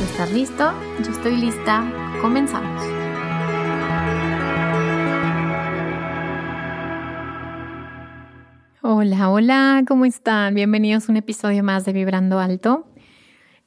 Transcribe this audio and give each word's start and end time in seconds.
Estás 0.00 0.32
listo, 0.32 0.72
yo 1.04 1.10
estoy 1.10 1.36
lista, 1.36 1.84
comenzamos. 2.22 2.82
Hola, 8.80 9.28
hola, 9.28 9.82
¿cómo 9.88 10.04
están? 10.04 10.54
Bienvenidos 10.54 11.08
a 11.08 11.12
un 11.12 11.16
episodio 11.16 11.64
más 11.64 11.84
de 11.84 11.92
Vibrando 11.92 12.38
Alto. 12.38 12.86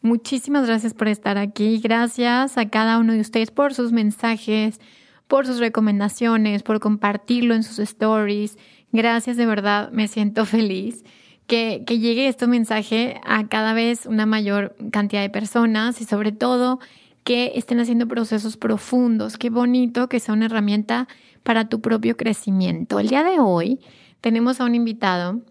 Muchísimas 0.02 0.66
gracias 0.68 0.94
por 0.94 1.10
estar 1.10 1.38
aquí. 1.38 1.82
Gracias 1.84 2.58
a 2.58 2.70
cada 2.70 2.98
uno 2.98 3.12
de 3.12 3.20
ustedes 3.20 3.52
por 3.52 3.74
sus 3.74 3.92
mensajes, 3.92 4.80
por 5.28 5.46
sus 5.46 5.60
recomendaciones, 5.60 6.64
por 6.64 6.80
compartirlo 6.80 7.56
en 7.56 7.64
sus 7.64 7.80
stories. 7.80 8.58
Gracias, 8.94 9.36
de 9.36 9.46
verdad, 9.46 9.92
me 9.92 10.08
siento 10.08 10.46
feliz 10.46 11.04
que, 11.48 11.84
llegue 11.86 12.28
este 12.28 12.48
mensaje 12.48 13.20
a 13.26 13.48
cada 13.48 13.74
vez 13.74 14.06
una 14.06 14.26
mayor 14.26 14.76
cantidad 14.92 15.22
de 15.22 15.30
personas 15.30 16.02
y 16.02 16.06
sobre 16.06 16.32
todo 16.32 16.80
que 17.24 17.54
estén 17.56 17.80
haciendo 17.80 18.08
procesos 18.08 18.58
profundos. 18.58 19.38
Qué 19.38 19.50
bonito 19.50 20.10
que 20.10 20.20
sea 20.20 20.34
una 20.34 20.46
herramienta 20.46 21.08
para 21.44 21.68
tu 21.70 21.82
propio 21.82 22.18
crecimiento. 22.18 23.00
El 23.00 23.10
día 23.10 23.24
de 23.24 23.40
hoy 23.40 23.80
tenemos 24.22 24.62
a 24.62 24.66
un 24.66 24.76
invitado 24.76 25.42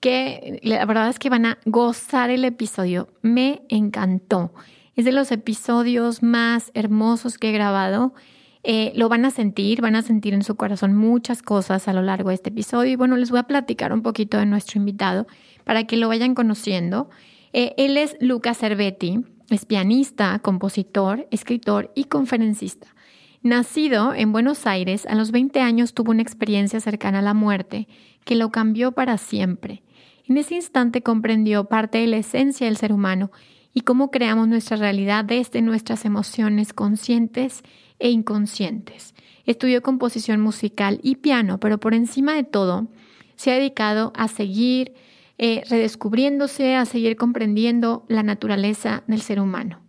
que 0.00 0.60
la 0.62 0.84
verdad 0.84 1.08
es 1.08 1.18
que 1.18 1.30
van 1.30 1.46
a 1.46 1.58
gozar 1.64 2.30
el 2.30 2.44
episodio. 2.44 3.08
Me 3.22 3.62
encantó. 3.68 4.52
Es 4.94 5.04
de 5.04 5.12
los 5.12 5.32
episodios 5.32 6.22
más 6.22 6.70
hermosos 6.74 7.38
que 7.38 7.50
he 7.50 7.52
grabado 7.52 8.14
eh, 8.68 8.92
lo 8.96 9.08
van 9.08 9.24
a 9.24 9.30
sentir, 9.30 9.80
van 9.80 9.94
a 9.94 10.02
sentir 10.02 10.34
en 10.34 10.42
su 10.42 10.56
corazón 10.56 10.96
muchas 10.96 11.40
cosas 11.40 11.86
a 11.86 11.92
lo 11.92 12.02
largo 12.02 12.30
de 12.30 12.34
este 12.34 12.48
episodio. 12.50 12.90
Y 12.90 12.96
bueno, 12.96 13.16
les 13.16 13.30
voy 13.30 13.38
a 13.38 13.44
platicar 13.44 13.92
un 13.92 14.02
poquito 14.02 14.38
de 14.38 14.46
nuestro 14.46 14.80
invitado 14.80 15.28
para 15.62 15.84
que 15.84 15.96
lo 15.96 16.08
vayan 16.08 16.34
conociendo. 16.34 17.08
Eh, 17.52 17.74
él 17.76 17.96
es 17.96 18.16
Lucas 18.20 18.58
Cervetti, 18.58 19.20
es 19.50 19.66
pianista, 19.66 20.40
compositor, 20.40 21.28
escritor 21.30 21.92
y 21.94 22.06
conferencista. 22.06 22.88
Nacido 23.40 24.12
en 24.12 24.32
Buenos 24.32 24.66
Aires, 24.66 25.06
a 25.06 25.14
los 25.14 25.30
20 25.30 25.60
años 25.60 25.94
tuvo 25.94 26.10
una 26.10 26.22
experiencia 26.22 26.80
cercana 26.80 27.20
a 27.20 27.22
la 27.22 27.34
muerte 27.34 27.86
que 28.24 28.34
lo 28.34 28.50
cambió 28.50 28.90
para 28.90 29.16
siempre. 29.16 29.84
En 30.24 30.38
ese 30.38 30.56
instante 30.56 31.04
comprendió 31.04 31.66
parte 31.66 31.98
de 31.98 32.08
la 32.08 32.16
esencia 32.16 32.66
del 32.66 32.76
ser 32.76 32.92
humano 32.92 33.30
y 33.72 33.82
cómo 33.82 34.10
creamos 34.10 34.48
nuestra 34.48 34.76
realidad 34.76 35.24
desde 35.24 35.62
nuestras 35.62 36.04
emociones 36.04 36.72
conscientes 36.72 37.62
e 37.98 38.10
inconscientes. 38.10 39.14
Estudió 39.44 39.82
composición 39.82 40.40
musical 40.40 41.00
y 41.02 41.16
piano, 41.16 41.58
pero 41.60 41.78
por 41.78 41.94
encima 41.94 42.34
de 42.34 42.44
todo 42.44 42.88
se 43.36 43.52
ha 43.52 43.54
dedicado 43.54 44.12
a 44.16 44.28
seguir 44.28 44.94
eh, 45.38 45.62
redescubriéndose, 45.68 46.74
a 46.74 46.86
seguir 46.86 47.16
comprendiendo 47.16 48.04
la 48.08 48.22
naturaleza 48.22 49.04
del 49.06 49.20
ser 49.20 49.40
humano. 49.40 49.80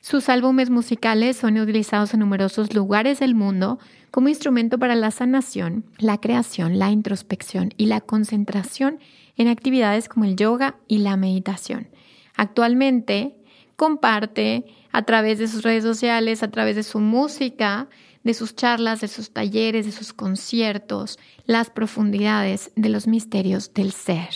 Sus 0.00 0.28
álbumes 0.28 0.68
musicales 0.68 1.36
son 1.36 1.58
utilizados 1.58 2.12
en 2.12 2.20
numerosos 2.20 2.74
lugares 2.74 3.20
del 3.20 3.34
mundo 3.34 3.78
como 4.10 4.28
instrumento 4.28 4.78
para 4.78 4.94
la 4.94 5.10
sanación, 5.10 5.84
la 5.98 6.20
creación, 6.20 6.78
la 6.78 6.90
introspección 6.90 7.72
y 7.76 7.86
la 7.86 8.00
concentración 8.00 8.98
en 9.36 9.48
actividades 9.48 10.08
como 10.08 10.26
el 10.26 10.36
yoga 10.36 10.76
y 10.88 10.98
la 10.98 11.16
meditación. 11.16 11.88
Actualmente 12.36 13.36
comparte 13.76 14.66
a 14.94 15.02
través 15.02 15.40
de 15.40 15.48
sus 15.48 15.64
redes 15.64 15.82
sociales, 15.82 16.44
a 16.44 16.52
través 16.52 16.76
de 16.76 16.84
su 16.84 17.00
música, 17.00 17.88
de 18.22 18.32
sus 18.32 18.54
charlas, 18.54 19.00
de 19.00 19.08
sus 19.08 19.32
talleres, 19.32 19.86
de 19.86 19.90
sus 19.90 20.12
conciertos, 20.12 21.18
las 21.46 21.68
profundidades 21.68 22.70
de 22.76 22.90
los 22.90 23.08
misterios 23.08 23.74
del 23.74 23.90
ser. 23.90 24.28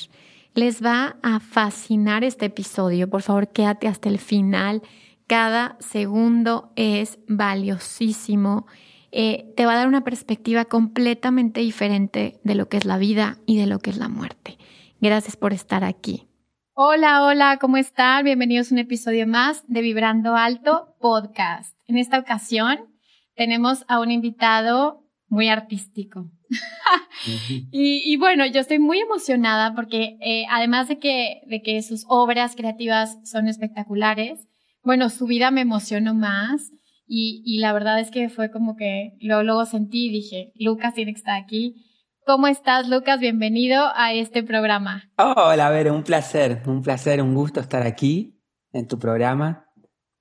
Les 0.54 0.84
va 0.84 1.16
a 1.22 1.38
fascinar 1.38 2.24
este 2.24 2.46
episodio. 2.46 3.08
Por 3.08 3.22
favor, 3.22 3.52
quédate 3.52 3.86
hasta 3.86 4.08
el 4.08 4.19
final. 4.19 4.82
Cada 5.28 5.76
segundo 5.78 6.72
es 6.75 7.20
valiosísimo. 7.28 8.66
Eh, 9.12 9.52
te 9.56 9.64
va 9.64 9.75
a 9.75 9.76
dar 9.76 9.86
una 9.86 10.02
perspectiva 10.02 10.64
completamente 10.64 11.60
diferente 11.60 12.40
de 12.42 12.56
lo 12.56 12.69
que 12.69 12.78
es 12.78 12.84
la 12.84 12.98
vida 12.98 13.38
y 13.46 13.58
de 13.58 13.69
lo 13.69 13.78
que 13.78 13.90
es 13.90 13.96
la 13.96 14.08
muerte. 14.08 14.58
Gracias 15.00 15.36
por 15.36 15.52
estar 15.52 15.84
aquí. 15.84 16.27
Hola, 16.80 17.24
hola, 17.24 17.58
¿cómo 17.60 17.76
están? 17.76 18.22
Bienvenidos 18.22 18.70
a 18.70 18.76
un 18.76 18.78
episodio 18.78 19.26
más 19.26 19.64
de 19.66 19.80
Vibrando 19.80 20.36
Alto 20.36 20.94
Podcast. 21.00 21.76
En 21.88 21.98
esta 21.98 22.20
ocasión 22.20 22.78
tenemos 23.34 23.84
a 23.88 23.98
un 23.98 24.12
invitado 24.12 25.04
muy 25.26 25.48
artístico. 25.48 26.30
y, 27.72 28.16
bueno, 28.18 28.46
yo 28.46 28.60
estoy 28.60 28.78
muy 28.78 29.00
emocionada 29.00 29.74
porque 29.74 30.18
eh, 30.20 30.44
además 30.50 30.86
de 30.86 31.00
que, 31.00 31.40
de 31.48 31.62
que 31.62 31.82
sus 31.82 32.04
obras 32.06 32.54
creativas 32.54 33.18
son 33.28 33.48
espectaculares, 33.48 34.46
bueno, 34.84 35.08
su 35.08 35.26
vida 35.26 35.50
me 35.50 35.62
emocionó 35.62 36.14
más 36.14 36.70
y, 37.08 37.42
y 37.44 37.58
la 37.58 37.72
verdad 37.72 37.98
es 37.98 38.12
que 38.12 38.28
fue 38.28 38.52
como 38.52 38.76
que 38.76 39.16
luego, 39.20 39.42
luego 39.42 39.66
sentí 39.66 40.06
y 40.06 40.12
dije, 40.12 40.52
Lucas 40.54 40.94
tiene 40.94 41.12
que 41.12 41.18
estar 41.18 41.42
aquí 41.42 41.88
¿Cómo 42.28 42.46
estás, 42.46 42.86
Lucas? 42.90 43.20
Bienvenido 43.20 43.90
a 43.94 44.12
este 44.12 44.42
programa. 44.42 45.10
Hola, 45.16 45.70
Ver, 45.70 45.90
un 45.90 46.02
placer, 46.02 46.60
un 46.66 46.82
placer, 46.82 47.22
un 47.22 47.34
gusto 47.34 47.58
estar 47.58 47.86
aquí 47.86 48.38
en 48.74 48.86
tu 48.86 48.98
programa 48.98 49.66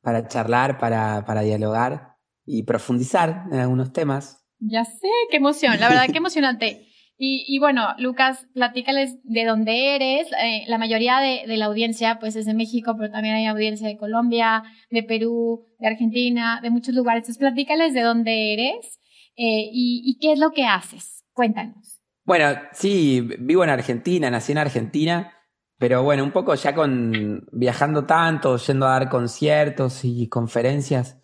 para 0.01 0.25
charlar, 0.29 0.77
para, 0.77 1.25
para 1.25 1.41
dialogar 1.41 2.15
y 2.45 2.63
profundizar 2.63 3.43
en 3.51 3.59
algunos 3.59 3.91
temas. 3.91 4.47
Ya 4.59 4.85
sé, 4.85 5.09
qué 5.29 5.35
emoción, 5.35 5.77
la 5.81 5.89
verdad, 5.89 6.05
qué 6.09 6.19
emocionante. 6.19 6.85
Y, 7.19 7.45
y, 7.47 7.57
bueno, 7.57 7.95
Lucas, 7.97 8.45
platícales 8.53 9.17
de 9.23 9.43
dónde 9.43 9.95
eres. 9.95 10.27
Eh, 10.33 10.65
la 10.67 10.77
mayoría 10.77 11.17
de, 11.17 11.47
de, 11.47 11.57
la 11.57 11.65
audiencia, 11.65 12.19
pues, 12.19 12.35
es 12.35 12.45
de 12.45 12.53
México, 12.53 12.93
pero 12.95 13.11
también 13.11 13.33
hay 13.33 13.47
audiencia 13.47 13.87
de 13.87 13.97
Colombia, 13.97 14.61
de 14.91 15.01
Perú, 15.01 15.65
de 15.79 15.87
Argentina, 15.87 16.59
de 16.61 16.69
muchos 16.69 16.93
lugares. 16.93 17.21
Entonces, 17.23 17.39
platícales 17.39 17.95
de 17.95 18.01
dónde 18.01 18.53
eres 18.53 18.99
eh, 19.35 19.67
y, 19.73 20.03
y 20.05 20.19
qué 20.19 20.33
es 20.33 20.37
lo 20.37 20.51
que 20.51 20.65
haces. 20.65 21.25
Cuéntanos. 21.33 21.96
Bueno, 22.27 22.59
sí, 22.73 23.21
vivo 23.39 23.63
en 23.63 23.69
Argentina, 23.69 24.29
nací 24.29 24.51
en 24.51 24.57
Argentina, 24.57 25.33
pero 25.77 26.03
bueno, 26.03 26.25
un 26.25 26.31
poco 26.31 26.55
ya 26.55 26.75
con 26.75 27.47
viajando 27.53 28.05
tanto, 28.05 28.57
yendo 28.57 28.85
a 28.85 28.99
dar 28.99 29.09
conciertos 29.09 30.03
y 30.03 30.27
conferencias, 30.27 31.17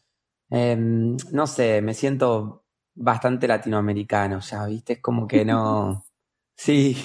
em, 0.49 1.17
no 1.33 1.45
sé, 1.45 1.81
me 1.81 1.93
siento 1.93 2.65
bastante 2.95 3.49
latinoamericano 3.49 4.39
ya, 4.39 4.65
¿viste? 4.65 4.93
Es 4.93 5.01
como 5.01 5.27
que 5.27 5.45
no... 5.45 6.05
Sí, 6.55 6.95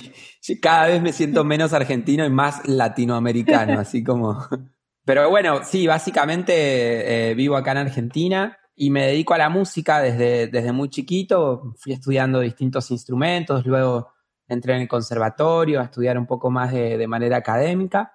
cada 0.63 0.89
vez 0.89 1.03
me 1.03 1.13
siento 1.13 1.43
menos 1.43 1.73
argentino 1.73 2.25
y 2.25 2.31
más 2.31 2.69
latinoamericano, 2.69 3.81
así 3.81 4.05
como... 4.05 4.39
Pero 5.05 5.29
bueno, 5.31 5.65
sí, 5.65 5.87
básicamente 5.87 7.31
eh, 7.31 7.35
vivo 7.35 7.57
acá 7.57 7.73
en 7.73 7.79
Argentina 7.79 8.58
y 8.81 8.91
me 8.91 9.07
dedico 9.07 9.35
a 9.35 9.39
la 9.39 9.49
música 9.49 10.01
desde, 10.01 10.47
desde 10.47 10.71
muy 10.71 10.89
chiquito. 10.89 11.75
Fui 11.79 11.93
estudiando 11.93 12.39
distintos 12.39 12.93
instrumentos, 12.93 13.67
luego 13.67 14.13
entré 14.47 14.75
en 14.75 14.83
el 14.83 14.89
conservatorio 14.89 15.81
a 15.81 15.85
estudiar 15.85 16.17
un 16.17 16.27
poco 16.27 16.49
más 16.51 16.73
de, 16.73 17.07
manera 17.09 17.39
académica, 17.39 18.13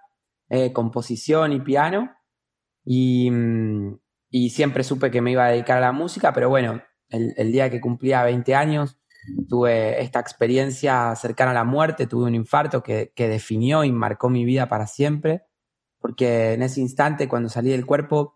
eh, 0.50 0.71
composición 0.71 1.51
y 1.51 1.60
piano. 1.60 2.15
Y, 2.86 3.30
mm, 3.30 4.00
y, 4.30 4.50
siempre 4.51 4.86
supe 4.86 5.12
que 5.12 5.21
me 5.21 5.31
iba 5.31 5.45
a 5.45 5.51
dedicar 5.51 5.77
a 5.77 5.81
la 5.81 5.92
música, 5.92 6.31
pero 6.31 6.50
bueno, 6.50 6.81
el, 7.09 7.33
el, 7.36 7.51
día 7.51 7.69
que 7.69 7.81
cumplía 7.81 8.24
20 8.24 8.56
años 8.56 8.98
tuve 9.50 10.01
esta 10.01 10.19
experiencia 10.19 11.13
cercana 11.16 11.51
a 11.51 11.56
la 11.56 11.63
muerte, 11.66 12.07
tuve 12.07 12.25
un 12.25 12.36
infarto 12.36 12.83
que, 12.83 13.12
que 13.16 13.27
definió 13.27 13.83
y 13.83 13.92
marcó 13.92 14.30
mi 14.30 14.45
vida 14.45 14.69
para 14.69 14.88
siempre, 14.88 15.44
porque 16.00 16.54
en 16.54 16.63
ese 16.63 16.81
instante, 16.81 17.27
cuando 17.27 17.50
salí 17.50 17.69
del 17.69 17.86
cuerpo, 17.86 18.36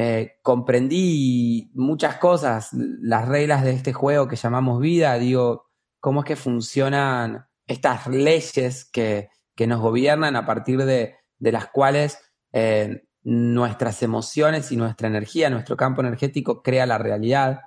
eh, 0.00 0.38
comprendí 0.44 1.72
muchas 1.74 2.18
cosas, 2.18 2.68
las 2.72 3.26
reglas 3.26 3.64
de 3.64 3.72
este 3.72 3.92
juego 3.92 4.28
que 4.28 4.36
llamamos 4.36 4.80
vida, 4.80 5.18
digo, 5.18 5.66
cómo 5.98 6.20
es 6.20 6.26
que 6.26 6.36
funcionan 6.36 7.48
estas 7.66 8.06
leyes 8.06 8.88
que, 8.92 9.28
que 9.56 9.66
nos 9.66 9.80
gobiernan 9.80 10.36
a 10.36 10.46
partir 10.46 10.84
de, 10.84 11.16
de 11.40 11.50
las 11.50 11.66
cuales 11.66 12.16
eh, 12.52 13.08
nuestras 13.24 14.00
emociones 14.04 14.70
y 14.70 14.76
nuestra 14.76 15.08
energía, 15.08 15.50
nuestro 15.50 15.76
campo 15.76 16.00
energético 16.00 16.62
crea 16.62 16.86
la 16.86 16.98
realidad. 16.98 17.62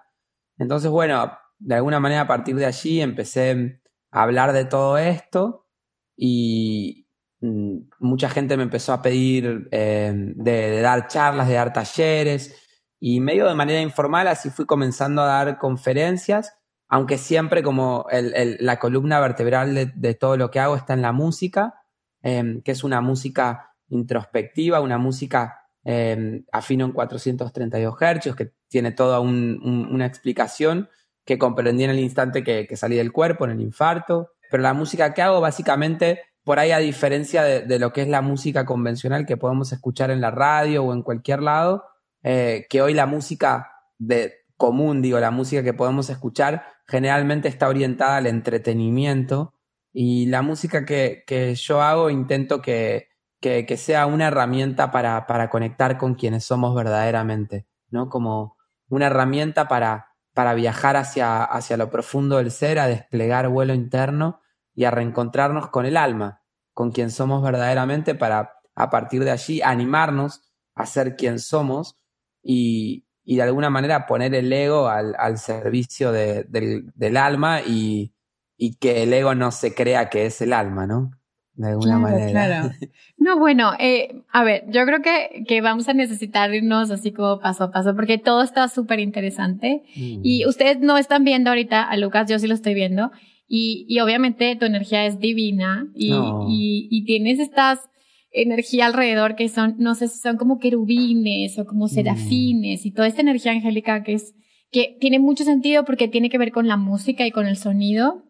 Entonces, 0.57 0.89
bueno, 0.89 1.37
de 1.59 1.75
alguna 1.75 1.99
manera 1.99 2.21
a 2.21 2.27
partir 2.27 2.55
de 2.55 2.65
allí 2.65 3.01
empecé 3.01 3.81
a 4.09 4.23
hablar 4.23 4.53
de 4.53 4.63
todo 4.63 4.97
esto 4.97 5.67
y 6.15 7.09
mucha 7.41 8.29
gente 8.29 8.55
me 8.55 8.63
empezó 8.63 8.93
a 8.93 9.01
pedir 9.01 9.67
eh, 9.71 10.13
de, 10.15 10.81
dar 10.81 11.07
charlas, 11.07 11.47
de 11.47 11.55
dar 11.55 11.73
talleres 11.73 12.55
y 12.99 13.19
medio 13.19 13.47
de 13.47 13.55
manera 13.55 13.81
informal 13.81 14.27
así 14.27 14.51
fui 14.51 14.65
comenzando 14.65 15.23
a 15.23 15.25
dar 15.25 15.57
conferencias, 15.57 16.53
aunque 16.87 17.17
siempre 17.17 17.63
como 17.63 18.05
la 18.11 18.77
columna 18.79 19.19
vertebral 19.19 19.91
de, 19.95 20.13
todo 20.13 20.37
lo 20.37 20.51
que 20.51 20.59
hago 20.59 20.75
está 20.75 20.93
en 20.93 21.01
la 21.01 21.11
música, 21.11 21.81
eh, 22.21 22.61
que 22.63 22.71
es 22.71 22.83
una 22.83 23.01
música 23.01 23.73
introspectiva, 23.89 24.79
una 24.81 24.97
música 24.97 25.61
eh, 25.83 26.43
afino 26.51 26.85
en 26.85 26.91
432 26.91 27.95
Hz, 27.95 28.35
que 28.35 28.53
tiene 28.67 28.91
toda 28.91 29.19
una 29.19 30.05
explicación 30.05 30.89
que 31.25 31.37
comprendí 31.37 31.83
en 31.83 31.91
el 31.91 31.99
instante 31.99 32.43
que, 32.43 32.75
salí 32.75 32.95
del 32.95 33.11
cuerpo, 33.11 33.45
en 33.45 33.51
el 33.51 33.61
infarto. 33.61 34.31
Pero 34.49 34.63
la 34.63 34.73
música 34.73 35.13
que 35.13 35.21
hago, 35.21 35.41
básicamente, 35.41 36.21
por 36.43 36.59
ahí 36.59 36.71
a 36.71 36.79
diferencia 36.79 37.43
de, 37.43 37.79
lo 37.79 37.93
que 37.93 38.01
es 38.01 38.07
la 38.07 38.21
música 38.21 38.65
convencional 38.65 39.25
que 39.25 39.37
podemos 39.37 39.71
escuchar 39.71 40.09
en 40.09 40.21
la 40.21 40.31
radio 40.31 40.83
o 40.83 40.93
en 40.93 41.03
cualquier 41.03 41.41
lado, 41.41 41.83
eh, 42.23 42.65
que 42.69 42.81
hoy 42.81 42.93
la 42.93 43.05
música 43.05 43.71
de 43.99 44.33
común, 44.57 45.01
digo, 45.01 45.19
la 45.19 45.31
música 45.31 45.63
que 45.63 45.73
podemos 45.73 46.09
escuchar, 46.09 46.65
generalmente 46.87 47.47
está 47.47 47.67
orientada 47.67 48.17
al 48.17 48.27
entretenimiento. 48.27 49.53
Y 49.93 50.27
la 50.27 50.41
música 50.41 50.85
que, 50.85 51.23
que 51.27 51.53
yo 51.55 51.81
hago 51.81 52.09
intento 52.09 52.61
que, 52.61 53.09
que, 53.39 53.77
sea 53.77 54.05
una 54.05 54.27
herramienta 54.27 54.91
para, 54.91 55.27
para, 55.27 55.49
conectar 55.49 55.97
con 55.97 56.15
quienes 56.15 56.45
somos 56.45 56.73
verdaderamente, 56.75 57.67
¿no? 57.89 58.07
Como 58.07 58.55
una 58.87 59.07
herramienta 59.07 59.67
para, 59.67 60.13
para 60.33 60.53
viajar 60.53 60.95
hacia, 60.95 61.43
hacia 61.43 61.75
lo 61.75 61.89
profundo 61.89 62.37
del 62.37 62.51
ser, 62.51 62.79
a 62.79 62.87
desplegar 62.87 63.49
vuelo 63.49 63.73
interno 63.73 64.41
y 64.81 64.85
a 64.85 64.89
reencontrarnos 64.89 65.67
con 65.67 65.85
el 65.85 65.95
alma, 65.95 66.41
con 66.73 66.91
quien 66.91 67.11
somos 67.11 67.43
verdaderamente, 67.43 68.15
para 68.15 68.55
a 68.73 68.89
partir 68.89 69.23
de 69.23 69.29
allí 69.29 69.61
animarnos 69.61 70.41
a 70.73 70.87
ser 70.87 71.15
quien 71.15 71.37
somos 71.37 71.99
y, 72.41 73.05
y 73.23 73.35
de 73.35 73.43
alguna 73.43 73.69
manera 73.69 74.07
poner 74.07 74.33
el 74.33 74.51
ego 74.51 74.87
al, 74.87 75.13
al 75.19 75.37
servicio 75.37 76.11
de, 76.11 76.45
del, 76.45 76.91
del, 76.95 77.17
alma 77.17 77.61
y, 77.61 78.15
y 78.57 78.77
que 78.77 79.03
el 79.03 79.13
ego 79.13 79.35
no 79.35 79.51
se 79.51 79.75
crea 79.75 80.09
que 80.09 80.25
es 80.25 80.41
el 80.41 80.51
alma, 80.51 80.87
¿no? 80.87 81.11
de 81.53 81.67
alguna 81.67 81.99
manera. 81.99 82.31
Claro. 82.31 82.71
No, 83.17 83.37
bueno, 83.37 83.73
eh, 83.77 84.23
a 84.31 84.43
ver, 84.43 84.63
yo 84.69 84.83
creo 84.83 85.03
que, 85.03 85.43
que 85.47 85.61
vamos 85.61 85.87
a 85.87 85.93
necesitar 85.93 86.51
irnos 86.55 86.89
así 86.89 87.11
como 87.11 87.39
paso 87.39 87.65
a 87.65 87.71
paso, 87.71 87.95
porque 87.95 88.17
todo 88.17 88.41
está 88.41 88.67
súper 88.67 88.99
interesante. 88.99 89.83
Mm. 89.95 90.21
Y 90.23 90.47
ustedes 90.47 90.79
no 90.79 90.97
están 90.97 91.23
viendo 91.23 91.51
ahorita 91.51 91.83
a 91.83 91.97
Lucas, 91.97 92.27
yo 92.27 92.39
sí 92.39 92.47
lo 92.47 92.55
estoy 92.55 92.73
viendo. 92.73 93.11
Y, 93.53 93.85
y 93.89 93.99
obviamente 93.99 94.55
tu 94.55 94.65
energía 94.65 95.05
es 95.05 95.19
divina 95.19 95.85
y, 95.93 96.13
y, 96.13 96.87
y, 96.89 97.03
tienes 97.03 97.37
estas 97.37 97.89
energía 98.31 98.85
alrededor 98.85 99.35
que 99.35 99.49
son, 99.49 99.75
no 99.77 99.93
sé 99.93 100.07
si 100.07 100.19
son 100.19 100.37
como 100.37 100.57
querubines 100.57 101.59
o 101.59 101.65
como 101.65 101.87
mm. 101.87 101.89
serafines 101.89 102.85
y 102.85 102.91
toda 102.91 103.09
esta 103.09 103.19
energía 103.19 103.51
angélica 103.51 104.03
que 104.03 104.13
es, 104.13 104.33
que 104.71 104.95
tiene 105.01 105.19
mucho 105.19 105.43
sentido 105.43 105.83
porque 105.83 106.07
tiene 106.07 106.29
que 106.29 106.37
ver 106.37 106.53
con 106.53 106.69
la 106.69 106.77
música 106.77 107.27
y 107.27 107.31
con 107.31 107.45
el 107.45 107.57
sonido. 107.57 108.23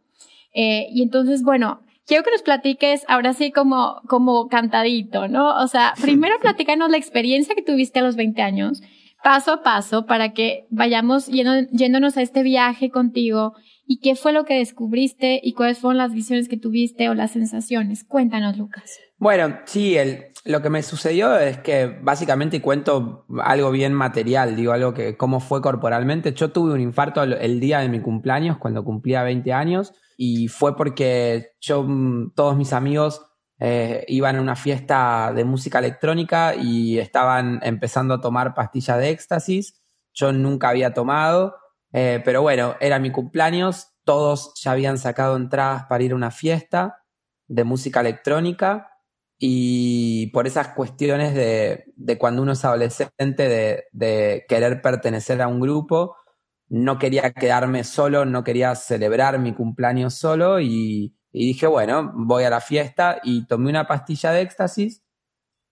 Eh, 0.56 0.88
y 0.91 1.03
entonces, 1.03 1.44
bueno, 1.44 1.81
quiero 2.07 2.24
que 2.24 2.31
nos 2.31 2.41
platiques 2.41 3.06
ahora 3.07 3.33
sí 3.33 3.51
como, 3.51 4.01
como 4.07 4.47
cantadito, 4.47 5.27
¿no? 5.27 5.56
O 5.62 5.67
sea, 5.67 5.94
primero 6.01 6.39
platícanos 6.41 6.89
la 6.89 6.97
experiencia 6.97 7.53
que 7.53 7.62
tuviste 7.62 8.00
a 8.00 8.03
los 8.03 8.15
20 8.15 8.41
años, 8.41 8.81
paso 9.24 9.53
a 9.53 9.62
paso, 9.62 10.07
para 10.07 10.33
que 10.33 10.65
vayamos 10.71 11.27
yéndonos 11.27 12.17
a 12.17 12.24
este 12.24 12.41
viaje 12.41 12.89
contigo 12.89 13.53
y 13.91 13.99
qué 13.99 14.15
fue 14.15 14.31
lo 14.31 14.45
que 14.45 14.53
descubriste 14.53 15.41
y 15.43 15.51
cuáles 15.51 15.79
fueron 15.79 15.97
las 15.97 16.13
visiones 16.13 16.47
que 16.47 16.55
tuviste 16.55 17.09
o 17.09 17.13
las 17.13 17.31
sensaciones. 17.31 18.05
Cuéntanos, 18.05 18.57
Lucas. 18.57 19.01
Bueno, 19.17 19.59
sí, 19.65 19.97
el, 19.97 20.27
lo 20.45 20.61
que 20.61 20.69
me 20.69 20.81
sucedió 20.81 21.38
es 21.38 21.57
que 21.57 21.88
básicamente 22.01 22.61
cuento 22.61 23.25
algo 23.43 23.69
bien 23.69 23.93
material, 23.93 24.55
digo 24.55 24.71
algo 24.71 24.93
que 24.93 25.17
cómo 25.17 25.41
fue 25.41 25.61
corporalmente. 25.61 26.31
Yo 26.31 26.53
tuve 26.53 26.71
un 26.71 26.79
infarto 26.79 27.21
el 27.21 27.59
día 27.59 27.79
de 27.79 27.89
mi 27.89 27.99
cumpleaños, 27.99 28.57
cuando 28.59 28.85
cumplía 28.85 29.23
20 29.23 29.51
años 29.51 29.91
y 30.15 30.47
fue 30.47 30.77
porque 30.77 31.49
yo, 31.59 31.83
mm, 31.83 32.31
todos 32.33 32.55
mis 32.55 32.71
amigos 32.71 33.25
eh, 33.59 34.05
iban 34.07 34.38
a 34.38 34.41
una 34.41 34.55
fiesta 34.55 35.33
de 35.35 35.43
música 35.43 35.79
electrónica 35.79 36.55
y 36.55 36.97
estaban 36.97 37.59
empezando 37.61 38.13
a 38.13 38.21
tomar 38.21 38.53
pastillas 38.53 38.99
de 38.99 39.09
éxtasis. 39.09 39.81
Yo 40.13 40.31
nunca 40.31 40.69
había 40.69 40.93
tomado, 40.93 41.55
eh, 41.93 42.21
pero 42.23 42.41
bueno, 42.41 42.75
era 42.79 42.99
mi 42.99 43.11
cumpleaños, 43.11 43.89
todos 44.03 44.53
ya 44.61 44.71
habían 44.71 44.97
sacado 44.97 45.35
entradas 45.35 45.85
para 45.89 46.03
ir 46.03 46.13
a 46.13 46.15
una 46.15 46.31
fiesta 46.31 47.03
de 47.47 47.63
música 47.63 47.99
electrónica 47.99 48.89
y 49.38 50.27
por 50.27 50.47
esas 50.47 50.69
cuestiones 50.69 51.33
de, 51.33 51.85
de 51.95 52.17
cuando 52.17 52.41
uno 52.41 52.53
es 52.53 52.63
adolescente, 52.63 53.49
de, 53.49 53.85
de 53.91 54.45
querer 54.47 54.81
pertenecer 54.81 55.41
a 55.41 55.47
un 55.47 55.59
grupo, 55.59 56.15
no 56.71 56.97
quería 56.97 57.33
quedarme 57.33 57.83
solo, 57.83 58.23
no 58.23 58.45
quería 58.45 58.73
celebrar 58.75 59.38
mi 59.39 59.53
cumpleaños 59.53 60.13
solo 60.13 60.61
y, 60.61 61.13
dije, 61.33 61.67
bueno, 61.67 62.13
voy 62.15 62.45
a 62.45 62.49
la 62.49 62.61
fiesta 62.61 63.19
y 63.23 63.45
tomé 63.45 63.69
una 63.69 63.88
pastilla 63.88 64.31
de 64.31 64.41
éxtasis. 64.41 65.03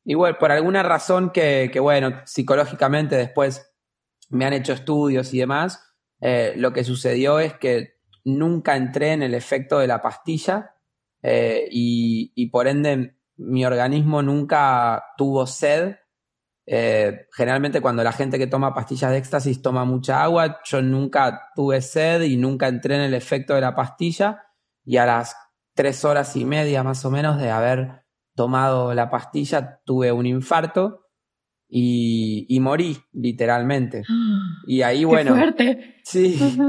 Y 0.04 0.16
bueno, 0.16 0.38
por 0.38 0.52
alguna 0.52 0.84
razón 0.84 1.30
que, 1.32 1.72
bueno, 1.80 2.22
psicológicamente 2.26 3.16
después 3.16 3.72
me 4.30 4.44
han 4.44 4.52
hecho 4.52 4.74
estudios 4.74 5.34
y 5.34 5.40
demás, 5.40 5.89
eh, 6.22 6.54
lo 6.58 6.74
que 6.74 6.84
sucedió 6.84 7.40
es 7.40 7.54
que 7.54 8.00
nunca 8.26 8.76
entré 8.76 9.14
en 9.14 9.24
el 9.24 9.34
efecto 9.34 9.80
de 9.80 9.88
la 9.88 10.02
pastilla 10.02 10.76
eh, 11.22 11.68
y, 11.72 12.48
por 12.48 12.68
ende 12.68 13.16
mi 13.38 13.66
organismo 13.66 14.22
nunca 14.22 15.04
tuvo 15.18 15.48
sed. 15.48 15.96
Eh, 16.66 17.28
generalmente 17.32 17.82
cuando 17.82 18.04
la 18.04 18.12
gente 18.12 18.38
que 18.38 18.48
toma 18.48 18.74
pastillas 18.74 19.12
de 19.12 19.18
éxtasis 19.18 19.62
toma 19.62 19.86
mucha 19.86 20.22
agua, 20.24 20.60
yo 20.66 20.82
nunca 20.82 21.50
tuve 21.56 21.82
sed 21.82 22.22
y 22.22 22.38
nunca 22.38 22.68
entré 22.68 22.96
en 22.96 23.02
el 23.02 23.14
efecto 23.14 23.56
de 23.56 23.62
la 23.62 23.76
pastilla. 23.76 24.44
Y 24.86 24.98
a 24.98 25.06
las 25.06 25.36
tres 25.74 26.04
horas 26.06 26.36
y 26.36 26.46
media 26.46 26.84
más 26.84 27.06
o 27.06 27.12
menos 27.12 27.40
de 27.40 27.50
haber 27.50 28.04
tomado 28.36 28.94
la 28.94 29.10
pastilla 29.10 29.82
tuve 29.86 30.12
un 30.12 30.26
infarto 30.26 31.09
y, 31.70 32.60
morí 32.60 32.98
literalmente. 33.14 34.04
Y 34.68 34.82
ahí, 34.82 35.04
bueno... 35.04 35.36
fuerte. 35.36 35.96
Sí. 36.04 36.40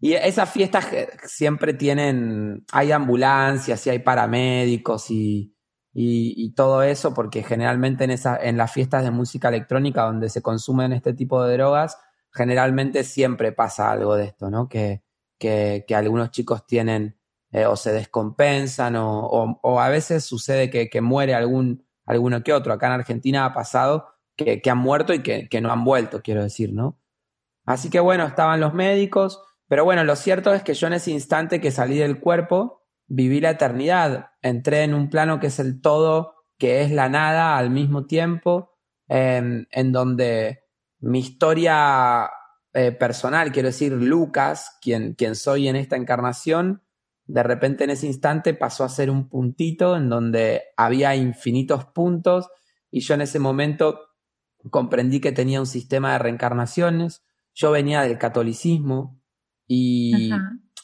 Y 0.00 0.12
esas 0.12 0.50
fiestas 0.50 0.86
siempre 1.22 1.72
tienen, 1.72 2.66
hay 2.72 2.92
ambulancias 2.92 3.86
y 3.86 3.90
hay 3.90 4.00
paramédicos 4.00 5.10
y, 5.10 5.56
y, 5.94 6.52
todo 6.52 6.82
eso, 6.82 7.14
porque 7.14 7.42
generalmente 7.42 8.04
en, 8.04 8.10
esa, 8.10 8.36
en 8.36 8.58
las 8.58 8.70
fiestas 8.70 9.02
de 9.02 9.10
música 9.10 9.48
electrónica 9.48 10.02
donde 10.02 10.28
se 10.28 10.42
consumen 10.42 10.92
este 10.92 11.14
tipo 11.14 11.42
de 11.42 11.54
drogas, 11.54 11.96
generalmente 12.34 13.02
siempre 13.02 13.52
pasa 13.52 13.90
algo 13.90 14.14
de 14.14 14.24
esto, 14.26 14.50
¿no? 14.50 14.68
Que, 14.68 15.02
que, 15.38 15.86
que 15.88 15.94
algunos 15.94 16.32
chicos 16.32 16.66
tienen 16.66 17.16
eh, 17.50 17.64
o 17.64 17.76
se 17.76 17.92
descompensan 17.92 18.96
o, 18.96 19.58
o, 19.62 19.80
a 19.80 19.88
veces 19.88 20.24
sucede 20.24 20.68
que, 20.68 20.90
que, 20.90 21.00
muere 21.00 21.34
algún, 21.34 21.86
alguno 22.04 22.42
que 22.42 22.52
otro. 22.52 22.72
Acá 22.72 22.88
en 22.88 22.92
Argentina 22.94 23.46
ha 23.46 23.54
pasado 23.54 24.08
que, 24.36 24.62
han 24.70 24.78
muerto 24.78 25.12
y 25.14 25.22
que, 25.22 25.60
no 25.60 25.72
han 25.72 25.84
vuelto, 25.84 26.22
quiero 26.22 26.42
decir, 26.42 26.72
¿no? 26.72 26.98
Así 27.64 27.90
que 27.90 28.00
bueno, 28.00 28.26
estaban 28.26 28.60
los 28.60 28.74
médicos, 28.74 29.42
pero 29.68 29.84
bueno, 29.84 30.04
lo 30.04 30.16
cierto 30.16 30.52
es 30.52 30.62
que 30.62 30.74
yo 30.74 30.86
en 30.86 30.94
ese 30.94 31.10
instante 31.10 31.60
que 31.60 31.70
salí 31.70 31.98
del 31.98 32.20
cuerpo, 32.20 32.82
viví 33.06 33.40
la 33.40 33.50
eternidad, 33.50 34.30
entré 34.42 34.82
en 34.82 34.94
un 34.94 35.08
plano 35.08 35.40
que 35.40 35.46
es 35.46 35.58
el 35.58 35.80
todo, 35.80 36.34
que 36.58 36.82
es 36.82 36.90
la 36.90 37.08
nada 37.08 37.56
al 37.56 37.70
mismo 37.70 38.06
tiempo, 38.06 38.72
en 39.08 39.92
donde 39.92 40.64
mi 41.00 41.18
historia 41.18 42.30
eh, 42.76 42.90
personal, 42.90 43.52
quiero 43.52 43.68
decir, 43.68 43.92
Lucas, 43.92 44.78
quien, 44.80 45.14
quien 45.14 45.36
soy 45.36 45.68
en 45.68 45.76
esta 45.76 45.94
encarnación, 45.94 46.82
de 47.26 47.44
repente 47.44 47.84
en 47.84 47.90
ese 47.90 48.08
instante 48.08 48.52
pasó 48.52 48.82
a 48.82 48.88
ser 48.88 49.10
un 49.10 49.28
puntito 49.28 49.96
en 49.96 50.08
donde 50.08 50.62
había 50.76 51.14
infinitos 51.14 51.84
puntos 51.84 52.48
y 52.90 53.00
yo 53.00 53.14
en 53.14 53.20
ese 53.20 53.38
momento 53.38 54.00
comprendí 54.70 55.20
que 55.20 55.32
tenía 55.32 55.60
un 55.60 55.66
sistema 55.66 56.12
de 56.12 56.18
reencarnaciones, 56.18 57.22
yo 57.54 57.70
venía 57.70 58.02
del 58.02 58.18
catolicismo 58.18 59.20
y, 59.66 60.30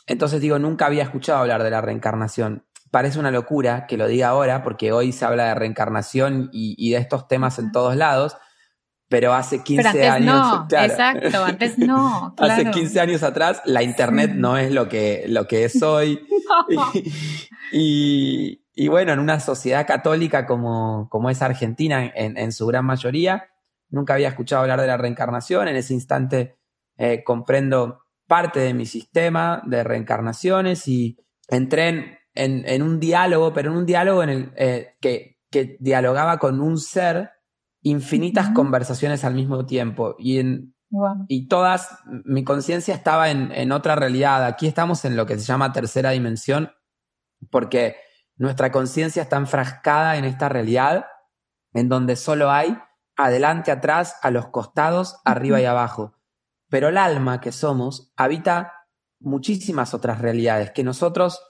entonces 0.06 0.40
digo, 0.40 0.58
nunca 0.58 0.86
había 0.86 1.02
escuchado 1.02 1.40
hablar 1.40 1.62
de 1.62 1.70
la 1.70 1.80
reencarnación. 1.80 2.64
Parece 2.90 3.18
una 3.18 3.30
locura 3.30 3.86
que 3.86 3.96
lo 3.96 4.08
diga 4.08 4.28
ahora, 4.28 4.62
porque 4.62 4.92
hoy 4.92 5.12
se 5.12 5.24
habla 5.24 5.46
de 5.46 5.54
reencarnación 5.54 6.48
y, 6.52 6.90
de 6.90 6.98
estos 6.98 7.28
temas 7.28 7.58
en 7.58 7.70
todos 7.72 7.96
lados, 7.96 8.36
pero 9.08 9.34
hace 9.34 9.62
15 9.62 9.82
pero 9.82 9.88
antes 9.88 10.10
años. 10.10 10.68
No, 10.70 10.78
exacto, 10.78 11.44
antes 11.44 11.78
no. 11.78 12.34
Claro. 12.36 12.52
Hace 12.52 12.70
15 12.70 13.00
años 13.00 13.22
atrás, 13.22 13.62
la 13.64 13.82
internet 13.82 14.32
no 14.34 14.56
es 14.56 14.72
lo 14.72 14.88
que, 14.88 15.24
lo 15.28 15.46
que 15.46 15.64
es 15.64 15.82
hoy. 15.82 16.26
No. 16.68 16.90
Y, 17.70 18.64
y, 18.74 18.88
bueno, 18.88 19.12
en 19.12 19.20
una 19.20 19.38
sociedad 19.38 19.86
católica 19.86 20.46
como, 20.46 21.08
como 21.08 21.30
es 21.30 21.42
Argentina, 21.42 22.10
en, 22.12 22.36
en, 22.36 22.50
su 22.50 22.66
gran 22.66 22.84
mayoría, 22.84 23.50
nunca 23.90 24.14
había 24.14 24.28
escuchado 24.28 24.62
hablar 24.62 24.80
de 24.80 24.86
la 24.86 24.96
reencarnación. 24.96 25.68
En 25.68 25.76
ese 25.76 25.94
instante 25.94 26.58
eh, 26.96 27.22
comprendo 27.24 28.04
parte 28.26 28.60
de 28.60 28.74
mi 28.74 28.86
sistema 28.86 29.62
de 29.66 29.82
reencarnaciones 29.82 30.86
y 30.86 31.18
entré 31.48 31.88
en, 31.88 32.18
en, 32.34 32.64
en 32.66 32.82
un 32.82 33.00
diálogo, 33.00 33.52
pero 33.52 33.70
en 33.70 33.76
un 33.76 33.86
diálogo 33.86 34.22
en 34.22 34.28
el 34.28 34.52
eh, 34.56 34.94
que, 35.00 35.38
que 35.50 35.76
dialogaba 35.80 36.38
con 36.38 36.60
un 36.60 36.78
ser 36.78 37.30
infinitas 37.82 38.48
uh 38.48 38.50
-huh. 38.50 38.54
conversaciones 38.54 39.24
al 39.24 39.34
mismo 39.34 39.66
tiempo 39.66 40.14
y 40.18 40.38
en 40.38 40.74
wow. 40.90 41.24
y 41.28 41.48
todas 41.48 41.98
mi 42.24 42.44
conciencia 42.44 42.94
estaba 42.94 43.30
en, 43.30 43.50
en, 43.52 43.72
otra 43.72 43.96
realidad 43.96 44.44
aquí 44.44 44.66
estamos 44.66 45.04
en 45.04 45.16
lo 45.16 45.24
que 45.26 45.38
se 45.38 45.46
llama 45.46 45.72
tercera 45.72 46.10
dimensión 46.10 46.72
porque 47.50 47.96
nuestra 48.36 48.70
conciencia 48.70 49.22
está 49.22 49.38
enfrascada 49.38 50.16
en 50.16 50.24
esta 50.26 50.48
realidad 50.48 51.06
en 51.72 51.88
donde 51.88 52.16
solo 52.16 52.50
hay 52.50 52.76
adelante 53.24 53.70
atrás 53.70 54.16
a 54.22 54.30
los 54.30 54.48
costados 54.48 55.20
arriba 55.24 55.60
y 55.60 55.64
abajo 55.64 56.14
pero 56.70 56.88
el 56.88 56.96
alma 56.96 57.42
que 57.42 57.52
somos 57.52 58.12
habita 58.16 58.86
muchísimas 59.18 59.92
otras 59.92 60.20
realidades 60.20 60.70
que 60.70 60.84
nosotros 60.84 61.42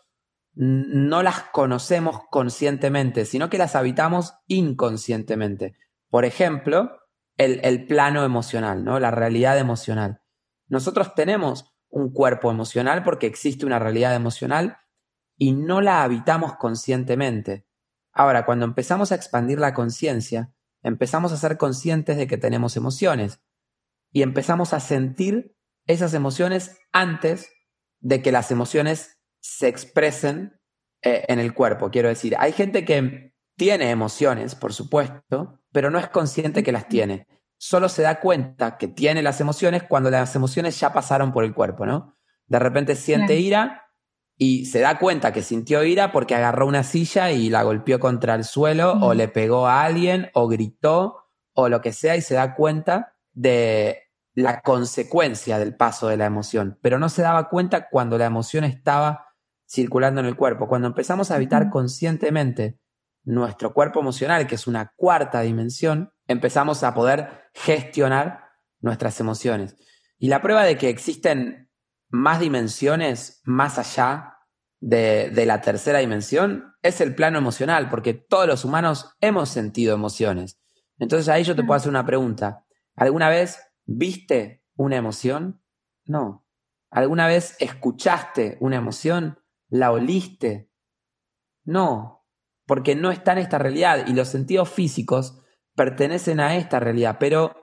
no 0.55 1.23
las 1.23 1.43
conocemos 1.53 2.23
conscientemente, 2.31 3.25
sino 3.25 3.49
que 3.49 3.59
las 3.59 3.77
habitamos 3.77 4.35
inconscientemente. 4.49 5.77
Por 6.09 6.25
ejemplo, 6.25 6.99
el, 7.37 7.61
el, 7.63 7.87
plano 7.87 8.25
emocional, 8.25 8.83
¿no? 8.83 8.99
La 8.99 9.13
realidad 9.13 9.59
emocional. 9.59 10.23
Nosotros 10.67 11.15
tenemos 11.15 11.73
un 11.89 12.13
cuerpo 12.13 12.51
emocional 12.51 13.05
porque 13.05 13.27
existe 13.29 13.65
una 13.65 13.79
realidad 13.79 14.15
emocional 14.15 14.79
y 15.37 15.53
no 15.53 15.81
la 15.81 16.03
habitamos 16.03 16.57
conscientemente. 16.57 17.67
Ahora, 18.13 18.45
cuando 18.45 18.65
empezamos 18.65 19.13
a 19.13 19.15
expandir 19.15 19.61
la 19.61 19.73
conciencia, 19.73 20.53
empezamos 20.83 21.33
a 21.33 21.37
ser 21.37 21.57
conscientes 21.57 22.17
de 22.17 22.27
que 22.27 22.39
tenemos 22.39 22.77
emociones 22.77 23.41
y 24.13 24.23
empezamos 24.23 24.73
a 24.73 24.81
sentir 24.81 25.57
esas 25.87 26.15
emociones 26.15 26.79
antes 26.93 27.53
de 28.01 28.23
que 28.23 28.33
las 28.33 28.51
emociones 28.51 29.19
se 29.41 29.69
expresen 29.69 30.61
eh, 31.03 31.25
en 31.29 31.39
el 31.39 31.55
cuerpo. 31.55 31.91
Quiero 31.91 32.09
decir, 32.09 32.35
hay 32.39 32.53
gente 32.53 32.85
que 32.85 33.35
tiene 33.57 33.91
emociones, 33.91 34.55
por 34.55 34.73
supuesto, 34.73 35.61
pero 35.73 35.91
no 35.91 35.99
es 35.99 36.09
consciente 36.09 36.63
que 36.63 36.73
las 36.73 36.89
tiene. 36.89 37.27
Solo 37.59 37.89
se 37.89 38.03
da 38.03 38.21
cuenta 38.21 38.79
que 38.79 38.89
tiene 38.89 39.23
las 39.23 39.41
emociones 39.41 39.83
cuando 39.83 40.11
las 40.11 40.35
emociones 40.35 40.79
ya 40.81 40.93
pasaron 40.93 41.33
por 41.33 41.45
el 41.45 41.55
cuerpo, 41.55 41.85
¿no? 41.85 42.17
De 42.47 42.59
repente 42.59 42.97
siente 42.97 43.35
claro. 43.35 43.41
ira 43.41 43.90
y 44.43 44.65
se 44.65 44.81
da 44.81 44.99
cuenta 44.99 45.35
que 45.35 45.43
sintió 45.43 45.85
ira 45.85 46.13
porque 46.13 46.35
agarró 46.35 46.67
una 46.67 46.83
silla 46.83 47.31
y 47.31 47.51
la 47.51 47.63
golpeó 47.63 48.01
contra 48.01 48.35
el 48.35 48.45
suelo 48.45 48.95
mm. 48.95 49.03
o 49.03 49.13
le 49.13 49.29
pegó 49.29 49.67
a 49.67 49.85
alguien 49.85 50.31
o 50.33 50.49
gritó 50.49 51.27
o 51.53 51.69
lo 51.69 51.83
que 51.83 51.93
sea 51.93 52.17
y 52.17 52.23
se 52.23 52.37
da 52.37 52.55
cuenta 52.55 53.19
de 53.35 54.05
la 54.33 54.63
consecuencia 54.63 55.59
del 55.59 55.77
paso 55.77 56.09
de 56.09 56.17
la 56.17 56.25
emoción, 56.25 56.79
pero 56.81 56.99
no 56.99 57.11
se 57.11 57.21
daba 57.21 57.51
cuenta 57.51 57.91
cuando 57.91 58.17
la 58.17 58.25
emoción 58.25 58.65
estaba 58.65 59.27
circulando 59.69 60.23
en 60.23 60.27
el 60.27 60.37
cuerpo. 60.37 60.69
Cuando 60.69 60.89
empezamos 60.89 61.31
a 61.31 61.35
habitar 61.35 61.69
conscientemente 61.69 62.81
nuestro 63.25 63.75
cuerpo 63.75 64.01
emocional, 64.01 64.47
que 64.47 64.55
es 64.55 64.67
una 64.67 64.95
cuarta 64.97 65.43
dimensión, 65.43 66.15
empezamos 66.27 66.83
a 66.83 66.95
poder 66.95 67.51
gestionar 67.53 68.45
nuestras 68.81 69.21
emociones. 69.21 69.77
Y 70.19 70.29
la 70.29 70.41
prueba 70.41 70.65
de 70.65 70.79
que 70.79 70.89
existen 70.89 71.70
más 72.11 72.41
dimensiones 72.41 73.41
más 73.45 73.79
allá 73.79 74.39
de, 74.81 75.31
de, 75.31 75.47
la 75.47 75.61
tercera 75.61 75.99
dimensión 75.99 76.75
es 76.83 77.01
el 77.01 77.15
plano 77.15 77.39
emocional, 77.39 77.89
porque 77.89 78.15
todos 78.15 78.47
los 78.47 78.65
humanos 78.65 79.17
hemos 79.21 79.49
sentido 79.49 79.95
emociones. 79.95 80.61
Entonces 80.99 81.29
ahí 81.29 81.45
yo 81.45 81.57
te 81.57 81.63
puedo 81.63 81.77
hacer 81.77 81.91
una 81.91 82.07
pregunta. 82.07 82.65
¿Alguna 82.95 83.29
vez 83.29 83.59
viste 83.85 84.65
una 84.77 84.97
emoción? 84.97 85.63
No. 86.05 86.47
¿Alguna 86.91 87.27
vez 87.27 87.57
escuchaste 87.61 88.57
una 88.61 88.77
emoción? 88.77 89.39
¿La 89.69 89.93
oliste? 89.93 90.71
No, 91.65 92.27
porque 92.67 92.95
no 92.95 93.11
está 93.11 93.33
en 93.33 93.39
esta 93.39 93.59
realidad 93.59 94.07
y 94.07 94.13
los 94.13 94.29
sentidos 94.29 94.69
físicos 94.69 95.41
pertenecen 95.75 96.41
a 96.41 96.57
esta 96.57 96.81
realidad, 96.81 97.17
pero 97.19 97.55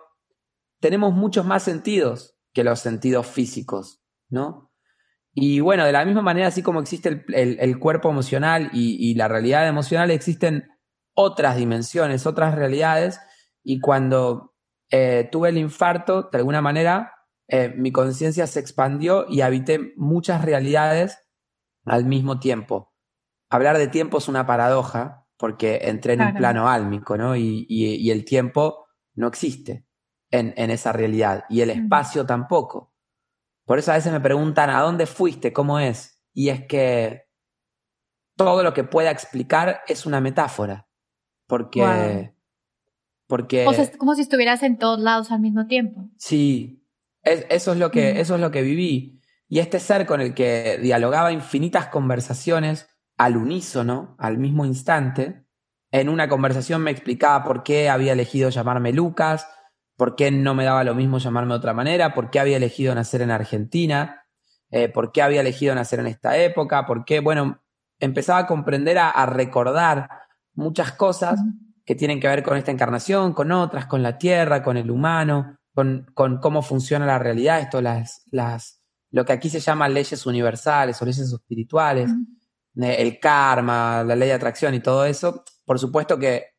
tenemos 0.80 1.14
muchos 1.14 1.46
más 1.46 1.64
sentidos 1.64 2.38
que 2.54 2.64
los 2.64 2.80
sentidos 2.80 3.28
físicos, 3.28 4.02
¿no? 4.30 4.72
Y 5.34 5.60
bueno, 5.60 5.86
de 5.86 5.92
la 5.92 6.04
misma 6.04 6.24
manera, 6.24 6.48
así 6.48 6.64
como 6.64 6.80
existe 6.80 7.10
el, 7.10 7.26
el, 7.34 7.58
el 7.60 7.80
cuerpo 7.80 8.10
emocional 8.10 8.72
y, 8.74 8.98
y, 9.00 9.14
la 9.14 9.28
realidad 9.28 9.68
emocional, 9.68 10.10
existen 10.10 10.68
otras 11.14 11.58
dimensiones, 11.58 12.26
otras 12.26 12.56
realidades, 12.56 13.20
y 13.64 13.80
cuando 13.80 14.56
eh, 14.90 15.30
tuve 15.32 15.50
el 15.50 15.58
infarto, 15.58 16.30
de 16.32 16.38
alguna 16.40 16.62
manera, 16.62 17.14
eh, 17.48 17.74
mi 17.78 17.92
conciencia 17.92 18.48
se 18.48 18.60
expandió 18.60 19.26
y 19.30 19.42
habité 19.42 19.94
muchas 19.96 20.44
realidades 20.44 21.20
al 21.86 22.06
mismo 22.06 22.40
tiempo. 22.40 22.94
Hablar 23.50 23.78
de 23.78 23.88
tiempo 23.88 24.18
es 24.18 24.28
una 24.28 24.46
paradoja, 24.46 25.28
porque 25.38 25.82
entré 25.84 26.14
en 26.14 26.20
claro. 26.20 26.32
un 26.32 26.38
plano 26.38 26.70
álmico, 26.70 27.18
¿no? 27.18 27.36
Y, 27.36 27.66
y, 27.70 27.96
y 27.96 28.12
el 28.12 28.26
tiempo 28.26 28.88
no 29.14 29.28
existe 29.28 29.86
en, 30.32 30.54
en, 30.58 30.72
esa 30.72 30.92
realidad, 30.92 31.46
y 31.50 31.62
el 31.62 31.70
espacio 31.70 32.24
mm. 32.24 32.28
tampoco. 32.28 32.94
Por 33.68 33.80
eso 33.80 33.92
a 33.92 33.96
veces 33.96 34.14
me 34.14 34.22
preguntan, 34.22 34.70
¿a 34.70 34.80
dónde 34.80 35.06
fuiste? 35.06 35.52
¿Cómo 35.52 35.78
es? 35.78 36.24
Y 36.34 36.48
es 36.50 36.66
que 36.66 37.26
todo 38.38 38.64
lo 38.64 38.74
que 38.74 38.86
pueda 38.86 39.12
explicar 39.12 39.82
es 39.88 40.06
una 40.06 40.22
metáfora, 40.22 40.88
porque... 41.48 41.82
Wow. 41.82 42.34
Porque... 43.28 43.68
O 43.68 43.74
sea, 43.74 43.84
es 43.84 43.98
como 43.98 44.16
si 44.16 44.22
estuvieras 44.22 44.64
en 44.64 44.78
todos 44.78 45.02
lados 45.02 45.32
al 45.32 45.42
mismo 45.42 45.68
tiempo. 45.68 46.10
Sí, 46.18 46.88
es, 47.24 47.46
eso, 47.50 47.74
es 47.74 47.78
lo 47.78 47.92
que, 47.92 48.14
mm. 48.14 48.18
eso 48.18 48.36
es 48.36 48.42
lo 48.42 48.52
que 48.52 48.62
viví. 48.62 49.22
Y 49.50 49.60
este 49.60 49.82
ser 49.82 50.06
con 50.06 50.22
el 50.22 50.34
que 50.34 50.80
dialogaba 50.82 51.34
infinitas 51.34 51.88
conversaciones 51.88 52.88
al 53.18 53.36
unísono, 53.36 54.16
al 54.18 54.38
mismo 54.38 54.64
instante, 54.66 55.46
en 55.92 56.08
una 56.08 56.30
conversación 56.30 56.84
me 56.84 56.92
explicaba 56.92 57.44
por 57.44 57.64
qué 57.64 57.90
había 57.90 58.14
elegido 58.14 58.50
llamarme 58.50 58.94
Lucas, 58.94 59.46
por 59.98 60.16
qué 60.16 60.32
no 60.32 60.56
me 60.56 60.64
daba 60.64 60.84
lo 60.84 60.96
mismo 60.96 61.18
llamarme 61.18 61.54
de 61.54 61.58
otra 61.58 61.74
manera, 61.74 62.14
por 62.14 62.30
qué 62.30 62.40
había 62.40 62.58
elegido 62.58 62.96
nacer 62.96 63.22
en 63.22 63.32
Argentina, 63.32 64.24
eh, 64.70 64.88
por 64.88 65.12
qué 65.12 65.22
había 65.22 65.42
elegido 65.42 65.76
nacer 65.76 66.00
en 66.00 66.08
esta 66.08 66.38
época, 66.38 66.86
por 66.86 67.04
qué, 67.04 67.20
bueno, 67.20 67.62
empezaba 68.00 68.40
a 68.40 68.48
comprender, 68.48 69.00
a, 69.00 69.10
a 69.10 69.26
recordar 69.26 70.08
muchas 70.54 70.94
cosas 70.94 71.40
que 71.84 71.96
tienen 71.96 72.20
que 72.20 72.28
ver 72.28 72.44
con 72.44 72.58
esta 72.58 72.72
encarnación, 72.72 73.34
con 73.34 73.52
otras, 73.52 73.88
con 73.88 74.04
la 74.04 74.18
tierra, 74.18 74.62
con 74.62 74.78
el 74.78 74.92
humano, 74.92 75.58
con, 75.74 76.06
con 76.14 76.40
cómo 76.40 76.62
funciona 76.62 77.06
la 77.06 77.18
realidad, 77.18 77.60
esto, 77.60 77.82
las, 77.82 78.24
las, 78.32 78.82
lo 79.10 79.26
que 79.26 79.34
aquí 79.34 79.50
se 79.50 79.60
llama 79.60 79.90
leyes 79.90 80.26
universales 80.26 81.02
o 81.02 81.06
leyes 81.06 81.32
espirituales, 81.32 82.12
eh, 82.76 82.96
el 83.00 83.20
karma, 83.20 84.04
la 84.04 84.16
ley 84.16 84.28
de 84.28 84.36
atracción 84.36 84.74
y 84.74 84.80
todo 84.80 85.06
eso. 85.06 85.44
Por 85.66 85.80
supuesto 85.80 86.20
que 86.20 86.56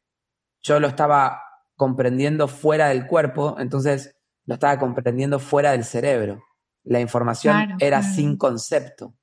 yo 0.62 0.80
lo 0.80 0.88
estaba 0.88 1.42
comprendiendo 1.78 2.48
fuera 2.48 2.88
del 2.88 3.06
cuerpo, 3.06 3.56
entonces 3.58 4.16
lo 4.44 4.54
estaba 4.54 4.78
comprendiendo 4.78 5.38
fuera 5.38 5.70
del 5.72 5.84
cerebro. 5.84 6.42
La 6.82 7.00
información 7.00 7.54
claro, 7.54 7.76
era 7.78 8.00
claro. 8.00 8.14
sin 8.14 8.36
concepto. 8.36 9.14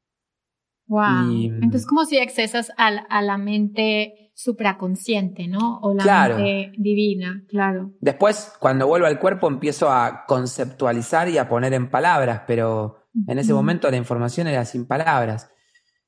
Wow. 0.87 1.31
Y, 1.31 1.47
entonces, 1.47 1.85
como 1.85 2.05
si 2.05 2.17
accesas 2.17 2.71
a, 2.77 2.87
a, 2.87 3.21
la 3.21 3.37
mente 3.37 4.31
supraconsciente, 4.35 5.47
¿no? 5.47 5.79
O 5.79 5.93
la 5.93 6.03
claro. 6.03 6.37
mente 6.37 6.71
divina, 6.77 7.43
claro. 7.49 7.91
Después, 7.99 8.53
cuando 8.59 8.87
vuelvo 8.87 9.07
al 9.07 9.19
cuerpo, 9.19 9.47
empiezo 9.47 9.91
a 9.91 10.23
conceptualizar 10.25 11.27
y 11.27 11.37
a 11.37 11.49
poner 11.49 11.73
en 11.73 11.89
palabras, 11.89 12.43
pero 12.47 13.09
en 13.27 13.37
ese 13.39 13.53
momento 13.53 13.89
la 13.89 13.97
información 13.97 14.47
era 14.47 14.63
sin 14.63 14.85
palabras. 14.85 15.51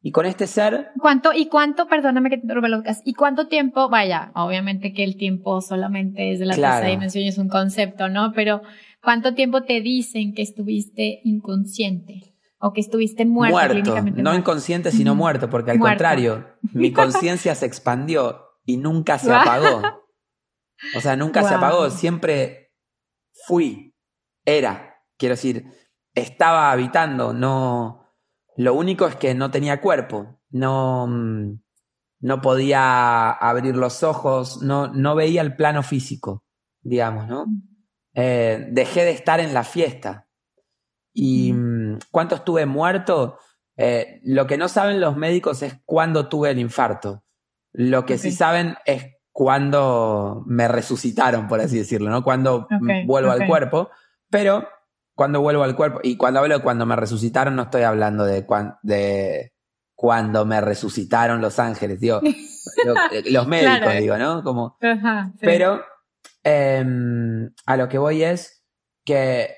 Y 0.07 0.11
con 0.13 0.25
este 0.25 0.47
ser. 0.47 0.91
¿Cuánto, 1.01 1.33
y 1.33 1.47
cuánto, 1.47 1.85
perdóname 1.87 2.29
que 2.29 2.37
te 2.37 2.47
y 3.03 3.13
cuánto 3.13 3.47
tiempo, 3.47 3.89
vaya, 3.89 4.31
obviamente 4.35 4.93
que 4.93 5.03
el 5.03 5.17
tiempo 5.17 5.59
solamente 5.59 6.31
es 6.31 6.39
de 6.39 6.45
la 6.45 6.55
claro. 6.55 6.75
tercera 6.75 6.91
dimensión 6.91 7.25
y 7.25 7.27
es 7.27 7.37
un 7.37 7.49
concepto, 7.49 8.07
¿no? 8.07 8.31
Pero, 8.31 8.61
¿cuánto 9.03 9.33
tiempo 9.33 9.63
te 9.63 9.81
dicen 9.81 10.33
que 10.33 10.43
estuviste 10.43 11.19
inconsciente? 11.25 12.37
O 12.57 12.71
que 12.71 12.79
estuviste 12.79 13.25
muerto. 13.25 13.57
Muerto, 13.57 13.95
no 13.95 14.01
muerto. 14.01 14.35
inconsciente, 14.35 14.91
sino 14.91 15.13
muerto, 15.13 15.49
porque 15.49 15.71
al 15.71 15.77
muerto. 15.77 15.95
contrario, 15.95 16.45
mi 16.71 16.93
conciencia 16.93 17.53
se 17.53 17.65
expandió 17.65 18.43
y 18.63 18.77
nunca 18.77 19.19
se 19.19 19.33
apagó. 19.33 19.81
O 20.95 21.01
sea, 21.01 21.17
nunca 21.17 21.41
wow. 21.41 21.49
se 21.49 21.55
apagó, 21.55 21.89
siempre 21.89 22.71
fui, 23.45 23.93
era, 24.45 25.01
quiero 25.17 25.35
decir, 25.35 25.65
estaba 26.15 26.71
habitando, 26.71 27.33
no 27.33 28.06
lo 28.57 28.73
único 28.73 29.07
es 29.07 29.15
que 29.15 29.33
no 29.33 29.49
tenía 29.49 29.79
cuerpo, 29.79 30.41
no, 30.49 31.07
mm, 31.07 31.59
no 32.19 32.41
podía 32.41 33.31
abrir 33.31 33.77
los 33.77 34.03
ojos, 34.03 34.61
no, 34.61 34.87
no 34.87 35.15
veía 35.15 35.41
el 35.41 35.55
plano 35.55 35.81
físico, 35.83 36.43
digamos, 36.81 37.27
¿no? 37.27 37.45
eh, 38.19 38.67
dejé 38.71 39.05
de 39.05 39.11
estar 39.11 39.39
en 39.39 39.53
la 39.53 39.63
fiesta. 39.63 40.27
¿Y 41.13 41.53
mm, 41.53 41.99
cuánto 42.09 42.33
estuve 42.33 42.65
muerto? 42.65 43.37
Eh, 43.75 44.21
lo 44.23 44.47
que 44.47 44.57
no 44.57 44.67
saben 44.69 44.99
los 44.99 45.15
médicos 45.15 45.61
es 45.61 45.79
cuándo 45.85 46.27
tuve 46.27 46.49
el 46.49 46.57
infarto. 46.57 47.23
Lo 47.73 48.07
que 48.07 48.17
sí 48.17 48.31
saben 48.31 48.75
es 48.85 49.05
cuándo 49.31 50.43
me 50.47 50.67
resucitaron, 50.67 51.47
por 51.47 51.61
así 51.61 51.77
decirlo, 51.77 52.09
¿no? 52.09 52.23
Cuando 52.23 52.67
vuelvo 53.05 53.29
al 53.29 53.45
cuerpo. 53.45 53.91
Pero 54.31 54.67
cuando 55.17 55.41
vuelvo 55.41 55.63
al 55.63 55.75
cuerpo, 55.75 55.99
y 56.03 56.15
cuando 56.15 56.41
hablo 56.41 56.59
de 56.59 56.63
cuando 56.63 56.85
me 56.85 56.95
resucitaron, 56.95 57.55
no 57.55 57.63
estoy 57.63 57.81
hablando 57.81 58.23
de, 58.23 58.45
de 58.83 59.51
cuando 59.95 60.45
me 60.45 60.61
resucitaron 60.61 61.41
los 61.41 61.57
ángeles, 61.57 61.99
digo, 61.99 62.21
los 63.31 63.47
médicos, 63.47 63.95
digo, 63.97 64.15
¿no? 64.17 64.43
Como, 64.43 64.77
Pero 65.41 65.81
em, 66.43 67.49
a 67.65 67.77
lo 67.77 67.89
que 67.89 67.97
voy 67.97 68.21
es 68.21 68.63
que 69.05 69.55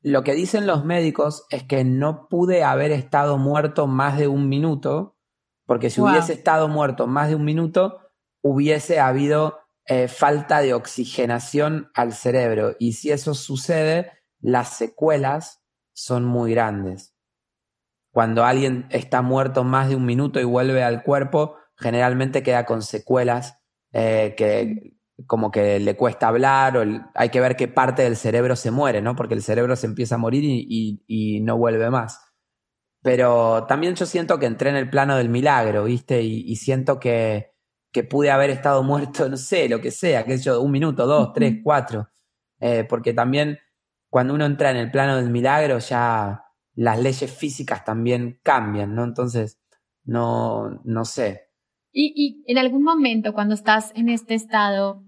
lo 0.00 0.24
que 0.24 0.32
dicen 0.32 0.66
los 0.66 0.86
médicos 0.86 1.44
es 1.50 1.64
que 1.64 1.84
no 1.84 2.26
pude 2.30 2.64
haber 2.64 2.90
estado 2.90 3.36
muerto 3.36 3.86
más 3.86 4.16
de 4.16 4.26
un 4.26 4.48
minuto, 4.48 5.18
porque 5.66 5.90
si 5.90 6.00
hubiese 6.00 6.32
estado 6.32 6.66
muerto 6.68 7.06
más 7.06 7.28
de 7.28 7.34
un 7.34 7.44
minuto, 7.44 8.00
hubiese 8.42 9.00
habido 9.00 9.58
eh, 9.84 10.08
falta 10.08 10.62
de 10.62 10.72
oxigenación 10.72 11.90
al 11.92 12.14
cerebro. 12.14 12.74
Y 12.78 12.94
si 12.94 13.10
eso 13.10 13.34
sucede, 13.34 14.23
las 14.44 14.76
secuelas 14.76 15.62
son 15.94 16.26
muy 16.26 16.52
grandes. 16.52 17.14
Cuando 18.12 18.44
alguien 18.44 18.86
está 18.90 19.22
muerto 19.22 19.64
más 19.64 19.88
de 19.88 19.96
un 19.96 20.04
minuto 20.04 20.38
y 20.38 20.44
vuelve 20.44 20.84
al 20.84 21.02
cuerpo, 21.02 21.56
generalmente 21.76 22.42
queda 22.42 22.66
con 22.66 22.82
secuelas 22.82 23.58
eh, 23.92 24.34
que 24.36 24.98
como 25.26 25.50
que 25.50 25.80
le 25.80 25.96
cuesta 25.96 26.28
hablar 26.28 26.76
o 26.76 26.84
hay 27.14 27.28
que 27.30 27.40
ver 27.40 27.56
qué 27.56 27.68
parte 27.68 28.02
del 28.02 28.16
cerebro 28.16 28.54
se 28.54 28.70
muere, 28.70 29.00
¿no? 29.00 29.16
Porque 29.16 29.34
el 29.34 29.42
cerebro 29.42 29.76
se 29.76 29.86
empieza 29.86 30.16
a 30.16 30.18
morir 30.18 30.42
y, 30.44 31.40
no 31.40 31.56
vuelve 31.56 31.88
más. 31.88 32.20
Pero 33.02 33.64
también 33.66 33.94
yo 33.94 34.04
siento 34.04 34.38
que 34.38 34.46
entré 34.46 34.70
en 34.70 34.76
el 34.76 34.90
plano 34.90 35.16
del 35.16 35.30
milagro, 35.30 35.84
¿viste? 35.84 36.22
Y, 36.22 36.54
siento 36.56 37.00
que, 37.00 37.54
que, 37.92 38.04
pude 38.04 38.30
haber 38.30 38.50
estado 38.50 38.82
muerto, 38.84 39.26
no 39.28 39.38
sé, 39.38 39.70
lo 39.70 39.80
que 39.80 39.90
sea, 39.90 40.24
que 40.26 40.36
yo, 40.36 40.60
un 40.60 40.70
minuto, 40.70 41.06
dos, 41.06 41.32
tres, 41.32 41.60
cuatro. 41.64 42.10
Eh, 42.60 42.84
porque 42.88 43.14
también 43.14 43.58
cuando 44.14 44.32
uno 44.32 44.44
entra 44.44 44.70
en 44.70 44.76
el 44.76 44.92
plano 44.92 45.16
del 45.16 45.28
milagro 45.28 45.80
ya 45.80 46.44
las 46.74 47.00
leyes 47.00 47.36
físicas 47.36 47.84
también 47.84 48.38
cambian, 48.44 48.94
¿no? 48.94 49.02
Entonces, 49.02 49.60
no, 50.04 50.80
no 50.84 51.04
sé. 51.04 51.48
Y, 51.92 52.44
en 52.46 52.58
algún 52.58 52.84
momento 52.84 53.34
cuando 53.34 53.56
estás 53.56 53.90
en 53.96 54.08
este 54.08 54.34
estado, 54.34 55.02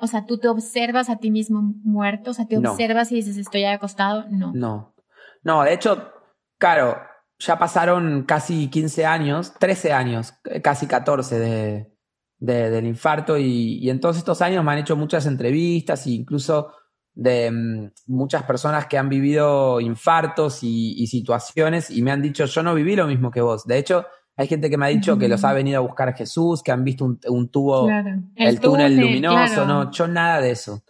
o 0.00 0.06
sea, 0.06 0.24
tú 0.24 0.38
te 0.38 0.48
observas 0.48 1.10
a 1.10 1.16
ti 1.16 1.30
mismo 1.30 1.60
muerto, 1.84 2.30
o 2.30 2.32
sea, 2.32 2.46
te 2.46 2.56
observas 2.56 3.12
y 3.12 3.16
dices, 3.16 3.36
estoy 3.36 3.64
acostado, 3.64 4.24
no. 4.30 4.54
No. 4.54 4.94
No, 5.42 5.62
de 5.62 5.74
hecho, 5.74 6.10
claro, 6.56 6.96
ya 7.38 7.58
pasaron 7.58 8.22
casi 8.22 8.68
15 8.70 9.04
años, 9.04 9.52
13 9.58 9.92
años, 9.92 10.32
casi 10.62 10.86
14 10.86 11.38
de, 11.38 11.92
del 12.38 12.86
infarto 12.86 13.36
y, 13.36 13.74
y, 13.74 13.90
en 13.90 14.00
todos 14.00 14.16
estos 14.16 14.40
años 14.40 14.64
me 14.64 14.72
han 14.72 14.78
hecho 14.78 14.96
muchas 14.96 15.26
entrevistas 15.26 16.06
e 16.06 16.12
incluso 16.12 16.72
de 17.18 17.50
mm, 17.50 17.90
muchas 18.06 18.44
personas 18.44 18.86
que 18.86 18.96
han 18.96 19.08
vivido 19.08 19.80
infartos 19.80 20.60
y, 20.62 21.04
situaciones 21.08 21.90
y 21.90 22.00
me 22.00 22.12
han 22.12 22.22
dicho, 22.22 22.44
yo 22.44 22.62
no 22.62 22.74
viví 22.74 22.94
lo 22.94 23.08
mismo 23.08 23.32
que 23.32 23.40
vos. 23.40 23.66
De 23.66 23.76
hecho, 23.76 24.06
hay 24.36 24.46
gente 24.46 24.70
que 24.70 24.78
me 24.78 24.86
ha 24.86 24.90
dicho 24.90 25.18
que 25.18 25.26
los 25.28 25.42
ha 25.44 25.52
venido 25.52 25.78
a 25.78 25.80
buscar 25.80 26.14
Jesús, 26.14 26.62
que 26.62 26.70
han 26.70 26.84
visto 26.84 27.04
un, 27.04 27.50
tubo, 27.50 27.88
el, 28.36 28.60
túnel, 28.60 28.96
luminoso, 28.96 29.66
no, 29.66 29.90
yo 29.90 30.06
nada 30.06 30.40
de 30.40 30.52
eso. 30.52 30.84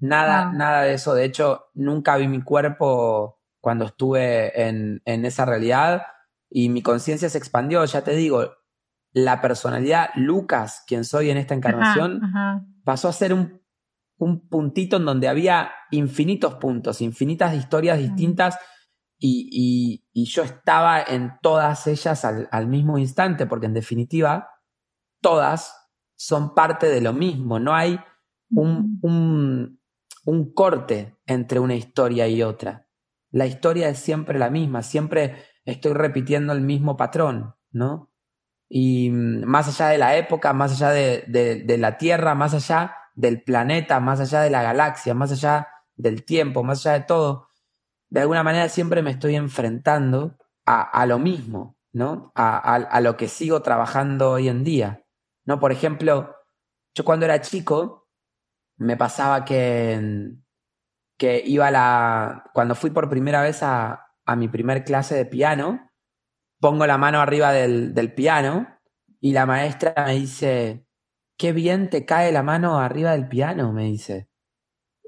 Nada, 0.00 0.52
nada 0.52 0.82
de 0.82 0.94
eso. 0.94 1.14
De 1.14 1.24
hecho, 1.24 1.66
nunca 1.74 2.16
vi 2.16 2.26
mi 2.26 2.42
cuerpo 2.42 3.40
cuando 3.60 3.84
estuve 3.84 4.60
en, 4.60 5.00
en 5.04 5.24
esa 5.24 5.44
realidad 5.44 6.02
y 6.50 6.70
mi 6.70 6.82
conciencia 6.82 7.28
se 7.28 7.38
expandió. 7.38 7.84
Ya 7.84 8.02
te 8.02 8.16
digo, 8.16 8.50
la 9.12 9.40
personalidad 9.40 10.10
Lucas, 10.16 10.82
quien 10.88 11.04
soy 11.04 11.30
en 11.30 11.36
esta 11.36 11.54
encarnación, 11.54 12.20
pasó 12.82 13.08
a 13.08 13.12
ser 13.12 13.32
un, 13.32 13.62
un 14.18 14.48
puntito 14.48 14.96
en 14.96 15.04
donde 15.04 15.28
había 15.28 15.70
infinitos 15.90 16.54
puntos, 16.56 17.00
infinitas 17.00 17.54
historias 17.54 17.98
distintas 17.98 18.58
y, 19.20 20.04
yo 20.14 20.42
estaba 20.42 21.02
en 21.02 21.32
todas 21.42 21.86
ellas 21.86 22.24
al, 22.24 22.66
mismo 22.66 22.98
instante, 22.98 23.46
porque 23.46 23.66
en 23.66 23.74
definitiva, 23.74 24.50
todas 25.20 25.74
son 26.16 26.54
parte 26.54 26.88
de 26.88 27.00
lo 27.00 27.12
mismo, 27.12 27.58
no 27.58 27.74
hay 27.74 27.98
un, 28.50 28.98
un, 29.02 29.80
un 30.24 30.52
corte 30.52 31.16
entre 31.26 31.60
una 31.60 31.74
historia 31.74 32.28
y 32.28 32.42
otra. 32.42 32.86
La 33.30 33.46
historia 33.46 33.88
es 33.88 33.98
siempre 33.98 34.38
la 34.38 34.50
misma, 34.50 34.82
siempre 34.82 35.44
estoy 35.64 35.92
repitiendo 35.92 36.52
el 36.52 36.60
mismo 36.60 36.96
patrón, 36.96 37.54
¿no? 37.70 38.10
Y 38.68 39.10
mm, 39.10 39.44
más 39.44 39.68
allá 39.68 39.90
de 39.90 39.98
la 39.98 40.16
época, 40.16 40.52
más 40.52 40.72
allá 40.72 40.90
de, 40.90 41.24
de, 41.64 41.78
la 41.78 41.98
Tierra, 41.98 42.34
más 42.34 42.54
allá 42.54 42.96
del 43.18 43.42
planeta, 43.42 43.98
más 43.98 44.20
allá 44.20 44.42
de 44.42 44.50
la 44.50 44.62
galaxia, 44.62 45.12
más 45.12 45.32
allá 45.32 45.66
del 45.96 46.24
tiempo, 46.24 46.62
más 46.62 46.86
allá 46.86 47.00
de 47.00 47.04
todo, 47.04 47.48
de 48.10 48.20
alguna 48.20 48.44
manera 48.44 48.68
siempre 48.68 49.02
me 49.02 49.10
estoy 49.10 49.34
enfrentando 49.34 50.38
a, 50.64 51.04
lo 51.06 51.18
mismo, 51.18 51.76
¿no? 51.92 52.30
A, 52.36 53.00
lo 53.00 53.16
que 53.16 53.26
sigo 53.26 53.60
trabajando 53.60 54.30
hoy 54.30 54.48
en 54.48 54.62
día, 54.62 55.04
¿no? 55.44 55.58
Por 55.58 55.72
ejemplo, 55.72 56.36
yo 56.94 57.04
cuando 57.04 57.24
era 57.24 57.40
chico 57.40 58.08
me 58.76 58.96
pasaba 58.96 59.44
que, 59.44 60.30
que 61.16 61.42
iba 61.44 61.66
a 61.66 61.70
la... 61.72 62.44
Cuando 62.54 62.76
fui 62.76 62.90
por 62.90 63.08
primera 63.08 63.42
vez 63.42 63.64
a, 63.64 64.12
a 64.26 64.36
mi 64.36 64.46
primer 64.46 64.84
clase 64.84 65.16
de 65.16 65.24
piano, 65.24 65.90
pongo 66.60 66.86
la 66.86 66.98
mano 66.98 67.20
arriba 67.20 67.50
del, 67.50 67.94
del 67.94 68.14
piano 68.14 68.78
y 69.20 69.32
la 69.32 69.44
maestra 69.46 69.94
me 70.06 70.14
dice, 70.14 70.86
qué 71.38 71.52
bien 71.52 71.88
te 71.88 72.04
cae 72.04 72.32
la 72.32 72.42
mano 72.42 72.78
arriba 72.78 73.12
del 73.12 73.28
piano, 73.28 73.72
me 73.72 73.84
dice. 73.84 74.28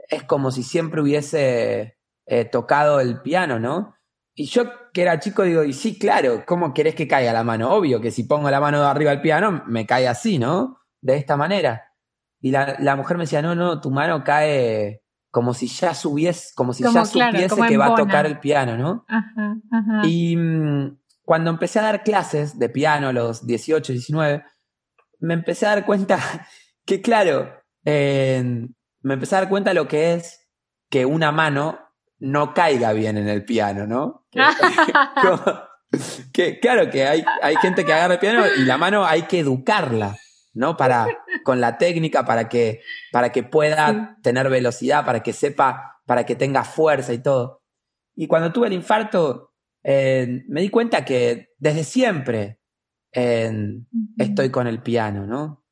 Es 0.08 0.22
como 0.22 0.50
si 0.50 0.62
siempre 0.62 1.02
hubiese 1.02 1.98
eh, 2.24 2.44
tocado 2.46 3.00
el 3.00 3.20
piano, 3.20 3.58
¿no? 3.58 3.94
Y 4.34 4.46
yo 4.46 4.90
que 4.92 5.02
era 5.02 5.20
chico 5.20 5.42
digo, 5.42 5.64
y 5.64 5.72
sí, 5.72 5.98
claro, 5.98 6.44
¿cómo 6.46 6.72
querés 6.72 6.94
que 6.94 7.06
caiga 7.06 7.32
la 7.32 7.44
mano? 7.44 7.70
Obvio 7.74 8.00
que 8.00 8.10
si 8.10 8.24
pongo 8.24 8.50
la 8.50 8.60
mano 8.60 8.82
arriba 8.84 9.10
del 9.10 9.20
piano, 9.20 9.64
me 9.66 9.86
cae 9.86 10.08
así, 10.08 10.38
¿no? 10.38 10.78
De 11.00 11.16
esta 11.16 11.36
manera. 11.36 11.92
Y 12.40 12.52
la, 12.52 12.76
la 12.78 12.96
mujer 12.96 13.16
me 13.18 13.24
decía, 13.24 13.42
no, 13.42 13.54
no, 13.54 13.80
tu 13.80 13.90
mano 13.90 14.24
cae 14.24 15.02
como 15.30 15.52
si 15.52 15.66
ya 15.66 15.94
subiese, 15.94 16.52
como 16.54 16.72
si 16.72 16.82
ya 16.82 17.04
supiese 17.04 17.60
que 17.68 17.76
va 17.76 17.86
a 17.86 17.94
tocar 17.94 18.26
el 18.26 18.38
piano, 18.38 18.76
¿no? 18.76 19.04
Ajá, 19.08 19.56
ajá. 19.70 20.02
Y 20.04 20.36
mm, 20.36 20.98
cuando 21.22 21.50
empecé 21.50 21.78
a 21.78 21.82
dar 21.82 22.02
clases 22.02 22.58
de 22.58 22.68
piano 22.68 23.08
a 23.08 23.12
los 23.12 23.46
18, 23.46 23.92
19, 23.92 24.44
me 25.20 25.34
empecé 25.34 25.66
a 25.66 25.70
dar 25.70 25.86
cuenta 25.86 26.18
que, 26.84 27.00
claro, 27.00 27.62
eh, 27.84 28.42
me 29.02 29.14
empecé 29.14 29.36
a 29.36 29.40
dar 29.40 29.48
cuenta 29.48 29.70
de 29.70 29.74
lo 29.74 29.88
que 29.88 30.14
es 30.14 30.48
que 30.88 31.06
una 31.06 31.32
mano 31.32 31.78
no 32.18 32.52
caiga 32.52 32.92
bien 32.92 33.16
en 33.16 33.28
el 33.28 33.44
piano, 33.44 33.86
¿no? 33.86 34.26
Que, 36.32 36.60
claro 36.60 36.88
que 36.88 37.04
hay, 37.04 37.24
hay 37.42 37.56
gente 37.56 37.84
que 37.84 37.92
agarra 37.92 38.14
el 38.14 38.20
piano 38.20 38.44
y 38.56 38.64
la 38.64 38.78
mano 38.78 39.04
hay 39.04 39.22
que 39.22 39.40
educarla, 39.40 40.16
¿no? 40.54 40.76
Para, 40.76 41.08
con 41.42 41.60
la 41.60 41.78
técnica, 41.78 42.24
para 42.24 42.48
que, 42.48 42.82
para 43.10 43.32
que 43.32 43.42
pueda 43.42 44.16
tener 44.22 44.48
velocidad, 44.48 45.04
para 45.04 45.24
que 45.24 45.32
sepa, 45.32 46.00
para 46.06 46.24
que 46.24 46.36
tenga 46.36 46.62
fuerza 46.62 47.12
y 47.12 47.18
todo. 47.18 47.62
Y 48.14 48.28
cuando 48.28 48.52
tuve 48.52 48.68
el 48.68 48.72
infarto, 48.72 49.52
eh, 49.82 50.44
me 50.46 50.60
di 50.60 50.68
cuenta 50.68 51.04
que 51.04 51.48
desde 51.58 51.82
siempre 51.82 52.59
estoy 53.12 54.50
con 54.50 54.66
el 54.66 54.82
piano, 54.82 55.26
¿no? 55.26 55.64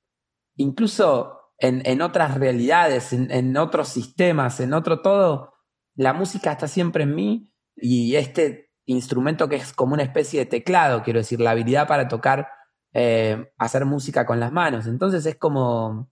Incluso 0.57 1.53
en, 1.59 1.83
en 1.85 2.03
otras 2.03 2.37
realidades, 2.37 3.13
en, 3.13 3.31
en 3.31 3.57
otros 3.57 3.89
sistemas, 3.89 4.61
en 4.61 4.73
otro 4.73 5.03
todo, 5.03 5.55
la 5.95 6.13
música 6.13 6.53
está 6.53 6.69
siempre 6.69 7.05
en 7.05 7.15
mí 7.15 7.53
y 7.77 8.15
este 8.17 8.71
instrumento 8.87 9.49
que 9.49 9.57
es 9.57 9.73
como 9.73 9.95
una 9.95 10.03
especie 10.03 10.41
de 10.41 10.47
teclado, 10.47 11.03
quiero 11.03 11.19
decir, 11.19 11.41
la 11.41 11.51
habilidad 11.51 11.87
para 11.87 12.09
tocar, 12.09 12.49
eh, 12.93 13.53
hacer 13.59 13.85
música 13.85 14.25
con 14.25 14.41
las 14.41 14.53
manos. 14.53 14.87
Entonces 14.87 15.27
es 15.27 15.37
como, 15.37 16.11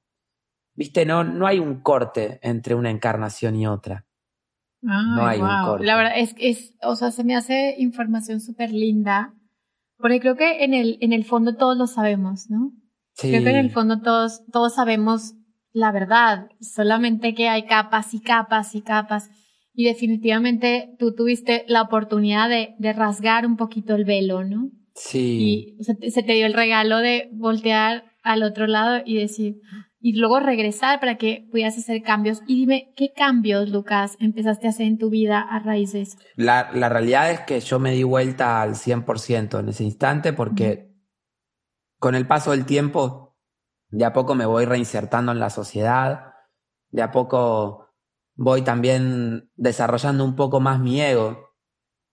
viste, 0.75 1.07
no, 1.07 1.25
no 1.25 1.47
hay 1.47 1.59
un 1.59 1.81
corte 1.81 2.39
entre 2.43 2.75
una 2.75 2.91
encarnación 2.91 3.57
y 3.57 3.67
otra. 3.67 4.07
no 4.83 5.27
hay 5.27 5.41
un 5.41 5.65
corte. 5.65 5.87
La 5.87 5.97
verdad 5.97 6.19
es 6.19 6.35
que 6.35 6.51
es, 6.51 6.75
o 6.83 6.97
sea, 6.97 7.11
se 7.11 7.25
me 7.25 7.35
hace 7.35 7.77
información 7.79 8.41
súper 8.41 8.73
linda, 8.73 9.35
porque 9.99 10.21
creo 10.21 10.37
que 10.37 10.65
en 10.65 10.75
el, 10.75 10.99
en 11.01 11.13
el 11.13 11.25
fondo 11.25 11.57
todos 11.57 11.77
lo 11.77 11.87
sabemos, 11.87 12.51
¿no? 12.51 12.73
Sí. 13.15 13.31
Creo 13.31 13.43
que 13.45 13.51
en 13.51 13.57
el 13.57 13.71
fondo 13.71 14.01
todos, 14.01 14.45
todos 14.53 14.75
sabemos 14.75 15.35
la 15.73 15.93
verdad, 15.93 16.49
solamente 16.61 17.35
que 17.35 17.49
hay 17.49 17.67
capas 17.67 18.15
y 18.15 18.21
capas 18.21 18.75
y 18.75 18.83
capas 18.83 19.29
y 19.75 19.85
definitivamente 19.85 20.95
tú 20.99 21.15
tuviste 21.15 21.65
la 21.69 21.83
oportunidad 21.83 22.49
de, 22.49 22.75
de 22.79 22.93
rasgar 22.95 23.47
un 23.47 23.57
poquito 23.57 23.95
el 23.95 24.07
velo, 24.07 24.43
¿no? 24.43 24.71
Sí. 24.97 25.77
Y 25.79 25.85
se 26.11 26.23
te, 26.23 26.33
dio 26.33 26.47
el 26.47 26.55
regalo 26.55 26.99
de 26.99 27.29
voltear 27.33 28.05
al 28.23 28.43
otro 28.43 28.67
lado 28.67 29.03
y 29.05 29.17
decir, 29.17 29.57
y 30.07 30.13
luego 30.13 30.39
regresar 30.39 31.01
para 31.01 31.19
que 31.19 31.49
pudieras 31.51 31.77
hacer 31.77 32.01
cambios. 32.01 32.41
Y 32.47 32.61
dime, 32.61 32.93
¿qué 32.95 33.13
cambios, 33.13 33.71
Lucas, 33.71 34.17
empezaste 34.21 34.69
a 34.69 34.71
hacer 34.71 34.87
en 34.87 34.99
tu 34.99 35.11
vida 35.11 35.41
a 35.41 35.59
raíz 35.59 35.95
de 35.95 36.03
eso? 36.03 36.17
La, 36.37 36.71
la 36.73 36.89
realidad 36.89 37.33
es 37.33 37.41
que 37.41 37.59
yo 37.59 37.81
me 37.81 37.91
di 37.91 38.05
vuelta 38.05 38.63
al 38.63 38.77
100% 38.77 39.59
en 39.59 39.69
ese 39.69 39.83
instante 39.83 40.33
porque 40.33 40.95
con 41.99 42.15
el 42.15 42.25
paso 42.25 42.53
del 42.53 42.67
tiempo, 42.67 43.37
de 43.89 44.05
a 44.05 44.13
poco 44.13 44.37
me 44.37 44.47
voy 44.47 44.65
reinsertando 44.65 45.33
en 45.33 45.41
la 45.41 45.51
sociedad, 45.51 46.35
de 46.91 47.03
a 47.03 47.11
poco 47.11 47.89
voy 48.37 48.63
también 48.63 49.51
desarrollando 49.57 50.25
un 50.25 50.37
poco 50.37 50.61
más 50.61 50.79
mi 50.79 51.01
ego, 51.01 51.51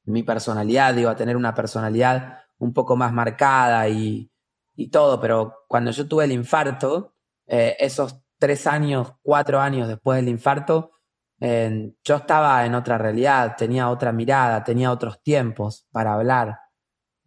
mi 0.04 0.24
personalidad, 0.24 0.96
digo, 0.96 1.12
a 1.12 1.16
tener 1.16 1.38
una 1.38 1.54
personalidad 1.54 2.40
un 2.58 2.74
poco 2.74 2.96
más 2.96 3.14
marcada 3.14 3.88
y, 3.88 4.32
y 4.76 4.90
todo, 4.90 5.22
pero 5.22 5.58
cuando 5.68 5.92
yo 5.92 6.08
tuve 6.08 6.24
el 6.24 6.32
infarto, 6.32 7.13
eh, 7.48 7.76
esos 7.80 8.22
tres 8.38 8.68
años, 8.68 9.14
cuatro 9.22 9.60
años 9.60 9.88
después 9.88 10.18
del 10.18 10.30
infarto, 10.30 10.92
eh, 11.40 11.94
yo 12.04 12.16
estaba 12.16 12.66
en 12.66 12.76
otra 12.76 12.98
realidad, 12.98 13.56
tenía 13.58 13.90
otra 13.90 14.12
mirada, 14.12 14.64
tenía 14.64 14.92
otros 14.92 15.22
tiempos 15.22 15.88
para 15.92 16.14
hablar. 16.14 16.60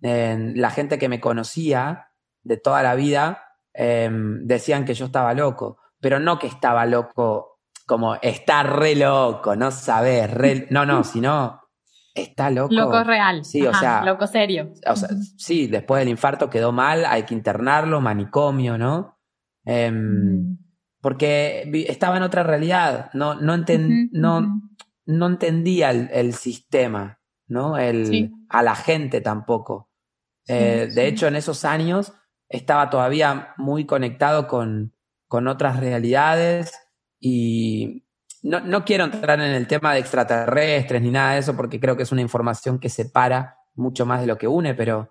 Eh, 0.02 0.52
la 0.54 0.70
gente 0.70 0.98
que 0.98 1.08
me 1.08 1.20
conocía 1.20 2.08
de 2.42 2.56
toda 2.56 2.82
la 2.82 2.94
vida 2.94 3.42
decían 3.78 4.86
que 4.86 4.94
yo 4.94 5.04
estaba 5.04 5.34
loco, 5.34 5.76
pero 6.00 6.18
no 6.18 6.38
que 6.38 6.46
estaba 6.46 6.86
loco 6.86 7.56
como 7.86 8.16
estar 8.16 8.78
re 8.78 8.96
loco, 8.96 9.54
no 9.54 9.70
saber, 9.70 10.36
re, 10.36 10.66
no, 10.70 10.84
no, 10.84 11.04
sino 11.04 11.60
está 12.14 12.50
loco. 12.50 12.74
Loco 12.74 13.04
real. 13.04 13.44
Sí, 13.44 13.64
o 13.64 13.72
sea. 13.72 14.04
Loco 14.04 14.26
serio. 14.26 14.72
O 14.86 14.96
sea, 14.96 15.08
sí, 15.36 15.68
después 15.68 16.00
del 16.00 16.08
infarto 16.08 16.50
quedó 16.50 16.72
mal, 16.72 17.04
hay 17.04 17.22
que 17.22 17.34
internarlo, 17.34 18.00
manicomio, 18.00 18.76
¿no? 18.76 19.15
Em, 19.66 20.56
porque 21.02 21.70
estaba 21.88 22.16
en 22.16 22.22
otra 22.22 22.42
realidad, 22.42 23.10
no, 23.12 23.34
no, 23.34 23.56
no, 24.12 24.62
no 25.04 25.26
entendía 25.26 25.90
el, 25.90 26.32
sistema, 26.34 27.20
¿no? 27.46 27.76
El, 27.76 28.32
A 28.48 28.62
la 28.62 28.74
gente 28.74 29.20
tampoco. 29.20 29.90
Eh, 30.48 30.88
de 30.94 31.06
hecho, 31.06 31.26
en 31.26 31.36
esos 31.36 31.64
años 31.64 32.12
estaba 32.48 32.88
todavía 32.88 33.54
muy 33.56 33.84
conectado 33.84 34.46
con, 34.46 34.94
con 35.28 35.48
otras 35.48 35.80
realidades 35.80 36.72
y, 37.20 38.06
no, 38.42 38.60
no, 38.60 38.84
quiero 38.84 39.04
entrar 39.04 39.40
en 39.40 39.52
el 39.52 39.66
tema 39.66 39.92
de 39.92 40.00
extraterrestres 40.00 41.02
ni 41.02 41.10
nada 41.10 41.32
de 41.32 41.40
eso 41.40 41.56
porque 41.56 41.80
creo 41.80 41.96
que 41.96 42.04
es 42.04 42.12
una 42.12 42.20
información 42.20 42.78
que 42.78 42.88
separa 42.88 43.58
mucho 43.74 44.06
más 44.06 44.20
de 44.20 44.26
lo 44.26 44.38
que 44.38 44.46
une, 44.46 44.74
pero, 44.74 45.10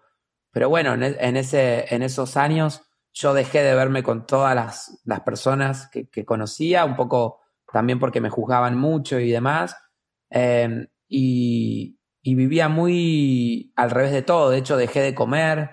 pero 0.52 0.70
bueno, 0.70 0.94
en, 0.94 1.04
e, 1.04 1.40
ese, 1.40 1.94
en 1.94 2.02
esos 2.02 2.38
años 2.38 2.84
yo 3.16 3.34
dejé 3.34 3.64
de 3.64 3.74
verme 3.74 4.04
con 4.04 4.28
todas 4.28 4.54
las, 4.54 5.02
las 5.06 5.22
personas 5.22 5.88
que, 5.90 6.10
que, 6.10 6.26
conocía, 6.26 6.84
un 6.84 6.98
poco 6.98 7.40
también 7.72 7.98
porque 7.98 8.20
me 8.20 8.30
juzgaban 8.30 8.78
mucho 8.78 9.20
y 9.20 9.32
demás, 9.32 9.78
em, 10.30 10.88
y, 11.08 11.98
y, 12.22 12.36
vivía 12.36 12.68
muy 12.68 13.72
al 13.78 13.92
revés 13.92 14.12
de 14.12 14.22
todo, 14.22 14.50
de 14.50 14.58
hecho 14.58 14.76
dejé 14.76 15.02
de 15.02 15.16
comer, 15.16 15.72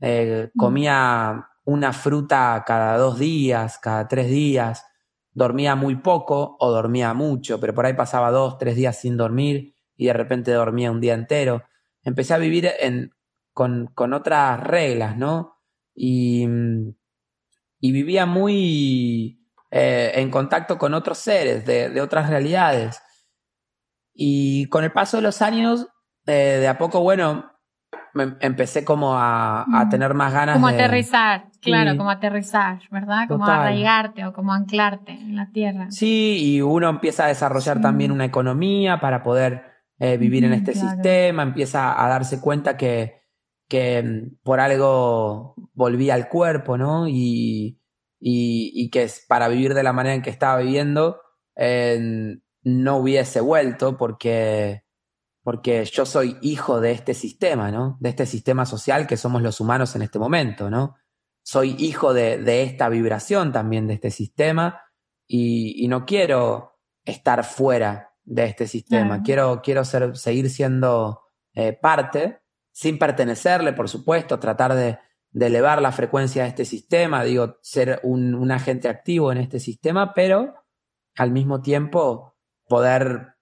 eh, 0.00 0.50
mm. 0.52 0.58
comía 0.58 1.48
una 1.64 1.92
fruta 1.92 2.64
cada 2.66 2.98
dos 2.98 3.18
días, 3.18 3.78
cada 3.78 4.08
tres 4.08 4.28
días, 4.28 4.84
dormía 5.30 5.76
muy 5.76 5.96
poco 5.96 6.56
o 6.58 6.70
dormía 6.72 7.14
mucho, 7.14 7.60
pero 7.60 7.74
por 7.74 7.86
ahí 7.86 7.94
pasaba 7.94 8.32
dos, 8.32 8.58
tres 8.58 8.74
días 8.74 8.98
sin 8.98 9.16
dormir 9.16 9.76
y 9.96 10.06
de 10.06 10.12
repente 10.12 10.50
dormía 10.50 10.90
un 10.90 11.00
día 11.00 11.14
entero. 11.14 11.62
Empecé 12.02 12.34
a 12.34 12.38
vivir 12.38 12.68
en, 12.80 13.12
con, 13.52 13.86
con 13.94 14.12
otras 14.12 14.60
reglas, 14.60 15.16
¿no? 15.16 15.51
Y, 15.94 16.46
y 17.80 17.92
vivía 17.92 18.26
muy 18.26 19.42
eh, 19.70 20.12
en 20.16 20.30
contacto 20.30 20.78
con 20.78 20.94
otros 20.94 21.18
seres 21.18 21.64
de, 21.64 21.88
de, 21.90 22.00
otras 22.00 22.28
realidades. 22.28 23.00
Y 24.14 24.66
con 24.66 24.84
el 24.84 24.92
paso 24.92 25.16
de 25.16 25.22
los 25.22 25.42
años, 25.42 25.88
eh, 26.26 26.58
de 26.60 26.68
a 26.68 26.78
poco, 26.78 27.00
bueno, 27.00 27.52
me 28.14 28.36
empecé 28.40 28.84
como 28.84 29.14
a, 29.14 29.64
a, 29.72 29.88
tener 29.88 30.14
más 30.14 30.32
ganas 30.32 30.56
como 30.56 30.68
aterrizar, 30.68 31.46
claro, 31.60 31.96
como 31.96 32.10
aterrizar, 32.10 32.80
¿verdad? 32.90 33.26
Como 33.26 33.46
arraigarte 33.46 34.26
o 34.26 34.32
como 34.32 34.52
anclarte 34.52 35.12
en 35.12 35.36
la 35.36 35.50
tierra. 35.50 35.90
Sí, 35.90 36.36
y 36.38 36.60
uno 36.60 36.90
empieza 36.90 37.24
a 37.24 37.28
desarrollar 37.28 37.80
también 37.80 38.12
una 38.12 38.26
economía 38.26 39.00
para 39.00 39.22
poder 39.22 39.64
eh, 39.98 40.18
vivir 40.18 40.44
en 40.44 40.52
este 40.52 40.74
sistema, 40.74 41.42
empieza 41.42 42.02
a 42.02 42.08
darse 42.08 42.40
cuenta 42.40 42.76
que, 42.76 43.21
que 43.72 44.02
mm, 44.02 44.36
por 44.42 44.60
algo 44.60 45.54
volvía 45.72 46.12
al 46.12 46.28
cuerpo, 46.28 46.76
¿no? 46.76 47.08
Y, 47.08 47.80
y, 48.20 48.70
y, 48.74 48.90
que 48.90 49.10
para 49.26 49.48
vivir 49.48 49.72
de 49.72 49.82
la 49.82 49.94
manera 49.94 50.14
en 50.14 50.20
que 50.20 50.28
estaba 50.28 50.60
viviendo 50.60 51.22
eh, 51.56 52.36
no 52.64 52.96
hubiese 52.98 53.40
vuelto 53.40 53.96
porque 53.96 54.84
porque 55.42 55.84
yo 55.86 56.04
soy 56.04 56.36
hijo 56.42 56.80
de 56.80 56.92
este 56.92 57.14
sistema, 57.14 57.70
¿no? 57.70 57.96
De 57.98 58.10
este 58.10 58.26
sistema 58.26 58.66
social 58.66 59.06
que 59.06 59.16
somos 59.16 59.40
los 59.40 59.58
humanos 59.58 59.96
en 59.96 60.02
este 60.02 60.18
momento, 60.18 60.68
¿no? 60.68 60.96
Soy 61.42 61.74
hijo 61.78 62.12
de, 62.12 62.38
de 62.38 62.62
esta 62.64 62.90
vibración 62.90 63.52
también 63.52 63.86
de 63.88 63.94
este 63.94 64.10
sistema 64.10 64.82
y, 65.26 65.82
y 65.82 65.88
no 65.88 66.04
quiero 66.04 66.78
estar 67.04 67.42
fuera 67.42 68.12
de 68.22 68.44
este 68.44 68.66
sistema, 68.68 69.22
quiero, 69.22 69.62
quiero 69.62 69.84
ser, 69.84 70.16
seguir 70.16 70.50
siendo 70.50 71.22
eh, 71.54 71.72
parte, 71.72 72.41
sin 72.72 72.98
pertenecerle, 72.98 73.72
por 73.72 73.88
supuesto, 73.88 74.38
tratar 74.38 74.74
de, 74.74 74.98
de, 75.30 75.46
elevar 75.46 75.80
la 75.80 75.92
frecuencia 75.92 76.42
de 76.42 76.48
este 76.48 76.64
sistema, 76.64 77.24
digo, 77.24 77.58
ser 77.62 78.00
un, 78.02 78.34
un 78.34 78.50
agente 78.50 78.88
activo 78.88 79.30
en 79.30 79.38
este 79.38 79.60
sistema, 79.60 80.14
pero 80.14 80.54
al 81.16 81.30
mismo 81.30 81.60
tiempo 81.60 82.34
poder 82.66 83.36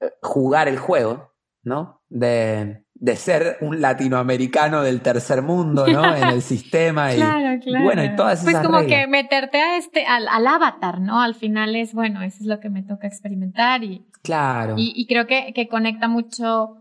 eh, 0.00 0.10
jugar 0.22 0.68
el 0.68 0.78
juego 0.78 1.36
¿no? 1.66 2.00
De, 2.08 2.84
de, 2.94 3.16
ser 3.16 3.58
un 3.60 3.80
latinoamericano 3.80 4.82
del 4.82 5.00
tercer 5.00 5.42
mundo, 5.42 5.84
¿no? 5.88 6.04
En 6.16 6.28
el 6.28 6.40
sistema 6.40 7.12
y, 7.12 7.16
claro, 7.16 7.60
claro. 7.60 7.84
bueno, 7.84 8.04
y 8.04 8.14
todas 8.14 8.44
pues 8.44 8.54
esas 8.54 8.66
Pues 8.66 8.78
como 8.78 8.88
que 8.88 9.08
meterte 9.08 9.60
a 9.60 9.76
este, 9.76 10.06
al, 10.06 10.28
al, 10.28 10.46
avatar, 10.46 11.00
¿no? 11.00 11.20
Al 11.20 11.34
final 11.34 11.74
es, 11.74 11.92
bueno, 11.92 12.22
eso 12.22 12.36
es 12.40 12.46
lo 12.46 12.60
que 12.60 12.70
me 12.70 12.84
toca 12.84 13.08
experimentar 13.08 13.82
y... 13.82 14.06
Claro. 14.22 14.74
Y, 14.76 14.92
y 14.94 15.06
creo 15.06 15.26
que, 15.26 15.52
que 15.54 15.66
conecta 15.66 16.06
mucho, 16.06 16.76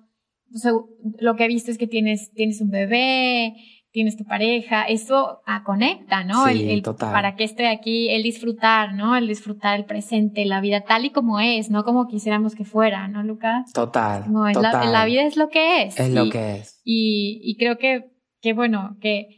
o 0.53 0.57
sea, 0.57 0.71
lo 1.19 1.35
que 1.35 1.45
he 1.45 1.47
visto 1.47 1.71
es 1.71 1.77
que 1.77 1.87
tienes, 1.87 2.31
tienes 2.33 2.61
un 2.61 2.69
bebé, 2.69 3.55
tienes 3.95 4.17
tu 4.17 4.25
pareja, 4.25 4.83
eso 4.83 5.41
ah, 5.45 5.63
conecta, 5.63 6.25
¿no? 6.25 6.47
Sí, 6.47 6.69
el, 6.69 6.81
total. 6.81 7.13
Para 7.13 7.37
que 7.37 7.45
esté 7.45 7.67
aquí, 7.67 8.09
el 8.09 8.23
disfrutar, 8.23 8.93
¿no? 8.93 9.15
El 9.15 9.25
disfrutar 9.25 9.79
el 9.79 9.85
presente, 9.85 10.43
la 10.43 10.59
vida 10.59 10.81
tal 10.81 11.05
y 11.05 11.11
como 11.11 11.39
es, 11.39 11.69
no 11.69 11.85
como 11.85 12.05
quisiéramos 12.07 12.55
que 12.55 12.65
fuera, 12.65 13.07
¿no, 13.07 13.23
Lucas? 13.23 13.71
Total. 13.71 14.29
No, 14.29 14.49
es 14.49 14.53
total. 14.53 14.73
La, 14.73 14.91
la, 14.91 15.05
vida 15.05 15.23
es 15.23 15.37
lo 15.37 15.47
que 15.47 15.83
es. 15.83 15.97
Es 15.97 16.09
y, 16.09 16.11
lo 16.11 16.29
que 16.29 16.55
es. 16.57 16.81
Y, 16.83 17.39
y 17.41 17.55
creo 17.55 17.77
que, 17.77 18.11
que 18.41 18.51
bueno, 18.51 18.97
que 18.99 19.29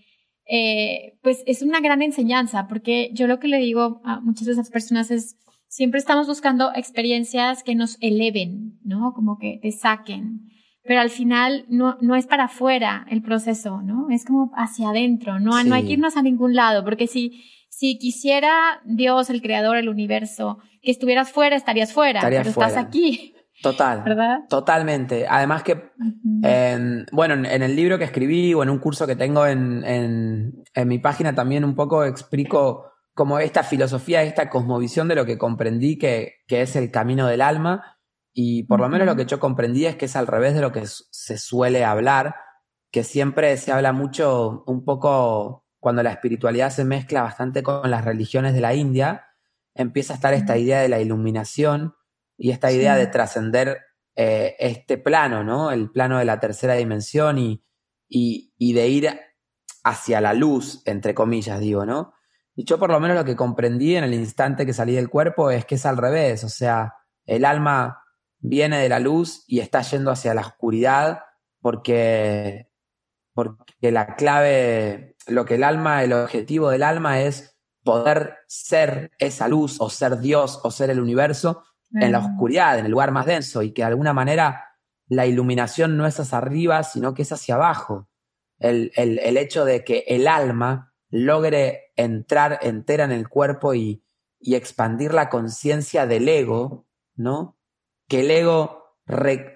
eh, 0.50 1.20
pues 1.22 1.44
es 1.46 1.62
una 1.62 1.80
gran 1.80 2.02
enseñanza, 2.02 2.68
porque 2.68 3.12
yo 3.14 3.28
lo 3.28 3.40
que 3.40 3.50
le 3.50 3.60
digo 3.60 4.02
a 4.06 4.22
muchas 4.22 4.48
de 4.48 4.54
esas 4.54 4.72
personas 4.72 5.12
es, 5.12 5.38
siempre 5.68 6.00
estamos 6.00 6.26
buscando 6.26 6.72
experiencias 6.74 7.62
que 7.62 7.76
nos 7.76 7.98
eleven, 8.02 8.80
¿no? 8.84 9.14
Como 9.14 9.38
que 9.38 9.60
te 9.62 9.72
saquen 9.72 10.48
pero 10.88 11.02
al 11.02 11.10
final 11.10 11.66
no, 11.70 11.98
no 12.02 12.16
es 12.16 12.26
para 12.28 12.46
afuera 12.46 13.06
el 13.10 13.22
proceso, 13.22 13.82
¿no? 13.82 14.08
Es 14.10 14.26
como 14.26 14.52
hacia 14.56 14.90
adentro, 14.90 15.40
no, 15.40 15.52
Sí. 15.62 15.68
no 15.70 15.76
hay 15.76 15.86
que 15.86 15.94
irnos 15.94 16.16
a 16.18 16.22
ningún 16.22 16.56
lado, 16.56 16.84
porque 16.84 17.08
si, 17.08 17.44
si 17.70 17.98
quisiera 18.00 18.80
Dios, 18.86 19.30
el 19.30 19.42
creador, 19.42 19.78
el 19.78 19.90
universo, 19.90 20.60
que 20.82 20.92
estuvieras 20.92 21.32
fuera, 21.32 21.56
estarías 21.56 21.92
fuera, 21.94 22.20
Estaría 22.20 22.42
pero 22.42 22.54
fuera. 22.54 22.70
estás 22.70 22.86
aquí, 22.86 23.34
Total. 23.62 24.04
¿verdad? 24.04 24.40
Totalmente. 24.50 25.26
Además 25.28 25.64
que, 25.64 25.92
en- 26.44 27.06
bueno, 27.12 27.34
en, 27.34 27.46
en 27.46 27.64
el 27.64 27.76
libro 27.76 27.98
que 27.98 28.04
escribí 28.06 28.54
o 28.54 28.64
en 28.64 28.70
un 28.70 28.80
curso 28.80 29.08
que 29.08 29.16
tengo 29.16 29.46
en, 29.46 29.84
en, 29.84 30.64
en 30.74 30.88
mi 30.88 31.00
página 31.00 31.34
también 31.34 31.66
un 31.66 31.76
poco 31.76 32.06
explico 32.06 32.86
como 33.14 33.40
esta 33.40 33.64
filosofía, 33.64 34.22
esta 34.22 34.50
cosmovisión 34.50 35.08
de 35.08 35.16
lo 35.16 35.26
que 35.26 35.40
comprendí 35.40 35.98
que, 35.98 36.36
que 36.48 36.62
es 36.62 36.76
el 36.76 36.92
camino 36.92 37.26
del 37.28 37.42
alma. 37.42 37.97
Y 38.40 38.66
por 38.66 38.80
lo 38.80 38.88
menos 38.88 39.08
lo 39.08 39.16
que 39.16 39.26
yo 39.26 39.40
comprendí 39.40 39.88
es 39.88 39.96
que 39.96 40.06
es 40.06 40.16
al 40.16 40.28
revés 40.28 40.54
de 40.54 40.62
lo 40.62 40.72
que 40.72 40.84
se 40.86 41.40
suele 41.40 41.84
hablar, 41.84 42.36
que 42.92 43.04
siempre 43.04 43.58
se 43.58 43.72
habla 43.72 43.94
mucho 43.94 44.64
un 44.68 44.86
poco 44.86 45.66
cuando 45.80 46.04
la 46.04 46.12
espiritualidad 46.12 46.70
se 46.70 46.86
mezcla 46.86 47.24
bastante 47.24 47.64
con 47.64 47.90
las 47.90 48.06
religiones 48.06 48.54
de 48.54 48.62
la 48.62 48.76
India, 48.76 49.26
empieza 49.74 50.14
a 50.14 50.18
estar 50.18 50.36
esta 50.36 50.56
idea 50.56 50.82
de 50.82 50.88
la 50.88 51.00
iluminación 51.02 51.96
y 52.38 52.52
esta 52.52 52.72
idea 52.72 52.94
Sí. 52.94 53.00
de 53.00 53.08
trascender 53.08 53.80
eh, 54.16 54.56
este 54.60 55.00
plano, 55.00 55.44
¿no? 55.44 55.72
El 55.72 55.90
plano 55.90 56.20
de 56.20 56.26
la 56.26 56.40
tercera 56.40 56.76
dimensión 56.76 57.40
y, 57.40 57.64
y, 58.08 58.54
y 58.56 58.74
de 58.74 58.88
ir 58.88 59.20
hacia 59.84 60.22
la 60.22 60.34
luz, 60.34 60.84
entre 60.86 61.16
comillas, 61.16 61.60
digo, 61.60 61.88
¿no? 61.88 62.14
Y 62.56 62.66
yo 62.66 62.78
por 62.78 62.92
lo 62.92 63.00
menos 63.00 63.18
lo 63.18 63.26
que 63.26 63.36
comprendí 63.36 63.96
en 63.96 64.04
el 64.04 64.14
instante 64.14 64.64
que 64.64 64.74
salí 64.74 64.94
del 64.94 65.10
cuerpo 65.10 65.50
es 65.50 65.66
que 65.66 65.74
es 65.74 65.88
al 65.88 65.98
revés, 65.98 66.44
o 66.44 66.50
sea, 66.50 66.94
el 67.26 67.44
alma 67.44 68.04
viene 68.40 68.80
de 68.80 68.90
la 68.90 69.00
luz 69.00 69.44
y 69.48 69.60
está 69.60 69.82
yendo 69.82 70.12
hacia 70.12 70.34
la 70.34 70.42
oscuridad 70.42 71.22
porque, 71.62 72.70
porque 73.34 73.92
la 73.92 74.16
clave, 74.16 75.16
lo 75.28 75.46
que 75.46 75.56
el 75.56 75.64
alma, 75.64 76.04
el 76.04 76.14
objetivo 76.14 76.70
del 76.70 76.84
alma 76.84 77.22
es 77.22 77.58
poder 77.84 78.38
ser 78.48 79.12
esa 79.20 79.48
luz 79.48 79.78
o 79.80 79.90
ser 79.90 80.20
Dios 80.20 80.60
o 80.64 80.72
ser 80.72 80.90
el 80.90 81.00
universo 81.00 81.64
en 81.94 82.12
la 82.12 82.20
oscuridad, 82.20 82.78
en 82.78 82.86
el 82.86 82.92
lugar 82.92 83.12
más 83.12 83.26
denso 83.26 83.62
y 83.64 83.72
que 83.72 83.82
de 83.82 83.88
alguna 83.88 84.14
manera 84.14 84.66
la 85.08 85.26
iluminación 85.26 85.96
no 85.96 86.06
es 86.06 86.20
hacia 86.20 86.38
arriba, 86.38 86.84
sino 86.84 87.14
que 87.14 87.22
es 87.22 87.32
hacia 87.32 87.56
abajo. 87.56 88.10
El, 88.60 88.92
el, 88.96 89.38
hecho 89.38 89.66
de 89.66 89.84
que 89.84 90.04
el 90.08 90.28
alma 90.28 90.94
logre 91.10 91.92
entrar 91.96 92.60
entera 92.62 93.06
en 93.06 93.12
el 93.12 93.30
cuerpo 93.30 93.74
y, 93.74 94.04
y 94.40 94.56
expandir 94.56 95.14
la 95.14 95.30
conciencia 95.30 96.08
del 96.08 96.28
ego, 96.28 96.88
¿no? 97.16 97.57
Que 98.08 98.22
el 98.22 98.32
ego 98.32 98.96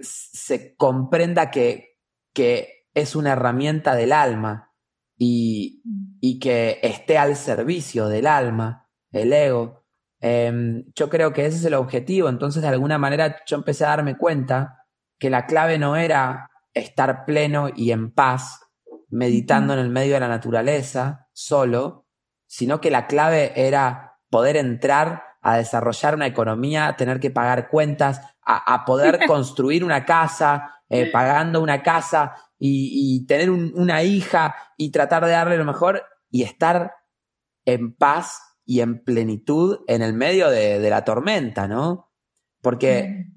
se 0.02 0.76
comprenda 0.76 1.52
que, 1.52 1.98
que 2.34 2.88
es 2.94 3.16
una 3.16 3.34
herramienta 3.34 3.96
del 3.96 4.12
alma 4.12 4.74
y, 5.18 5.82
y, 6.20 6.40
que 6.40 6.80
esté 6.82 7.18
al 7.18 7.36
servicio 7.36 8.08
del 8.08 8.28
alma, 8.28 8.90
el 9.12 9.34
ego. 9.34 9.86
Em, 10.20 10.86
yo 10.96 11.10
creo 11.10 11.34
que 11.34 11.46
ese 11.46 11.58
es 11.58 11.66
el 11.66 11.74
objetivo. 11.74 12.30
Entonces, 12.30 12.62
de 12.62 12.70
alguna 12.70 12.98
manera, 12.98 13.38
yo 13.46 13.58
empecé 13.58 13.86
a 13.86 13.90
darme 13.90 14.18
cuenta 14.18 14.86
que 15.20 15.30
la 15.30 15.46
clave 15.46 15.78
no 15.78 15.96
era 15.96 16.50
estar 16.74 17.26
pleno 17.26 17.70
y 17.76 17.92
en 17.92 18.12
paz, 18.12 18.62
meditando 19.10 19.74
en 19.74 19.80
el 19.80 19.90
medio 19.90 20.16
de 20.16 20.22
la 20.22 20.28
naturaleza, 20.28 21.28
solo, 21.34 22.08
sino 22.48 22.82
que 22.82 22.92
la 22.92 23.08
clave 23.08 23.52
era 23.56 24.20
poder 24.30 24.58
entrar 24.58 25.24
a 25.42 25.58
desarrollar 25.58 26.16
una 26.16 26.28
economía, 26.28 26.96
tener 26.98 27.20
que 27.20 27.32
pagar 27.32 27.70
cuentas, 27.70 28.22
a, 28.44 28.86
poder 28.86 29.20
construir 29.28 29.84
una 29.84 30.06
casa, 30.06 30.82
eh, 30.90 31.10
pagando 31.12 31.62
una 31.62 31.82
casa 31.82 32.36
y, 32.58 33.26
tener 33.26 33.50
una 33.50 34.04
hija 34.04 34.56
y 34.78 34.92
tratar 34.92 35.26
de 35.26 35.32
darle 35.32 35.58
lo 35.58 35.66
mejor 35.66 36.04
y 36.30 36.44
estar 36.44 36.94
en 37.66 37.96
paz 37.96 38.42
y 38.66 38.82
en 38.82 39.04
plenitud 39.04 39.80
en 39.88 40.02
el 40.02 40.14
medio 40.14 40.50
de, 40.50 40.90
la 40.90 41.04
tormenta, 41.04 41.68
¿no? 41.68 42.12
Porque 42.62 43.28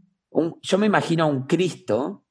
yo 0.62 0.78
me 0.78 0.86
imagino 0.86 1.24
a 1.24 1.28
un 1.28 1.46
Cristo, 1.46 2.26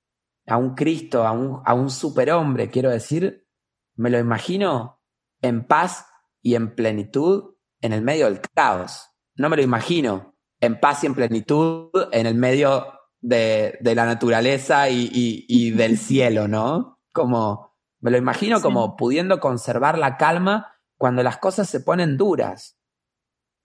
a 0.46 0.58
un 0.58 0.76
Cristo, 0.76 1.26
a 1.26 1.32
un, 1.32 1.62
a 1.66 1.74
un 1.74 1.90
superhombre, 1.90 2.70
quiero 2.70 2.90
decir, 2.90 3.48
me 3.96 4.10
lo 4.10 4.20
imagino 4.20 5.02
en 5.42 5.66
paz 5.66 6.08
y 6.42 6.56
en 6.56 6.76
plenitud 6.76 7.56
en 7.82 7.94
el 7.94 8.02
medio 8.02 8.26
del 8.26 8.42
caos. 8.42 9.10
No 9.36 9.50
me 9.50 9.58
lo 9.58 9.64
imagino 9.64 10.33
en 10.64 10.80
paz 10.80 11.04
y 11.04 11.08
en 11.08 11.16
plenitud 11.16 11.90
en 12.14 12.26
el 12.26 12.36
medio 12.36 12.88
de, 13.20 13.78
la 13.82 14.06
naturaleza 14.06 14.90
y, 14.90 15.72
del 15.72 15.98
cielo, 16.00 16.48
¿no? 16.48 17.02
Como, 17.12 17.76
me 18.00 18.12
lo 18.12 18.18
imagino 18.18 18.62
como 18.62 18.96
pudiendo 18.96 19.42
conservar 19.42 19.98
la 19.98 20.16
calma 20.16 20.74
cuando 20.98 21.22
las 21.22 21.38
cosas 21.38 21.70
se 21.70 21.82
ponen 21.82 22.18
duras, 22.18 22.80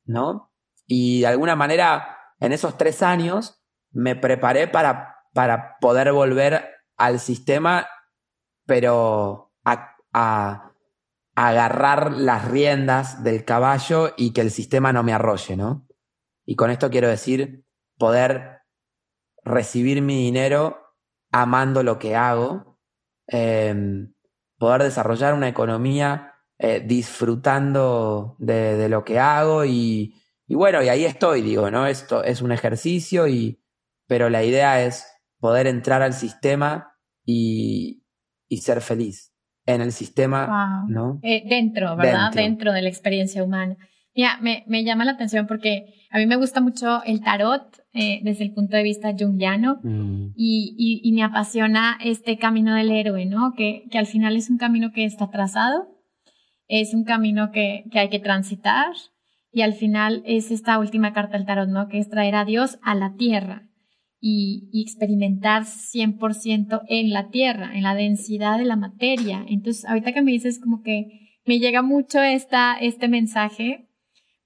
¿no? 0.06 0.52
Y 0.88 1.20
de 1.20 1.28
alguna 1.28 1.54
manera, 1.54 2.18
en 2.40 2.52
esos 2.52 2.76
tres 2.76 3.02
años, 3.02 3.62
me 3.92 4.16
preparé 4.16 4.66
para, 4.66 5.18
para 5.34 5.78
poder 5.80 6.12
volver 6.12 6.68
al 6.96 7.20
sistema, 7.20 7.86
pero 8.66 9.52
a, 9.64 9.96
a, 10.12 10.72
agarrar 11.36 12.10
las 12.10 12.48
riendas 12.48 13.22
del 13.22 13.44
caballo 13.44 14.14
y 14.16 14.32
que 14.32 14.40
el 14.40 14.50
sistema 14.50 14.92
no 14.92 15.04
me 15.04 15.12
arrolle, 15.12 15.56
¿no? 15.56 15.87
Y 16.48 16.56
con 16.56 16.70
esto 16.70 16.88
quiero 16.88 17.08
decir 17.08 17.66
poder 17.98 18.62
recibir 19.44 20.00
mi 20.00 20.16
dinero 20.16 20.78
amando 21.30 21.82
lo 21.82 21.98
que 21.98 22.16
hago, 22.16 22.78
em, 23.26 24.14
poder 24.56 24.82
desarrollar 24.82 25.34
una 25.34 25.48
economía 25.48 26.32
eh, 26.58 26.80
disfrutando 26.80 28.34
de, 28.38 28.88
lo 28.88 29.04
que 29.04 29.18
hago 29.18 29.66
y, 29.66 30.14
y, 30.46 30.54
bueno, 30.54 30.82
y 30.82 30.88
ahí 30.88 31.04
estoy, 31.04 31.42
digo, 31.42 31.70
¿no? 31.70 31.86
Esto 31.86 32.24
es 32.24 32.40
un 32.40 32.50
ejercicio 32.50 33.28
y, 33.28 33.62
pero 34.06 34.30
la 34.30 34.42
idea 34.42 34.82
es 34.82 35.06
poder 35.40 35.66
entrar 35.66 36.00
al 36.00 36.14
sistema 36.14 36.94
y, 37.26 38.06
y 38.48 38.56
ser 38.62 38.80
feliz 38.80 39.34
en 39.66 39.82
el 39.82 39.92
sistema, 39.92 40.86
¿no? 40.88 41.20
Eh, 41.22 41.42
dentro, 41.46 41.94
¿verdad? 41.94 42.32
Dentro. 42.32 42.72
de 42.72 42.80
la 42.80 42.88
experiencia 42.88 43.44
humana. 43.44 43.76
Mira, 44.14 44.38
me, 44.40 44.64
me, 44.66 44.82
llama 44.82 45.04
la 45.04 45.12
atención 45.12 45.46
porque 45.46 45.97
a 46.10 46.18
mí 46.18 46.26
me 46.26 46.36
gusta 46.36 46.60
mucho 46.60 47.02
el 47.04 47.20
tarot 47.20 47.82
eh, 47.92 48.20
desde 48.22 48.44
el 48.44 48.54
punto 48.54 48.76
de 48.76 48.82
vista 48.82 49.14
jungiano 49.18 49.78
mm. 49.82 50.32
y, 50.36 50.74
y, 50.78 51.00
y, 51.08 51.12
me 51.12 51.22
apasiona 51.22 51.98
este 52.02 52.38
camino 52.38 52.74
del 52.74 52.90
héroe, 52.90 53.26
¿no? 53.26 53.52
Que, 53.56 53.84
que 53.90 53.98
al 53.98 54.06
final 54.06 54.36
es 54.36 54.48
un 54.48 54.56
camino 54.56 54.90
que 54.92 55.04
está 55.04 55.30
trazado, 55.30 55.88
es 56.66 56.94
un 56.94 57.04
camino 57.04 57.50
que, 57.50 57.84
que 57.90 57.98
hay 57.98 58.08
que 58.08 58.20
transitar 58.20 58.92
y 59.52 59.62
al 59.62 59.74
final 59.74 60.22
es 60.24 60.50
esta 60.50 60.78
última 60.78 61.12
carta 61.12 61.36
del 61.36 61.46
tarot, 61.46 61.68
¿no? 61.68 61.88
Que 61.88 61.98
es 61.98 62.08
traer 62.08 62.36
a 62.36 62.44
Dios 62.44 62.78
a 62.82 62.94
la 62.94 63.14
tierra 63.14 63.68
y, 64.20 64.70
y 64.72 64.82
experimentar 64.82 65.64
100% 65.64 66.82
en 66.88 67.10
la 67.10 67.28
tierra, 67.28 67.76
en 67.76 67.82
la 67.82 67.94
densidad 67.94 68.58
de 68.58 68.64
la 68.64 68.76
materia. 68.76 69.44
Entonces, 69.46 69.84
ahorita 69.84 70.12
que 70.12 70.22
me 70.22 70.32
dices 70.32 70.58
como 70.58 70.82
que 70.82 71.40
me 71.44 71.58
llega 71.58 71.82
mucho 71.82 72.22
esta, 72.22 72.78
este 72.78 73.08
mensaje, 73.08 73.87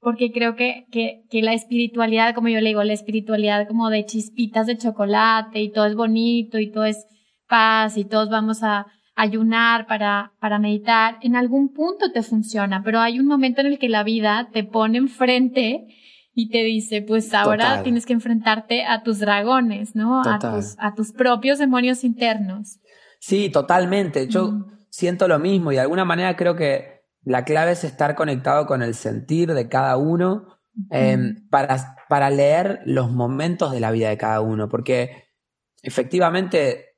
porque 0.02 0.32
creo 0.32 0.56
que, 0.56 0.86
que, 0.90 1.22
que 1.30 1.42
la 1.42 1.54
espiritualidad, 1.54 2.34
como 2.34 2.48
yo 2.48 2.60
le 2.60 2.70
digo, 2.70 2.82
la 2.82 2.92
espiritualidad 2.92 3.68
como 3.68 3.88
de 3.88 4.04
chispitas 4.04 4.66
de 4.66 4.76
chocolate 4.76 5.60
y 5.60 5.70
todo 5.70 5.86
es 5.86 5.94
bonito 5.94 6.58
y 6.58 6.72
todo 6.72 6.84
es 6.84 7.06
paz 7.48 7.96
y 7.96 8.04
todos 8.04 8.28
vamos 8.28 8.64
a 8.64 8.86
ayunar 9.14 9.86
para, 9.86 10.32
para 10.40 10.58
meditar, 10.58 11.18
en 11.22 11.36
algún 11.36 11.72
punto 11.72 12.10
te 12.12 12.22
funciona, 12.22 12.82
pero 12.82 12.98
hay 12.98 13.20
un 13.20 13.26
momento 13.26 13.60
en 13.60 13.68
el 13.68 13.78
que 13.78 13.88
la 13.88 14.02
vida 14.02 14.48
te 14.52 14.64
pone 14.64 14.98
enfrente 14.98 15.86
y 16.34 16.48
te 16.48 16.64
dice, 16.64 17.02
pues 17.02 17.32
ahora 17.32 17.84
tienes 17.84 18.04
que 18.04 18.14
enfrentarte 18.14 18.84
a 18.84 19.04
tus 19.04 19.20
dragones, 19.20 19.94
¿no? 19.94 20.22
A 20.22 20.38
tus, 20.38 20.74
a 20.78 20.94
tus 20.94 21.12
propios 21.12 21.58
demonios 21.58 22.02
internos. 22.02 22.80
Sí, 23.20 23.50
totalmente. 23.50 24.26
Yo 24.26 24.66
siento 24.88 25.28
lo 25.28 25.38
mismo 25.38 25.70
y 25.70 25.76
de 25.76 25.82
alguna 25.82 26.04
manera 26.04 26.34
creo 26.34 26.56
que 26.56 27.01
la 27.24 27.44
clave 27.44 27.72
es 27.72 27.84
estar 27.84 28.14
conectado 28.14 28.66
con 28.66 28.82
el 28.82 28.94
sentir 28.94 29.52
de 29.54 29.68
cada 29.68 29.96
uno 29.96 30.58
em, 30.90 31.48
para, 31.48 31.96
para 32.08 32.30
leer 32.30 32.80
los 32.84 33.10
momentos 33.10 33.72
de 33.72 33.80
la 33.80 33.90
vida 33.90 34.08
de 34.08 34.18
cada 34.18 34.40
uno, 34.40 34.68
porque 34.68 35.28
efectivamente 35.82 36.96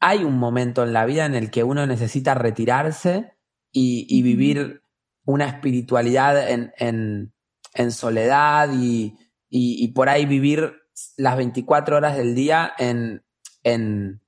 hay 0.00 0.24
un 0.24 0.38
momento 0.38 0.82
en 0.82 0.92
la 0.92 1.04
vida 1.04 1.26
en 1.26 1.34
el 1.34 1.50
que 1.50 1.64
uno 1.64 1.86
necesita 1.86 2.34
retirarse 2.34 3.36
y, 3.70 4.22
vivir 4.22 4.82
una 5.24 5.46
espiritualidad 5.46 6.50
en, 6.50 6.72
en 6.76 7.32
en 7.74 7.92
soledad 7.92 8.70
y, 8.72 9.16
y, 9.48 9.88
por 9.88 10.08
ahí 10.08 10.26
vivir 10.26 10.74
las 11.16 11.36
24 11.36 11.96
horas 11.96 12.16
del 12.16 12.34
día 12.34 12.72
en, 12.78 13.24
en, 13.62 14.22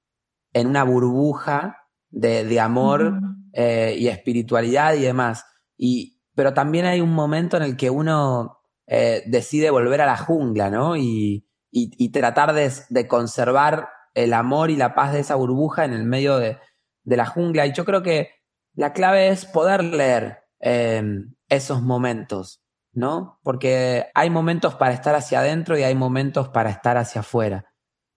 en 0.53 0.67
una 0.67 0.85
burbuja 0.85 1.89
de, 2.11 2.45
de 2.45 2.61
amor 2.61 3.21
eh, 3.55 3.95
y 3.99 4.09
espiritualidad 4.09 4.95
y 4.95 5.01
demás. 5.01 5.47
Y, 5.77 6.21
pero 6.35 6.53
también 6.53 6.85
hay 6.85 7.01
un 7.01 7.13
momento 7.13 7.57
en 7.57 7.63
el 7.63 7.77
que 7.77 7.91
uno 7.91 8.59
eh, 8.87 9.23
decide 9.27 9.71
volver 9.71 10.01
a 10.01 10.07
la 10.07 10.17
jungla, 10.17 10.71
¿no? 10.71 10.97
Y, 10.97 11.49
y, 11.71 11.91
y 11.97 12.11
tratar 12.11 12.53
de, 12.53 12.71
de, 12.91 13.09
conservar 13.09 13.89
el 14.15 14.35
amor 14.35 14.71
y 14.71 14.77
la 14.77 14.95
paz 14.95 15.13
de 15.13 15.21
esa 15.21 15.37
burbuja 15.37 15.85
en 15.85 15.93
el 15.93 16.05
medio 16.05 16.39
de, 16.39 16.59
de 17.05 17.17
la 17.17 17.27
jungla. 17.27 17.67
Y 17.67 17.73
yo 17.73 17.85
creo 17.85 18.03
que 18.03 18.31
la 18.75 18.93
clave 18.93 19.29
es 19.29 19.47
poder 19.47 19.83
leer 19.83 20.41
eh, 20.61 21.03
esos 21.49 21.83
momentos 21.83 22.65
¿no? 22.95 23.41
Porque 23.43 24.07
hay 24.15 24.31
momentos 24.31 24.77
para 24.77 24.95
estar 24.95 25.15
hacia 25.15 25.41
adentro 25.41 25.77
y 25.77 25.83
hay 25.83 25.95
momentos 25.95 26.49
para 26.49 26.71
estar 26.71 26.97
hacia 26.97 27.21
afuera. 27.21 27.73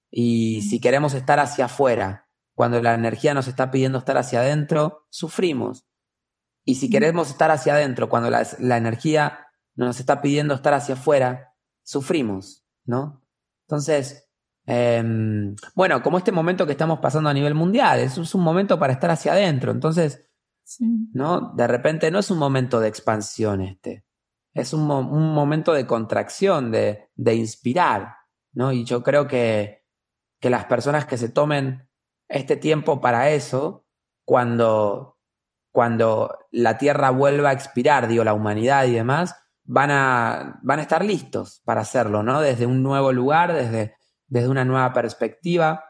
Y 0.09 0.61
si 0.61 0.79
queremos 0.79 1.13
estar 1.13 1.39
hacia 1.39 1.65
afuera, 1.65 2.26
cuando 2.57 2.81
la 2.81 2.95
energía 2.95 3.35
nos 3.35 3.47
está 3.47 3.69
pidiendo 3.69 3.99
estar 3.99 4.17
hacia 4.17 4.39
adentro, 4.39 5.05
sufrimos. 5.11 5.85
Y 6.65 6.75
si 6.75 6.89
queremos 6.89 7.29
estar 7.29 7.51
hacia 7.51 7.75
adentro, 7.75 8.09
cuando 8.09 8.31
la, 8.31 8.41
energía 8.75 9.45
nos 9.75 9.99
está 9.99 10.23
pidiendo 10.23 10.55
estar 10.55 10.73
hacia 10.73 10.95
afuera, 10.95 11.53
sufrimos, 11.83 12.65
¿no? 12.83 13.21
Entonces, 13.67 14.27
em, 14.65 15.55
bueno, 15.75 16.01
como 16.01 16.17
este 16.17 16.31
momento 16.31 16.65
que 16.65 16.71
estamos 16.71 16.97
pasando 16.97 17.29
a 17.29 17.33
nivel 17.33 17.53
mundial, 17.53 17.99
es, 17.99 18.17
es 18.17 18.33
un 18.33 18.41
momento 18.41 18.79
para 18.79 18.93
estar 18.93 19.11
hacia 19.11 19.33
adentro. 19.33 19.71
Entonces, 19.71 20.25
¿no? 21.13 21.53
De 21.55 21.67
repente 21.67 22.09
no 22.09 22.17
es 22.17 22.31
un 22.31 22.39
momento 22.39 22.79
de 22.79 22.87
expansión 22.87 23.61
este 23.61 24.07
es 24.55 24.73
un, 24.73 24.87
momento 24.87 25.73
de 25.73 25.85
contracción, 25.85 26.71
de, 26.71 27.11
de, 27.15 27.35
inspirar, 27.35 28.15
¿no? 28.53 28.71
Y 28.71 28.85
yo 28.85 29.03
creo 29.03 29.27
que, 29.27 29.85
que 30.39 30.49
las 30.49 30.65
personas 30.65 31.05
que 31.05 31.17
se 31.17 31.29
tomen 31.29 31.86
este 32.27 32.57
tiempo 32.57 33.01
para 33.01 33.29
eso, 33.31 33.85
cuando, 34.25 35.17
cuando 35.71 36.37
la 36.51 36.77
Tierra 36.77 37.09
vuelva 37.11 37.49
a 37.49 37.53
expirar, 37.53 38.07
digo, 38.07 38.23
la 38.23 38.33
humanidad 38.33 38.85
y 38.85 38.91
demás, 38.91 39.35
van 39.63 39.91
a, 39.91 40.59
van 40.63 40.79
a 40.79 40.81
estar 40.81 41.03
listos 41.03 41.61
para 41.65 41.81
hacerlo, 41.81 42.23
¿no? 42.23 42.41
Desde 42.41 42.65
un 42.65 42.81
nuevo 42.83 43.11
lugar, 43.11 43.53
desde, 43.53 43.95
desde 44.27 44.49
una 44.49 44.65
nueva 44.65 44.93
perspectiva. 44.93 45.83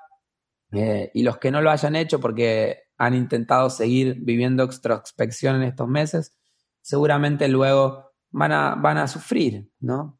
Eh, 0.71 1.11
y 1.13 1.23
los 1.23 1.37
que 1.37 1.51
no 1.51 1.61
lo 1.61 1.71
hayan 1.71 1.95
hecho 1.95 2.19
porque 2.19 2.83
han 2.97 3.13
intentado 3.13 3.69
seguir 3.69 4.17
viviendo 4.19 4.63
extrospección 4.63 5.57
en 5.57 5.63
estos 5.63 5.87
meses, 5.87 6.35
seguramente 6.81 7.47
luego 7.47 8.11
van 8.31 8.51
a, 8.51 8.75
van 8.75 8.97
a 8.97 9.07
sufrir, 9.07 9.71
¿no? 9.79 10.19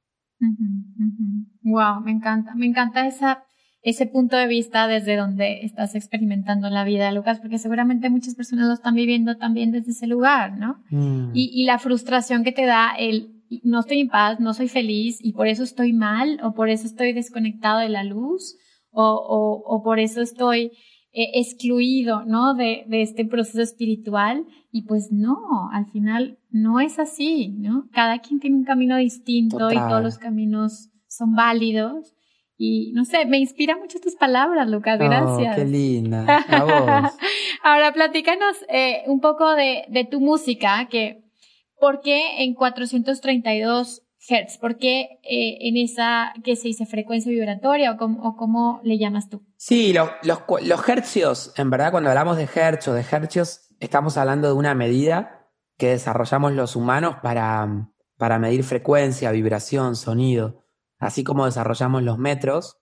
Wow, 1.64 2.02
me 2.02 2.12
encanta, 2.12 2.54
me 2.56 2.68
encanta 2.68 3.08
esa, 3.08 3.47
ese 3.90 4.06
punto 4.06 4.36
de 4.36 4.48
vista 4.48 4.88
desde 4.88 5.16
donde 5.16 5.62
estás 5.64 5.96
experimentando 5.96 6.70
la 6.70 6.84
vida, 6.84 7.12
Lucas, 7.12 7.40
porque 7.40 7.58
seguramente 7.58 8.10
muchas 8.10 8.36
personas 8.36 8.68
lo 8.68 8.74
están 8.74 8.96
viviendo 8.96 9.38
también 9.38 9.72
desde 9.72 9.92
ese 9.92 10.08
lugar, 10.08 10.58
¿no? 10.58 10.84
Mm. 10.90 11.32
Y, 11.34 11.50
y 11.54 11.66
la 11.66 11.80
frustración 11.80 12.44
que 12.44 12.52
te 12.52 12.66
da 12.66 12.92
el 12.98 13.34
no 13.64 13.80
estoy 13.80 14.02
en 14.02 14.10
paz, 14.10 14.40
no 14.42 14.54
soy 14.54 14.68
feliz 14.68 15.20
y 15.22 15.32
por 15.32 15.48
eso 15.48 15.64
estoy 15.64 15.94
mal 15.94 16.40
o 16.44 16.54
por 16.54 16.70
eso 16.70 16.86
estoy 16.86 17.14
desconectado 17.14 17.80
de 17.80 17.88
la 17.88 18.04
luz 18.04 18.58
o, 18.92 19.04
o, 19.04 19.64
o 19.66 19.84
por 19.84 20.00
eso 20.00 20.22
estoy 20.22 20.72
eh, 21.14 21.32
excluido, 21.36 22.26
¿no? 22.26 22.56
De, 22.56 22.84
de 22.88 23.02
este 23.02 23.26
proceso 23.26 23.62
espiritual. 23.62 24.46
Y 24.70 24.84
pues 24.84 25.12
no, 25.12 25.38
al 25.72 25.86
final 25.92 26.38
no 26.50 26.80
es 26.80 27.00
así, 27.00 27.50
¿no? 27.58 27.88
Cada 27.94 28.20
quien 28.20 28.40
tiene 28.40 28.58
un 28.58 28.66
camino 28.66 28.98
distinto 28.98 29.72
y 29.72 29.76
todos 29.76 30.04
los 30.04 30.18
caminos 30.18 30.90
son 31.08 31.34
válidos. 31.36 32.17
Y 32.58 32.92
no 32.94 33.06
sé, 33.06 33.26
me 33.26 33.38
inspira 33.38 33.78
mucho 33.78 34.00
tus 34.00 34.16
palabras, 34.16 34.68
Lucas. 34.68 35.00
Oh, 35.00 35.06
gracias. 35.06 35.56
qué 35.56 35.66
linda. 35.66 36.26
Ahora 37.64 37.94
platícanos 37.94 38.58
eh, 38.68 39.04
un 39.06 39.20
poco 39.20 39.54
de, 39.54 39.86
de 39.90 40.06
tu 40.06 40.20
música, 40.20 40.88
que 40.90 41.24
¿por 41.80 42.02
qué 42.02 42.44
en 42.44 42.56
432 42.56 44.02
Hertz? 44.28 44.58
¿Por 44.58 44.78
qué 44.78 45.20
eh, 45.24 45.58
en 45.62 45.78
esa 45.78 46.34
que 46.44 46.56
se 46.56 46.70
dice 46.70 46.86
frecuencia 46.86 47.32
vibratoria 47.32 47.92
o 47.92 47.98
cómo, 47.98 48.28
o 48.28 48.36
cómo 48.36 48.82
le 48.84 48.98
llamas 48.98 49.30
tú? 49.30 49.46
Sí, 49.58 49.94
los, 49.94 50.10
los, 50.24 50.40
los, 50.64 50.90
hercios, 50.90 51.54
en 51.58 51.70
verdad 51.70 51.92
cuando 51.92 52.10
hablamos 52.10 52.38
de 52.38 52.50
hertz 52.54 52.88
o 52.88 52.94
de 52.94 53.06
hercios, 53.10 53.68
estamos 53.80 54.18
hablando 54.18 54.48
de 54.48 54.54
una 54.54 54.74
medida 54.74 55.48
que 55.78 55.90
desarrollamos 55.90 56.54
los 56.54 56.76
humanos 56.76 57.18
para, 57.22 57.92
para 58.18 58.40
medir 58.40 58.64
frecuencia, 58.64 59.32
vibración, 59.32 59.96
sonido, 59.96 60.64
así 61.00 61.24
como 61.24 61.46
desarrollamos 61.46 62.04
los 62.04 62.18
metros, 62.18 62.80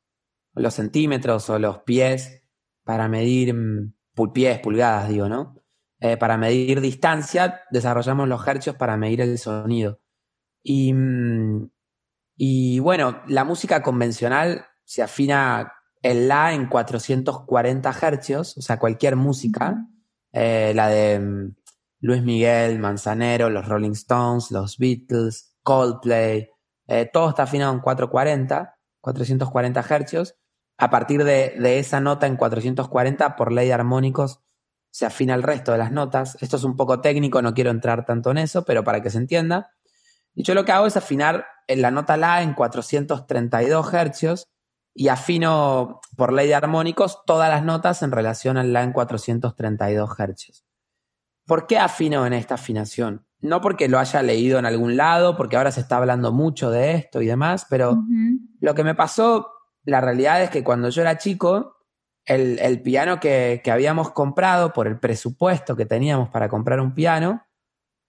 los 0.53 0.73
centímetros 0.73 1.49
o 1.49 1.59
los 1.59 1.79
pies 1.79 2.43
para 2.83 3.07
medir 3.07 3.53
mm, 3.53 3.93
pies, 4.33 4.59
pulgadas, 4.59 5.09
digo, 5.09 5.27
¿no? 5.27 5.55
Eh, 5.99 6.17
para 6.17 6.37
medir 6.37 6.81
distancia, 6.81 7.61
desarrollamos 7.71 8.27
los 8.27 8.45
hercios 8.47 8.75
para 8.75 8.97
medir 8.97 9.21
el 9.21 9.37
sonido. 9.37 9.99
Y, 10.63 10.93
mm, 10.93 11.69
y 12.37 12.79
bueno, 12.79 13.21
la 13.27 13.43
música 13.43 13.81
convencional 13.81 14.65
se 14.83 15.01
afina 15.01 15.73
el 16.01 16.27
La 16.27 16.53
en 16.53 16.67
440 16.67 17.89
hercios, 18.01 18.57
o 18.57 18.61
sea, 18.61 18.77
cualquier 18.77 19.15
música, 19.15 19.87
eh, 20.31 20.73
la 20.75 20.87
de 20.87 21.19
mm, 21.19 21.55
Luis 22.01 22.21
Miguel, 22.23 22.77
Manzanero, 22.79 23.49
los 23.49 23.67
Rolling 23.67 23.91
Stones, 23.91 24.51
los 24.51 24.77
Beatles, 24.77 25.55
Coldplay, 25.63 26.49
eh, 26.87 27.09
todo 27.11 27.29
está 27.29 27.43
afinado 27.43 27.73
en 27.73 27.79
440, 27.79 28.77
440 29.01 29.85
hercios. 29.89 30.35
A 30.77 30.89
partir 30.89 31.23
de, 31.23 31.55
de, 31.57 31.79
esa 31.79 31.99
nota 31.99 32.27
en 32.27 32.35
440, 32.35 33.35
por 33.35 33.51
ley 33.51 33.67
de 33.67 33.73
armónicos, 33.73 34.41
se 34.91 35.05
afina 35.05 35.35
el 35.35 35.43
resto 35.43 35.71
de 35.71 35.77
las 35.77 35.91
notas. 35.91 36.37
Esto 36.41 36.57
es 36.57 36.63
un 36.63 36.75
poco 36.75 37.01
técnico, 37.01 37.41
no 37.41 37.53
quiero 37.53 37.69
entrar 37.69 38.05
tanto 38.05 38.31
en 38.31 38.39
eso, 38.39 38.65
pero 38.65 38.83
para 38.83 39.01
que 39.01 39.09
se 39.09 39.17
entienda. 39.17 39.71
Y 40.33 40.43
yo 40.43 40.53
lo 40.53 40.65
que 40.65 40.71
hago 40.73 40.85
es 40.85 40.97
afinar 40.97 41.45
la 41.67 41.91
nota 41.91 42.17
La 42.17 42.41
en 42.41 42.53
432 42.53 43.93
hercios 43.93 44.49
y 44.93 45.07
afino 45.07 45.99
por 46.15 46.31
ley 46.31 46.47
de 46.47 46.55
armónicos 46.55 47.23
todas 47.25 47.49
las 47.49 47.63
notas 47.63 48.03
en 48.03 48.11
relación 48.11 48.57
al 48.57 48.73
La 48.73 48.83
en 48.83 48.93
432 48.93 50.19
hercios. 50.19 50.65
¿Por 51.45 51.67
qué 51.67 51.77
afino 51.77 52.25
en 52.25 52.33
esta 52.33 52.55
afinación? 52.55 53.24
No 53.45 53.61
porque 53.61 53.87
lo 53.87 53.99
haya 53.99 54.23
leído 54.23 54.57
en 54.57 54.65
algún 54.65 54.97
lado, 54.97 55.37
porque 55.37 55.55
ahora 55.55 55.71
se 55.71 55.79
está 55.79 55.97
hablando 55.97 56.31
mucho 56.31 56.71
de 56.71 56.95
esto 56.95 57.21
y 57.21 57.27
demás, 57.27 57.67
pero 57.69 57.95
lo 58.59 58.73
que 58.73 58.83
me 58.83 58.95
pasó, 58.95 59.51
la 59.83 60.01
realidad 60.01 60.41
es 60.41 60.49
que 60.49 60.63
cuando 60.63 60.89
yo 60.89 61.01
era 61.01 61.19
chico, 61.19 61.75
el, 62.25 62.81
piano 62.81 63.19
que, 63.19 63.61
habíamos 63.71 64.11
comprado 64.11 64.73
por 64.73 64.87
el 64.87 64.99
presupuesto 64.99 65.75
que 65.75 65.85
teníamos 65.85 66.29
para 66.29 66.49
comprar 66.49 66.79
un 66.79 66.95
piano, 66.95 67.45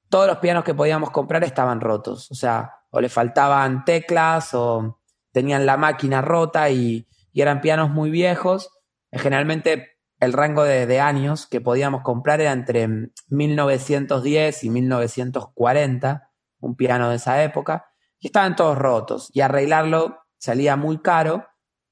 todos 0.08 0.26
los 0.26 0.38
pianos 0.38 0.64
que 0.64 0.74
podíamos 0.74 1.10
comprar 1.10 1.44
estaban 1.44 1.82
rotos. 1.82 2.30
O 2.30 2.34
sea, 2.34 2.72
o 2.88 3.00
le 3.02 3.10
faltaban 3.10 3.84
teclas 3.84 4.54
o 4.54 5.00
tenían 5.32 5.66
la 5.66 5.76
máquina 5.76 6.22
rota 6.22 6.70
y, 6.70 7.06
eran 7.34 7.60
pianos 7.60 7.90
muy 7.90 8.08
viejos. 8.08 8.70
Generalmente 9.12 9.95
el 10.20 10.32
rango 10.32 10.64
de, 10.64 11.00
años 11.00 11.46
que 11.46 11.60
podíamos 11.60 12.02
comprar 12.02 12.40
era 12.40 12.52
entre 12.52 12.88
1910 13.28 14.64
y 14.64 14.70
1940, 14.70 16.30
un 16.60 16.76
piano 16.76 17.10
de 17.10 17.16
esa 17.16 17.42
época, 17.42 17.90
y 18.18 18.28
estaban 18.28 18.56
todos 18.56 18.78
rotos. 18.78 19.30
Y 19.34 19.40
arreglarlo 19.42 20.18
salía 20.38 20.76
muy 20.76 20.98
caro 20.98 21.46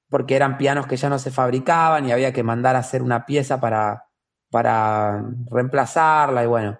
porque 0.09 0.37
eran 0.37 0.57
pianos 0.57 0.87
que 0.87 0.97
ya 0.97 1.09
no 1.09 1.19
se 1.19 1.31
fabricaban 1.31 2.07
y 2.07 2.13
había 2.13 2.33
que 2.33 2.43
mandar 2.43 2.77
a 2.77 2.81
hacer 2.81 3.03
una 3.03 3.27
pieza 3.27 3.61
para, 3.61 4.09
para 4.51 5.23
reemplazarla 5.51 6.45
y 6.45 6.47
bueno. 6.47 6.79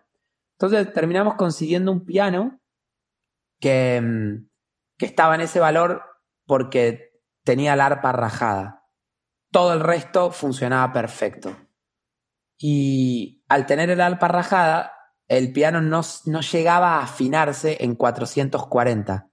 Entonces 0.53 0.93
terminamos 0.93 1.35
consiguiendo 1.35 1.91
un 1.93 2.05
piano 2.05 2.61
que, 3.61 4.41
que 4.97 5.07
estaba 5.07 5.35
en 5.35 5.43
ese 5.43 5.61
valor 5.61 6.03
porque 6.47 7.21
tenía 7.43 7.77
la 7.77 7.87
arpa 7.87 8.13
rajada. 8.13 8.84
Todo 9.55 9.73
el 9.73 9.79
resto 9.79 10.33
funcionaba 10.33 10.93
perfecto. 10.93 11.57
Y 12.59 13.45
al 13.49 13.67
tener 13.67 13.89
el 13.89 14.01
arpa 14.01 14.27
rajada, 14.27 14.93
el 15.29 15.53
piano 15.53 15.81
no, 15.81 16.01
no 16.27 16.41
llegaba 16.41 16.97
a 16.97 17.05
afinarse 17.05 17.77
en 17.79 17.95
440. 17.95 19.31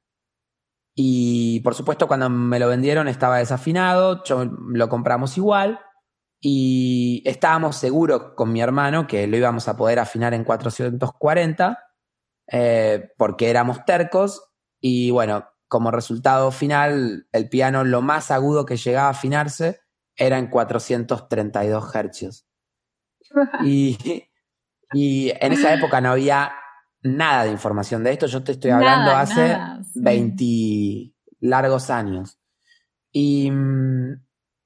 Y 0.94 1.62
por 1.62 1.74
supuesto, 1.74 2.08
cuando 2.08 2.30
me 2.30 2.60
lo 2.60 2.68
vendieron 2.68 3.08
estaba 3.08 3.40
desafinado, 3.40 4.24
yo, 4.24 4.46
lo 4.46 4.90
compramos 4.90 5.40
igual 5.40 5.80
y 6.40 7.24
estábamos 7.26 7.78
seguros 7.78 8.34
con 8.36 8.54
mi 8.54 8.62
hermano 8.62 9.08
que 9.08 9.26
lo 9.26 9.38
íbamos 9.38 9.68
a 9.68 9.76
poder 9.76 9.98
afinar 9.98 10.36
en 10.36 10.44
440 10.44 11.80
eh, 12.52 13.10
porque 13.18 13.50
éramos 13.50 13.86
tercos 13.86 14.52
y 14.80 15.10
bueno, 15.10 15.48
como 15.68 15.90
resultado 15.90 16.52
final, 16.52 17.28
el 17.32 17.50
piano 17.50 17.84
lo 17.84 18.04
más 18.04 18.30
agudo 18.30 18.68
que 18.68 18.78
llegaba 18.78 19.08
a 19.08 19.12
afinarse 19.12 19.82
era 20.22 20.38
en 20.38 20.48
432 20.48 21.96
hercios. 21.96 22.46
y, 23.66 23.98
y 24.94 25.32
en 25.40 25.54
esa 25.54 25.74
época 25.74 26.02
no 26.02 26.12
había 26.12 26.52
nada 27.02 27.46
de 27.46 27.52
información 27.52 28.04
de 28.04 28.12
esto. 28.12 28.28
Yo 28.28 28.44
te 28.44 28.54
estoy 28.54 28.72
hablando 28.72 29.12
hace 29.12 29.58
20 29.96 31.14
largos 31.40 31.90
años. 31.90 32.40
Y, 33.12 33.52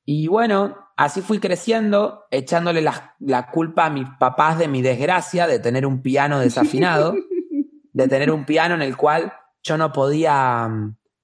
y, 0.05 0.27
bueno, 0.27 0.77
así 0.97 1.21
fui 1.21 1.39
creciendo, 1.39 2.25
echándole 2.31 2.81
la, 2.81 3.15
la, 3.19 3.49
culpa 3.49 3.85
a 3.85 3.89
mis 3.89 4.07
papás 4.19 4.59
de 4.59 4.67
mi 4.67 4.81
desgracia 4.81 5.47
de 5.47 5.59
tener 5.59 5.85
un 5.85 6.01
piano 6.01 6.39
desafinado, 6.39 7.15
de 7.93 8.07
tener 8.07 8.29
un 8.29 8.45
piano 8.45 8.75
en 8.75 8.81
el 8.81 8.97
cual 8.97 9.33
yo 9.63 9.77
no 9.77 9.91
podía 9.91 10.69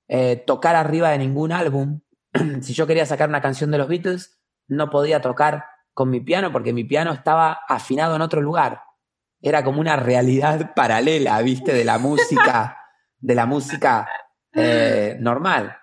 eh, 0.07 0.43
tocar 0.47 0.75
arriba 0.75 1.09
de 1.09 1.19
ningún 1.19 1.51
álbum. 1.51 1.99
si 2.61 2.73
yo 2.73 2.87
quería 2.87 3.05
sacar 3.05 3.29
una 3.29 3.41
canción 3.41 3.71
de 3.71 3.77
los 3.77 3.87
Beatles, 3.87 4.39
no 4.67 4.89
podía 4.89 5.21
tocar 5.21 5.65
con 5.93 6.09
mi 6.09 6.21
piano 6.21 6.51
porque 6.51 6.73
mi 6.73 6.83
piano 6.83 7.11
estaba 7.11 7.59
afinado 7.67 8.15
en 8.15 8.21
otro 8.21 8.41
lugar 8.41 8.81
era 9.41 9.63
como 9.63 9.81
una 9.81 9.95
realidad 9.95 10.73
paralela, 10.75 11.41
viste, 11.41 11.73
de 11.73 11.83
la 11.83 11.97
música, 11.97 12.77
de 13.19 13.35
la 13.35 13.45
música 13.45 14.07
eh, 14.53 15.17
normal. 15.19 15.77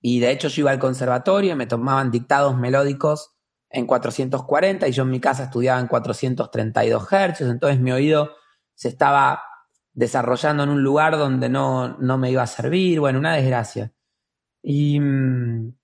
Y 0.00 0.20
de 0.20 0.30
hecho 0.30 0.48
yo 0.48 0.62
iba 0.62 0.70
al 0.70 0.78
conservatorio 0.78 1.52
y 1.52 1.56
me 1.56 1.66
tomaban 1.66 2.10
dictados 2.10 2.56
melódicos 2.56 3.34
en 3.68 3.86
440 3.86 4.86
y 4.86 4.92
yo 4.92 5.02
en 5.02 5.10
mi 5.10 5.20
casa 5.20 5.44
estudiaba 5.44 5.80
en 5.80 5.88
432 5.88 7.12
hercios, 7.12 7.50
entonces 7.50 7.80
mi 7.80 7.90
oído 7.90 8.30
se 8.74 8.88
estaba 8.88 9.42
desarrollando 9.92 10.62
en 10.62 10.68
un 10.68 10.82
lugar 10.82 11.18
donde 11.18 11.48
no, 11.48 11.96
no 11.98 12.18
me 12.18 12.30
iba 12.30 12.42
a 12.42 12.46
servir, 12.46 13.00
bueno, 13.00 13.18
una 13.18 13.34
desgracia. 13.34 13.92
Y 14.68 14.98
mm, 14.98 15.74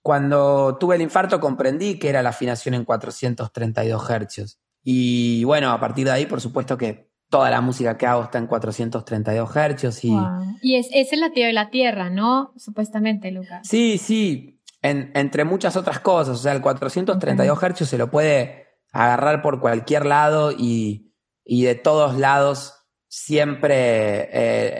cuando 0.00 0.76
tuve 0.78 0.94
el 0.94 1.02
infarto 1.02 1.40
comprendí 1.40 1.98
que 1.98 2.08
era 2.08 2.22
la 2.22 2.28
afinación 2.28 2.74
en 2.74 2.84
432 2.84 4.10
hercios. 4.10 4.60
Y 4.84 5.42
bueno, 5.42 5.72
a 5.72 5.80
partir 5.80 6.04
de 6.06 6.12
ahí, 6.12 6.26
por 6.26 6.40
supuesto 6.40 6.78
que 6.78 7.10
toda 7.28 7.50
la 7.50 7.60
música 7.60 7.98
que 7.98 8.06
hago 8.06 8.22
está 8.22 8.38
en 8.38 8.46
432 8.46 9.56
hercios. 9.56 10.04
Y, 10.04 10.16
y 10.62 10.76
es, 10.76 10.88
es 10.92 11.12
el 11.12 11.18
latido 11.18 11.48
de 11.48 11.52
la 11.52 11.70
tierra, 11.70 12.08
¿no? 12.08 12.52
Supuestamente, 12.56 13.32
Lucas. 13.32 13.66
Sí, 13.66 13.98
sí, 13.98 14.60
entre 14.82 15.44
muchas 15.44 15.76
otras 15.76 15.98
cosas. 15.98 16.36
O 16.36 16.40
sea, 16.40 16.52
el 16.52 16.62
432 16.62 17.60
hercios 17.60 17.88
se 17.88 17.98
lo 17.98 18.08
puede 18.08 18.68
agarrar 18.92 19.42
por 19.42 19.58
cualquier 19.58 20.06
lado 20.06 20.52
y, 20.52 21.12
y 21.44 21.64
de 21.64 21.74
todos 21.74 22.16
lados 22.16 22.84
siempre 23.08 24.28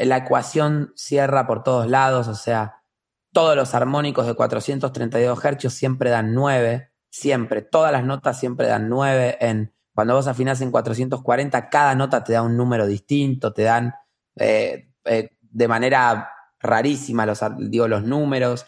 eh, 0.00 0.06
la 0.06 0.18
ecuación 0.18 0.92
cierra 0.94 1.48
por 1.48 1.64
todos 1.64 1.88
lados. 1.88 2.28
O 2.28 2.36
sea, 2.36 2.75
todos 3.36 3.54
los 3.54 3.74
armónicos 3.74 4.26
de 4.26 4.32
432 4.32 5.44
hercios 5.44 5.74
siempre 5.74 6.08
dan 6.08 6.32
9. 6.32 6.90
Siempre, 7.10 7.60
todas 7.60 7.92
las 7.92 8.02
notas 8.02 8.40
siempre 8.40 8.66
dan 8.66 8.88
9 8.88 9.36
en 9.42 9.74
cuando 9.94 10.14
vos 10.14 10.26
afinás 10.26 10.62
en 10.62 10.70
440, 10.70 11.68
cada 11.68 11.94
nota 11.94 12.24
te 12.24 12.32
da 12.32 12.40
un 12.40 12.56
número 12.56 12.86
distinto, 12.86 13.52
te 13.52 13.64
dan 13.64 13.92
eh, 14.36 14.88
eh, 15.04 15.36
de 15.42 15.68
manera 15.68 16.30
rarísima, 16.60 17.26
los, 17.26 17.40
digo, 17.58 17.88
los 17.88 18.04
números. 18.04 18.64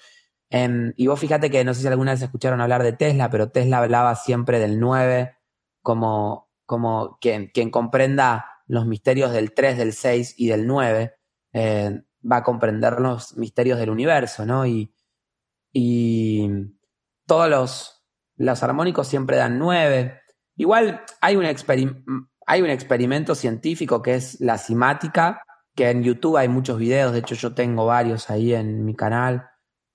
Y 0.51 1.07
vos 1.07 1.19
fíjate 1.19 1.51
que 1.51 1.65
no 1.65 1.73
sé 1.73 1.81
si 1.81 1.89
alguna 1.89 2.13
vez 2.13 2.21
escucharon 2.21 2.61
hablar 2.61 2.83
de 2.83 2.93
Tesla, 2.93 3.31
pero 3.31 3.51
Tesla 3.51 3.79
hablaba 3.79 4.17
siempre 4.17 4.59
del 4.59 4.79
9 4.79 5.35
como, 5.81 6.51
como 6.67 7.17
quien, 7.23 7.51
quien 7.55 7.71
comprenda 7.71 8.45
los 8.67 8.85
misterios 8.85 9.33
del 9.33 9.55
3, 9.55 9.79
del 9.79 9.95
6 9.95 10.35
y 10.37 10.49
del 10.49 10.67
9, 10.67 11.15
eh, 11.55 12.03
va 12.21 12.39
a 12.39 12.43
comprender 12.43 13.01
los 13.01 13.37
misterios 13.37 13.79
del 13.79 13.91
universo, 13.91 14.45
¿no? 14.47 14.67
Y, 14.67 14.93
y 15.73 16.49
todos 17.27 17.49
los, 17.49 18.05
los 18.37 18.63
armónicos 18.63 19.09
siempre 19.09 19.37
dan 19.37 19.59
9. 19.59 20.21
Igual 20.57 21.03
hay 21.21 21.37
un, 21.37 21.45
hay 22.47 22.63
un 22.63 22.71
experimento 22.71 23.35
científico 23.35 24.03
que 24.03 24.15
es 24.15 24.41
la 24.41 24.59
simática, 24.59 25.43
que 25.75 25.91
en 25.91 26.03
YouTube 26.03 26.37
hay 26.37 26.49
muchos 26.49 26.79
videos, 26.79 27.13
de 27.13 27.21
hecho 27.21 27.35
yo 27.35 27.55
tengo 27.55 27.87
varios 27.87 28.31
ahí 28.31 28.55
en 28.55 28.85
mi 28.85 28.97
canal, 28.97 29.49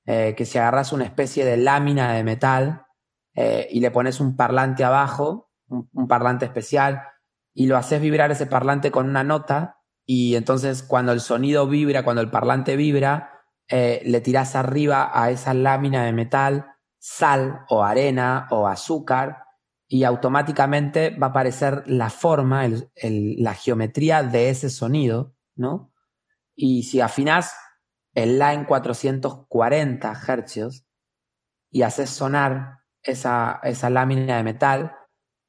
eh, 0.06 0.34
que 0.38 0.46
si 0.46 0.58
agarras 0.58 0.94
una 0.94 1.06
especie 1.06 1.46
de 1.46 1.58
lámina 1.58 2.14
de 2.14 2.24
metal 2.24 2.86
eh, 3.36 3.68
y 3.72 3.80
le 3.80 3.92
pones 3.92 4.20
un 4.20 4.36
parlante 4.36 4.84
abajo, 4.84 5.50
un, 5.68 6.08
parlante 6.08 6.46
especial, 6.46 7.02
y 7.54 7.68
lo 7.68 7.76
haces 7.76 8.02
vibrar 8.02 8.32
ese 8.32 8.46
parlante 8.46 8.92
con 8.92 9.10
una 9.10 9.24
nota, 9.24 9.80
y 10.06 10.36
entonces 10.36 10.84
cuando 10.84 11.12
el 11.12 11.22
sonido 11.22 11.68
vibra, 11.68 12.04
cuando 12.04 12.22
el 12.22 12.30
parlante 12.30 12.76
vibra, 12.76 13.46
eh, 13.68 14.02
le 14.06 14.22
tiras 14.22 14.56
arriba 14.56 15.12
a 15.14 15.32
esa 15.32 15.54
lámina 15.54 16.04
de 16.04 16.14
metal 16.14 16.74
sal 17.00 17.66
o 17.68 17.84
arena 17.84 18.48
o 18.50 18.68
azúcar 18.68 19.44
y 19.88 20.06
automáticamente 20.06 21.10
va 21.10 21.28
a 21.28 21.30
aparecer 21.32 21.84
la 21.86 22.10
forma, 22.10 22.66
la 23.02 23.54
geometría 23.54 24.24
de 24.24 24.50
ese 24.50 24.70
sonido, 24.70 25.36
¿no? 25.56 25.92
Y 26.56 26.84
si 26.84 27.02
afinás 27.02 27.54
el 28.14 28.40
La 28.40 28.54
en 28.54 28.64
440 28.64 30.14
Hz 30.14 30.86
y 31.70 31.82
haces 31.82 32.10
sonar 32.10 32.80
esa, 33.02 33.60
esa 33.64 33.90
lámina 33.90 34.38
de 34.38 34.44
metal, 34.44 34.96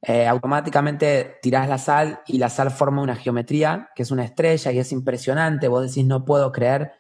eh, 0.07 0.27
automáticamente 0.27 1.39
tirás 1.41 1.67
la 1.67 1.79
sal 1.79 2.21
y 2.27 2.37
la 2.37 2.51
sal 2.51 2.71
forma 2.71 3.01
una 3.01 3.17
geometría 3.17 3.91
que 3.95 4.03
es 4.03 4.11
una 4.11 4.25
estrella 4.25 4.71
y 4.71 4.79
es 4.79 4.93
impresionante. 4.93 5.69
Vos 5.69 5.89
decís, 5.89 6.05
no 6.05 6.27
puedo 6.27 6.53
creer 6.53 6.93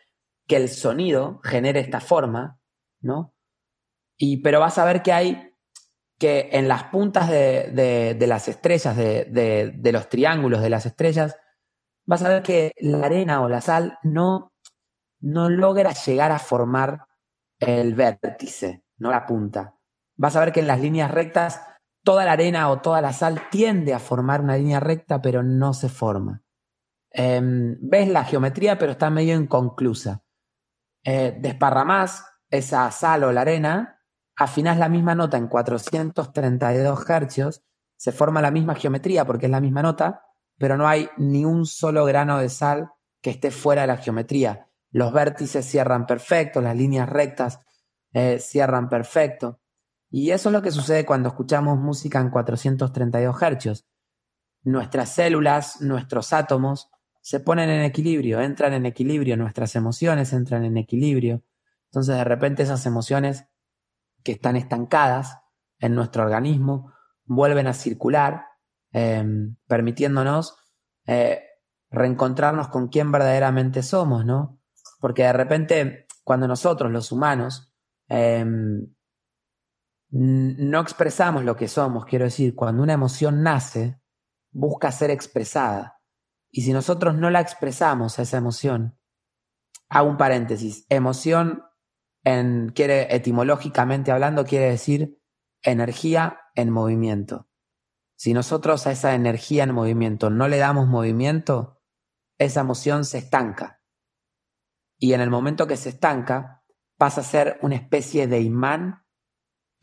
que 0.46 0.56
el 0.56 0.70
sonido 0.70 1.40
genere 1.44 1.80
esta 1.80 2.00
forma, 2.00 2.60
¿no? 3.02 3.34
Y, 4.16 4.38
pero 4.38 4.58
vas 4.58 4.78
a 4.78 4.86
ver 4.86 5.02
que 5.02 5.12
hay 5.12 5.54
que 6.18 6.48
en 6.52 6.66
las 6.66 6.84
puntas 6.84 7.28
de, 7.28 8.16
las 8.26 8.48
estrellas, 8.48 8.96
de, 8.96 9.24
de, 9.74 9.92
los 9.92 10.08
triángulos 10.08 10.62
de 10.62 10.70
las 10.70 10.86
estrellas, 10.86 11.36
vas 12.06 12.22
a 12.22 12.28
ver 12.30 12.42
que 12.42 12.72
la 12.78 13.04
arena 13.04 13.42
o 13.42 13.48
la 13.50 13.60
sal 13.60 13.98
no, 14.02 14.52
no 15.20 15.50
logra 15.50 15.92
llegar 15.92 16.32
a 16.32 16.38
formar 16.38 17.06
el 17.58 17.94
vértice, 17.94 18.84
no 18.96 19.10
la 19.10 19.26
punta. 19.26 19.74
Vas 20.16 20.36
a 20.36 20.40
ver 20.40 20.52
que 20.52 20.60
en 20.60 20.68
las 20.68 20.80
líneas 20.80 21.10
rectas 21.10 21.60
toda 22.04 22.24
la 22.24 22.32
arena 22.32 22.70
o 22.70 22.80
toda 22.80 23.00
la 23.00 23.12
sal 23.12 23.48
tiende 23.50 23.94
a 23.94 23.98
formar 23.98 24.40
una 24.40 24.56
línea 24.56 24.78
recta, 24.78 25.20
pero 25.20 25.42
no 25.42 25.74
se 25.74 25.88
forma. 25.88 26.42
Em, 27.10 27.76
ves 27.80 28.08
la 28.08 28.24
geometría, 28.24 28.78
pero 28.78 28.92
está 28.92 29.10
medio 29.10 29.34
inconclusa. 29.34 30.22
Eh, 31.04 31.36
desparramás 31.40 32.24
esa 32.50 32.90
sal 32.90 33.24
o 33.24 33.32
la 33.32 33.42
arena, 33.42 34.00
afinás 34.36 34.78
la 34.78 34.88
misma 34.88 35.14
nota 35.14 35.36
en 35.36 35.48
432 35.48 37.04
Hz, 37.04 37.62
se 37.96 38.12
forma 38.12 38.42
la 38.42 38.50
misma 38.50 38.74
geometría 38.74 39.24
porque 39.24 39.46
es 39.46 39.52
la 39.52 39.60
misma 39.60 39.82
nota, 39.82 40.22
pero 40.58 40.76
no 40.76 40.86
hay 40.86 41.08
ni 41.16 41.44
un 41.44 41.66
solo 41.66 42.04
grano 42.04 42.38
de 42.38 42.48
sal 42.48 42.90
que 43.22 43.30
esté 43.30 43.50
fuera 43.50 43.82
de 43.82 43.88
la 43.88 43.96
geometría. 43.96 44.68
Los 44.90 45.12
vértices 45.12 45.64
cierran 45.64 46.06
perfecto, 46.06 46.60
las 46.60 46.76
líneas 46.76 47.08
rectas 47.08 47.60
eh, 48.12 48.38
cierran 48.40 48.88
perfecto. 48.88 49.60
Y 50.14 50.30
eso 50.30 50.48
es 50.48 50.52
lo 50.52 50.62
que 50.62 50.70
sucede 50.70 51.04
cuando 51.04 51.30
escuchamos 51.30 51.78
música 51.78 52.20
en 52.20 52.30
432 52.30 53.36
Hz. 53.36 53.84
Nuestras 54.62 55.08
células, 55.10 55.80
nuestros 55.80 56.32
átomos 56.32 56.90
se 57.20 57.40
ponen 57.40 57.68
en 57.70 57.82
equilibrio, 57.82 58.40
entran 58.40 58.74
en 58.74 58.86
equilibrio, 58.86 59.36
nuestras 59.36 59.74
emociones 59.76 60.32
entran 60.32 60.64
en 60.64 60.76
equilibrio. 60.76 61.42
Entonces 61.86 62.16
de 62.16 62.24
repente 62.24 62.62
esas 62.62 62.86
emociones 62.86 63.46
que 64.22 64.32
están 64.32 64.56
estancadas 64.56 65.38
en 65.78 65.94
nuestro 65.94 66.22
organismo 66.22 66.92
vuelven 67.24 67.66
a 67.66 67.72
circular 67.72 68.54
Em, 68.96 69.56
permitiéndonos 69.66 70.56
eh, 71.04 71.42
reencontrarnos 71.90 72.68
con 72.68 72.86
quién 72.86 73.10
verdaderamente 73.10 73.82
somos, 73.82 74.24
¿no? 74.24 74.60
Porque 75.00 75.24
de 75.24 75.32
repente, 75.32 76.06
cuando 76.22 76.46
nosotros, 76.46 76.92
los 76.92 77.10
humanos, 77.10 77.74
em, 78.06 78.93
no 80.16 80.80
expresamos 80.80 81.42
lo 81.42 81.56
que 81.56 81.66
somos, 81.66 82.04
quiero 82.04 82.26
decir, 82.26 82.54
cuando 82.54 82.84
una 82.84 82.92
emoción 82.92 83.42
nace, 83.42 84.00
busca 84.52 84.92
ser 84.92 85.10
expresada. 85.10 86.00
Y 86.52 86.62
si 86.62 86.72
nosotros 86.72 87.16
no 87.16 87.30
la 87.30 87.40
expresamos 87.40 88.16
a 88.18 88.22
esa 88.22 88.36
emoción, 88.36 88.96
hago 89.88 90.08
un 90.08 90.16
paréntesis, 90.16 90.86
emoción 90.88 91.64
en, 92.22 92.68
quiere, 92.68 93.12
etimológicamente 93.12 94.12
hablando, 94.12 94.44
quiere 94.44 94.66
decir 94.66 95.20
energía 95.62 96.38
en 96.54 96.70
movimiento. 96.70 97.48
Si 98.14 98.34
nosotros 98.34 98.86
a 98.86 98.92
esa 98.92 99.16
energía 99.16 99.64
en 99.64 99.74
movimiento 99.74 100.30
no 100.30 100.46
le 100.46 100.58
damos 100.58 100.86
movimiento, 100.86 101.82
esa 102.38 102.60
emoción 102.60 103.04
se 103.04 103.18
estanca. 103.18 103.82
Y 104.96 105.14
en 105.14 105.20
el 105.20 105.30
momento 105.30 105.66
que 105.66 105.76
se 105.76 105.88
estanca, 105.88 106.62
pasa 106.96 107.22
a 107.22 107.24
ser 107.24 107.58
una 107.62 107.74
especie 107.74 108.28
de 108.28 108.42
imán 108.42 109.03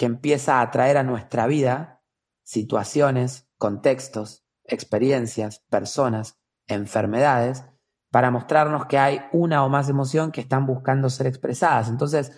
que 0.01 0.07
empieza 0.07 0.55
a 0.55 0.61
atraer 0.61 0.97
a 0.97 1.03
nuestra 1.03 1.45
vida 1.45 2.01
situaciones, 2.41 3.47
contextos, 3.59 4.43
experiencias, 4.63 5.63
personas, 5.69 6.41
enfermedades, 6.65 7.65
para 8.09 8.31
mostrarnos 8.31 8.87
que 8.87 8.97
hay 8.97 9.21
una 9.31 9.63
o 9.63 9.69
más 9.69 9.89
emoción 9.89 10.31
que 10.31 10.41
están 10.41 10.65
buscando 10.65 11.07
ser 11.11 11.27
expresadas. 11.27 11.87
Entonces, 11.87 12.31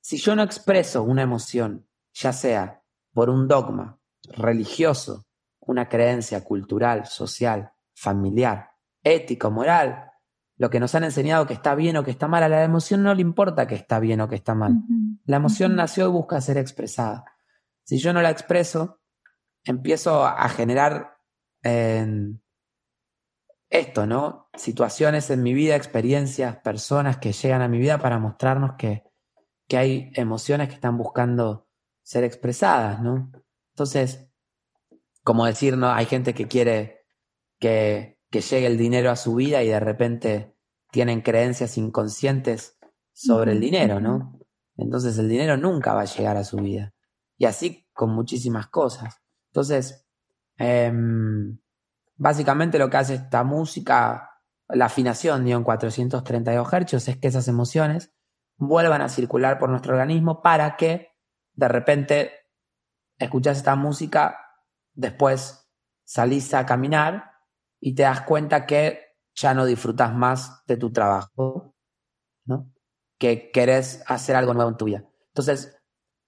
si 0.00 0.16
yo 0.16 0.34
no 0.34 0.42
expreso 0.42 1.04
una 1.04 1.22
emoción, 1.22 1.86
ya 2.12 2.32
sea 2.32 2.82
por 3.12 3.30
un 3.30 3.46
dogma 3.46 4.00
religioso, 4.36 5.26
una 5.60 5.88
creencia 5.88 6.42
cultural, 6.42 7.06
social, 7.06 7.70
familiar, 7.94 8.72
ético, 9.04 9.52
moral, 9.52 10.10
lo 10.56 10.70
que 10.70 10.80
nos 10.80 10.92
han 10.96 11.04
enseñado 11.04 11.46
que 11.46 11.54
está 11.54 11.76
bien 11.76 11.98
o 11.98 12.02
que 12.02 12.10
está 12.10 12.26
mal, 12.26 12.42
a 12.42 12.48
la 12.48 12.64
emoción 12.64 13.04
no 13.04 13.14
le 13.14 13.20
importa 13.20 13.68
que 13.68 13.76
está 13.76 14.00
bien 14.00 14.20
o 14.22 14.28
que 14.28 14.34
está 14.34 14.56
mal. 14.56 14.72
La 15.24 15.36
emoción 15.36 15.76
nació 15.76 16.06
y 16.06 16.10
busca 16.10 16.40
ser 16.40 16.58
expresada. 16.58 17.24
Si 17.84 17.98
yo 17.98 18.12
no 18.12 18.22
la 18.22 18.30
expreso, 18.30 19.00
empiezo 19.64 20.24
a 20.24 20.48
generar 20.48 21.16
esto, 23.70 24.06
¿no? 24.06 24.48
Situaciones 24.54 25.30
en 25.30 25.42
mi 25.42 25.52
vida, 25.52 25.76
experiencias, 25.76 26.56
personas 26.58 27.18
que 27.18 27.32
llegan 27.32 27.62
a 27.62 27.68
mi 27.68 27.78
vida 27.78 27.98
para 27.98 28.18
mostrarnos 28.18 28.72
que, 28.78 29.04
que 29.68 29.76
hay 29.76 30.10
emociones 30.14 30.68
que 30.68 30.74
están 30.74 30.96
buscando 30.96 31.68
ser 32.02 32.24
expresadas, 32.24 33.00
¿no? 33.02 33.32
Entonces, 33.74 34.30
como 35.24 35.44
decir, 35.44 35.76
¿no? 35.76 35.90
Hay 35.90 36.06
gente 36.06 36.34
que 36.34 36.46
quiere 36.46 37.06
que, 37.58 38.20
que 38.30 38.40
llegue 38.40 38.66
el 38.66 38.78
dinero 38.78 39.10
a 39.10 39.16
su 39.16 39.34
vida 39.34 39.62
y 39.62 39.68
de 39.68 39.80
repente 39.80 40.56
tienen 40.92 41.20
creencias 41.20 41.76
inconscientes 41.78 42.78
sobre 43.12 43.52
el 43.52 43.60
dinero, 43.60 44.00
¿no? 44.00 44.38
Entonces 44.76 45.18
el 45.18 45.28
dinero 45.28 45.56
nunca 45.56 45.94
va 45.94 46.02
a 46.02 46.06
llegar 46.06 46.36
a 46.36 46.44
su 46.44 46.58
vida. 46.58 46.92
Y 47.38 47.46
así 47.46 47.86
con 47.92 48.10
muchísimas 48.10 48.68
cosas. 48.68 49.22
Entonces, 49.50 50.06
em, 50.58 51.58
básicamente 52.16 52.78
lo 52.78 52.90
que 52.90 52.96
hace 52.96 53.14
esta 53.14 53.44
música, 53.44 54.30
la 54.68 54.86
afinación, 54.86 55.44
digo, 55.44 55.58
en 55.58 55.64
432 55.64 56.68
Hz, 56.68 57.08
es 57.08 57.18
que 57.18 57.28
esas 57.28 57.48
emociones 57.48 58.12
vuelvan 58.58 59.02
a 59.02 59.08
circular 59.08 59.58
por 59.58 59.70
nuestro 59.70 59.92
organismo 59.94 60.42
para 60.42 60.76
que 60.76 61.12
de 61.54 61.68
repente 61.68 62.32
escuchas 63.18 63.58
esta 63.58 63.76
música 63.76 64.38
después 64.94 65.70
salís 66.04 66.52
a 66.54 66.66
caminar 66.66 67.32
y 67.80 67.94
te 67.94 68.02
das 68.02 68.22
cuenta 68.22 68.66
que 68.66 69.00
ya 69.34 69.54
no 69.54 69.66
disfrutas 69.66 70.14
más 70.14 70.64
de 70.66 70.76
tu 70.76 70.92
trabajo, 70.92 71.74
¿no? 72.46 72.72
Que 73.18 73.50
querés 73.50 74.02
hacer 74.06 74.36
algo 74.36 74.54
nuevo 74.54 74.70
en 74.70 74.76
tu 74.76 74.84
vida. 74.84 75.04
Entonces, 75.28 75.76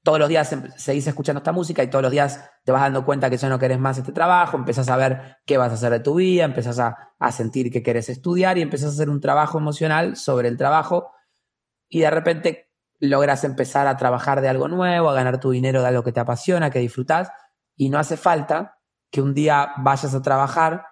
todos 0.03 0.19
los 0.19 0.29
días 0.29 0.53
em, 0.53 0.71
seguís 0.77 1.07
escuchando 1.07 1.39
esta 1.39 1.53
música 1.53 1.83
y 1.83 1.91
todos 1.91 2.03
los 2.03 2.11
días 2.11 2.51
te 2.65 2.73
vas 2.73 2.83
dando 2.83 3.05
cuenta 3.05 3.29
que 3.29 3.37
ya 3.37 3.49
no 3.49 3.59
querés 3.59 3.79
más 3.79 3.99
este 3.99 4.13
trabajo, 4.13 4.57
empezás 4.57 4.89
a 4.89 4.97
ver 4.97 5.39
qué 5.45 5.59
vas 5.59 5.71
a 5.71 5.75
hacer 5.75 5.93
de 5.93 6.01
tu 6.01 6.15
vida, 6.15 6.45
empezás 6.45 6.79
a, 6.79 7.13
a 7.19 7.33
sentir 7.33 7.71
que 7.71 7.83
querés 7.83 8.09
estudiar 8.09 8.59
y 8.59 8.63
empezás 8.63 8.91
a 8.91 8.93
hacer 8.95 9.11
un 9.11 9.21
trabajo 9.21 9.59
emocional 9.59 10.17
sobre 10.17 10.49
el 10.49 10.57
trabajo 10.57 11.11
y 11.89 12.01
de 12.01 12.11
repente 12.11 12.71
logras 13.01 13.45
empezar 13.45 13.87
a 13.87 13.97
trabajar 13.97 14.41
de 14.41 14.49
algo 14.49 14.69
nuevo, 14.69 15.11
a 15.11 15.15
ganar 15.15 15.41
tu 15.41 15.51
dinero 15.51 15.83
de 15.83 15.89
algo 15.89 16.03
que 16.03 16.13
te 16.13 16.21
apasiona, 16.21 16.71
que 16.71 16.79
disfrutás 16.79 17.31
y 17.77 17.91
no 17.91 17.99
hace 17.99 18.17
falta 18.17 18.79
que 19.11 19.23
un 19.23 19.35
día 19.35 19.73
vayas 19.79 20.15
a 20.15 20.23
trabajar 20.23 20.85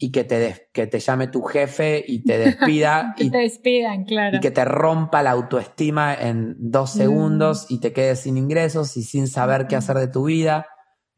y 0.00 0.12
que 0.12 0.22
te, 0.24 0.70
que 0.72 0.86
te 0.86 1.00
llame 1.00 1.26
tu 1.26 1.42
jefe 1.42 2.04
y 2.06 2.22
te 2.24 2.38
despida. 2.38 3.14
que 3.16 3.24
y, 3.24 3.30
te 3.30 3.38
despidan, 3.38 4.04
claro. 4.04 4.36
Y 4.36 4.40
que 4.40 4.50
te 4.52 4.64
rompa 4.64 5.22
la 5.24 5.32
autoestima 5.32 6.14
en 6.14 6.54
dos 6.58 6.94
Mm. 6.94 6.98
segundos 6.98 7.66
y 7.68 7.80
te 7.80 7.92
quedes 7.92 8.20
sin 8.20 8.36
ingresos 8.36 8.96
y 8.96 9.02
sin 9.02 9.26
saber 9.26 9.66
qué 9.66 9.76
hacer 9.76 9.96
de 9.98 10.08
tu 10.08 10.24
vida. 10.24 10.66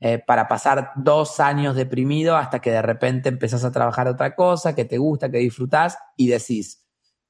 eh, 0.02 0.18
para 0.26 0.48
pasar 0.48 0.92
dos 0.96 1.40
años 1.40 1.76
deprimido 1.76 2.34
hasta 2.38 2.60
que 2.60 2.70
de 2.70 2.80
repente 2.80 3.28
empezás 3.28 3.64
a 3.64 3.70
trabajar 3.70 4.08
otra 4.08 4.34
cosa 4.34 4.74
que 4.74 4.86
te 4.86 4.96
gusta, 4.96 5.30
que 5.30 5.36
disfrutás 5.36 5.98
y 6.16 6.28
decís 6.28 6.86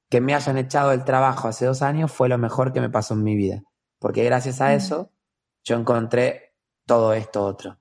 que 0.09 0.21
me 0.21 0.33
hayan 0.33 0.57
echado 0.57 0.91
del 0.91 1.03
trabajo 1.03 1.49
hace 1.49 1.65
dos 1.65 1.81
años 1.81 2.13
fue 2.13 2.29
lo 2.29 2.37
mejor 2.37 2.71
que 2.71 2.79
me 2.79 2.89
pasó 2.89 3.13
en 3.13 3.23
mi 3.23 3.35
vida. 3.35 3.61
Porque 3.99 4.23
gracias 4.23 4.61
a 4.61 4.69
Mm. 4.69 4.75
eso 4.77 5.11
yo 5.65 5.75
encontré 5.75 6.53
todo 6.85 7.11
esto 7.13 7.43
otro. 7.43 7.77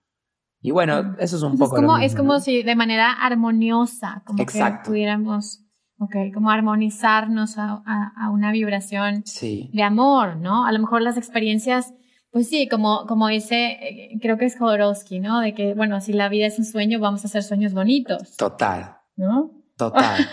Y 0.63 0.71
bueno, 0.73 1.17
eso 1.19 1.37
es 1.37 1.43
un 1.43 1.53
Entonces, 1.53 1.59
poco. 1.59 1.77
es 1.77 1.83
lo 1.83 1.87
como, 1.89 1.99
mismo, 1.99 2.07
es 2.07 2.15
como 2.17 2.33
¿no? 2.35 2.41
si 2.41 2.63
de 2.63 2.77
manera 2.77 3.13
armoniosa, 3.13 4.23
como 4.27 4.43
Exacto. 4.43 4.83
que 4.85 4.91
pudiéramos, 4.91 5.65
ok, 5.99 6.17
como 6.35 6.51
armonizarnos 6.51 7.57
a, 7.59 7.83
a- 7.87 8.13
a 8.17 8.31
una 8.31 8.53
vibración 8.53 9.23
Sí, 9.25 9.71
de 9.73 9.83
amor, 9.83 10.37
¿no? 10.37 10.67
A 10.67 10.73
lo 10.73 10.79
mejor 10.79 11.03
las 11.03 11.17
experiencias, 11.17 11.95
pues 12.31 12.49
sí, 12.49 12.69
como, 12.69 13.07
como 13.07 13.29
dice, 13.29 13.79
eh, 13.81 14.19
creo 14.21 14.37
que 14.39 14.45
es 14.45 14.59
Jodorowsky, 14.59 15.19
¿no? 15.21 15.41
De 15.41 15.55
que, 15.55 15.75
bueno, 15.75 16.01
si 16.01 16.13
la 16.13 16.29
vida 16.29 16.47
es 16.47 16.59
un 16.59 16.65
sueño, 16.65 17.01
vamos 17.01 17.25
a 17.25 17.29
hacer 17.29 17.43
sueños 17.43 17.73
bonitos, 17.73 18.37
total, 18.37 18.97
¿no? 19.17 19.51
Total, 19.87 20.29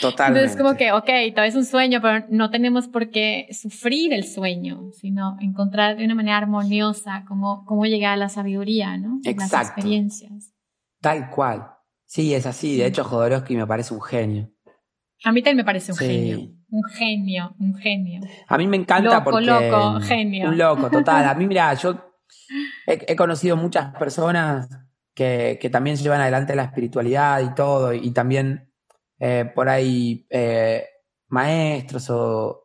totalmente. 0.00 0.40
Entonces, 0.44 0.56
como 0.56 0.76
que, 0.76 0.92
ok, 0.92 1.34
todo 1.34 1.44
es 1.44 1.54
un 1.54 1.64
sueño, 1.64 2.00
pero 2.02 2.26
no 2.28 2.50
tenemos 2.50 2.88
por 2.88 3.10
qué 3.10 3.48
sufrir 3.52 4.12
el 4.12 4.24
sueño, 4.24 4.90
sino 4.92 5.36
encontrar 5.40 5.96
de 5.96 6.04
una 6.04 6.14
manera 6.14 6.36
armoniosa 6.38 7.24
cómo, 7.26 7.64
cómo 7.64 7.86
llegar 7.86 8.12
a 8.12 8.16
la 8.16 8.28
sabiduría, 8.28 8.96
¿no? 8.98 9.20
Las 9.24 9.32
Exacto. 9.32 9.66
experiencias. 9.74 10.52
Tal 11.00 11.30
cual. 11.30 11.66
Sí, 12.04 12.34
es 12.34 12.46
así. 12.46 12.76
De 12.76 12.86
hecho, 12.86 13.04
Jodorowsky 13.04 13.56
me 13.56 13.66
parece 13.66 13.94
un 13.94 14.00
genio. 14.02 14.50
A 15.24 15.32
mí 15.32 15.42
también 15.42 15.56
me 15.58 15.64
parece 15.64 15.92
un 15.92 15.98
Sí. 15.98 16.06
genio. 16.06 16.38
Un 16.70 16.84
genio, 16.84 17.54
un 17.58 17.74
genio. 17.76 18.20
A 18.46 18.58
mí 18.58 18.66
me 18.66 18.76
encanta 18.76 19.18
Loco, 19.18 19.30
porque... 19.30 19.46
loco, 19.46 20.00
genio. 20.00 20.48
Un 20.50 20.58
loco, 20.58 20.90
total. 20.90 21.26
A 21.26 21.34
mí, 21.34 21.46
mira, 21.48 21.72
yo 21.74 22.14
he, 22.86 23.04
he 23.08 23.16
conocido 23.16 23.56
muchas 23.56 23.94
personas 23.96 24.68
que, 25.14 25.58
que 25.60 25.70
también 25.70 25.96
llevan 25.96 26.20
adelante 26.20 26.54
la 26.54 26.64
espiritualidad 26.64 27.40
y 27.40 27.54
todo, 27.54 27.92
y 27.92 28.10
también 28.12 28.67
eh, 29.18 29.50
por 29.54 29.68
ahí 29.68 30.26
eh, 30.30 30.84
maestros 31.28 32.08
o... 32.10 32.64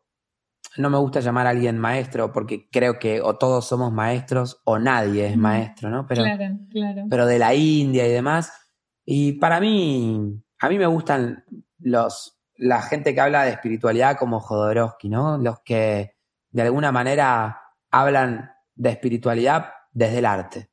No 0.75 0.89
me 0.89 0.97
gusta 0.97 1.19
llamar 1.19 1.45
a 1.45 1.51
alguien 1.51 1.77
maestro 1.77 2.31
porque 2.31 2.67
creo 2.71 2.97
que 2.97 3.21
o 3.21 3.37
todos 3.37 3.67
somos 3.67 3.91
maestros 3.91 4.59
o 4.65 4.79
nadie 4.79 5.27
es 5.27 5.37
maestro, 5.37 5.91
¿no? 5.91 6.07
Pero, 6.07 6.23
claro, 6.23 6.57
claro. 6.71 7.03
pero 7.11 7.25
de 7.27 7.37
la 7.37 7.53
India 7.53 8.07
y 8.07 8.11
demás. 8.11 8.51
Y 9.05 9.33
para 9.33 9.59
mí, 9.59 10.41
a 10.59 10.69
mí 10.69 10.77
me 10.79 10.87
gustan 10.87 11.45
los, 11.77 12.41
la 12.55 12.81
gente 12.81 13.13
que 13.13 13.21
habla 13.21 13.43
de 13.43 13.51
espiritualidad 13.51 14.17
como 14.17 14.39
Jodorowsky, 14.39 15.09
¿no? 15.09 15.37
Los 15.37 15.59
que 15.59 16.15
de 16.51 16.61
alguna 16.61 16.91
manera 16.91 17.61
hablan 17.91 18.51
de 18.75 18.89
espiritualidad 18.89 19.69
desde 19.91 20.19
el 20.19 20.25
arte. 20.25 20.69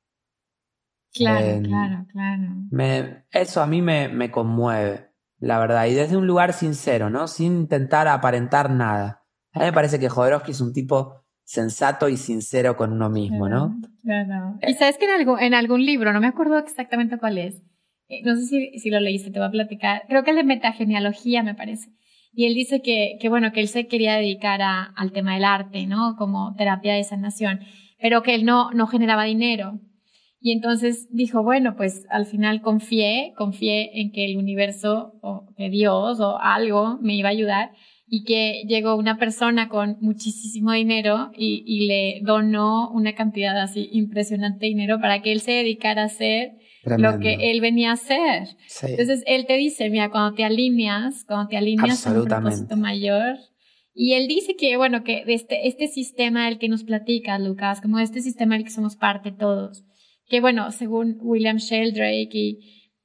claro, 1.13 1.47
eh, 1.47 1.63
claro, 1.63 2.07
claro. 2.11 2.43
Me, 2.71 3.27
eso 3.31 3.63
a 3.63 3.67
mí 3.67 3.83
me, 3.83 4.09
me 4.09 4.31
conmueve, 4.31 5.10
la 5.41 5.59
verdad. 5.59 5.87
Y 5.87 5.95
desde 5.95 6.17
un 6.17 6.27
lugar 6.27 6.53
sincero, 6.53 7.11
¿no? 7.11 7.27
Sin 7.27 7.57
intentar 7.57 8.07
aparentar 8.09 8.71
nada. 8.71 9.25
A 9.53 9.61
mí 9.61 9.65
me 9.65 9.73
parece 9.73 9.99
que 9.99 10.09
Jodorowsky 10.09 10.53
es 10.53 10.61
un 10.61 10.73
tipo 10.73 11.25
sensato 11.43 12.09
y 12.09 12.17
sincero 12.17 12.77
con 12.77 12.93
uno 12.93 13.11
mismo, 13.11 13.49
¿no? 13.49 13.75
Claro. 14.05 14.57
Y 14.67 14.75
sabes 14.75 14.99
que 14.99 15.07
en 15.07 15.11
algún, 15.11 15.41
en 15.41 15.55
algún 15.55 15.85
libro, 15.85 16.13
no 16.13 16.21
me 16.21 16.29
acuerdo 16.29 16.59
exactamente 16.59 17.19
cuál 17.19 17.39
es, 17.39 17.61
eh, 18.09 18.23
no 18.25 18.37
sé 18.37 18.47
si, 18.47 18.79
si 18.79 18.91
lo 18.91 19.01
leíste, 19.01 19.31
te 19.31 19.39
voy 19.39 19.49
a 19.49 19.53
platicar, 19.53 20.03
creo 20.09 20.23
que 20.23 20.31
el 20.31 20.37
de 20.37 20.45
metagenealogía 20.45 21.43
me 21.43 21.55
parece. 21.55 21.91
Y 22.33 22.47
él 22.47 22.55
dice 22.55 22.83
que, 22.83 23.19
que 23.21 23.29
bueno, 23.29 23.53
que 23.53 23.61
él 23.61 23.69
se 23.69 23.89
quería 23.89 24.15
dedicar 24.15 24.63
a, 24.63 24.85
al 24.85 25.13
tema 25.13 25.35
del 25.35 25.45
arte, 25.45 25.87
¿no? 25.87 26.15
Como 26.17 26.55
terapia 26.55 26.95
de 26.95 27.03
sanación, 27.03 27.61
pero 28.01 28.23
que 28.23 28.35
él 28.35 28.45
no, 28.45 28.71
no 28.71 28.87
generaba 28.87 29.25
dinero. 29.25 29.81
Y 30.41 30.53
entonces 30.53 31.09
dijo, 31.11 31.43
bueno, 31.43 31.77
pues 31.77 32.07
al 32.09 32.25
final 32.25 32.63
confié, 32.63 33.35
confié 33.37 34.01
en 34.01 34.11
que 34.11 34.25
el 34.25 34.39
universo 34.39 35.19
o 35.21 35.53
que 35.57 35.69
Dios 35.69 36.19
o 36.21 36.39
algo 36.39 36.99
me 37.03 37.15
iba 37.15 37.29
a 37.29 37.33
ayudar 37.33 37.73
y 38.07 38.25
que 38.25 38.65
llegó 38.67 38.97
una 38.97 39.19
persona 39.19 39.69
con 39.69 39.99
muchísimo 40.01 40.73
dinero 40.73 41.31
y, 41.37 41.63
y 41.67 41.87
le 41.87 42.21
donó 42.23 42.91
una 42.91 43.15
cantidad 43.15 43.57
así 43.61 43.89
impresionante 43.93 44.61
de 44.61 44.69
dinero 44.69 44.99
para 45.01 45.21
que 45.21 45.31
él 45.31 45.41
se 45.41 45.53
dedicara 45.53 46.03
a 46.03 46.07
hacer 46.07 46.53
Tremendo. 46.83 47.13
lo 47.13 47.21
que 47.21 47.51
él 47.51 47.61
venía 47.61 47.91
a 47.91 47.95
hacer. 47.95 48.49
Sí. 48.67 48.87
Entonces 48.89 49.23
él 49.27 49.47
te 49.47 49.59
dice, 49.59 49.91
mira, 49.91 50.11
cuando 50.11 50.35
te 50.35 50.45
alineas, 50.45 51.25
cuando 51.25 51.49
te 51.49 51.59
alineas 51.59 52.03
con 52.03 52.17
un 52.17 52.25
propósito 52.25 52.77
mayor, 52.77 53.37
y 53.93 54.15
él 54.15 54.29
dice 54.29 54.57
que, 54.57 54.77
bueno, 54.77 55.05
que 55.05 55.25
este, 55.27 55.69
este 55.69 55.87
sistema 55.87 56.47
del 56.47 56.59
que 56.59 56.69
nos 56.69 56.85
platica, 56.85 57.39
Lucas, 57.39 57.81
como 57.81 57.99
este 57.99 58.23
sistema 58.23 58.55
del 58.55 58.65
que 58.65 58.71
somos 58.71 58.97
parte 58.97 59.31
todos, 59.31 59.85
que 60.31 60.41
bueno, 60.41 60.71
según 60.71 61.19
William 61.21 61.59
Sheldrake 61.59 62.35
y, 62.35 62.59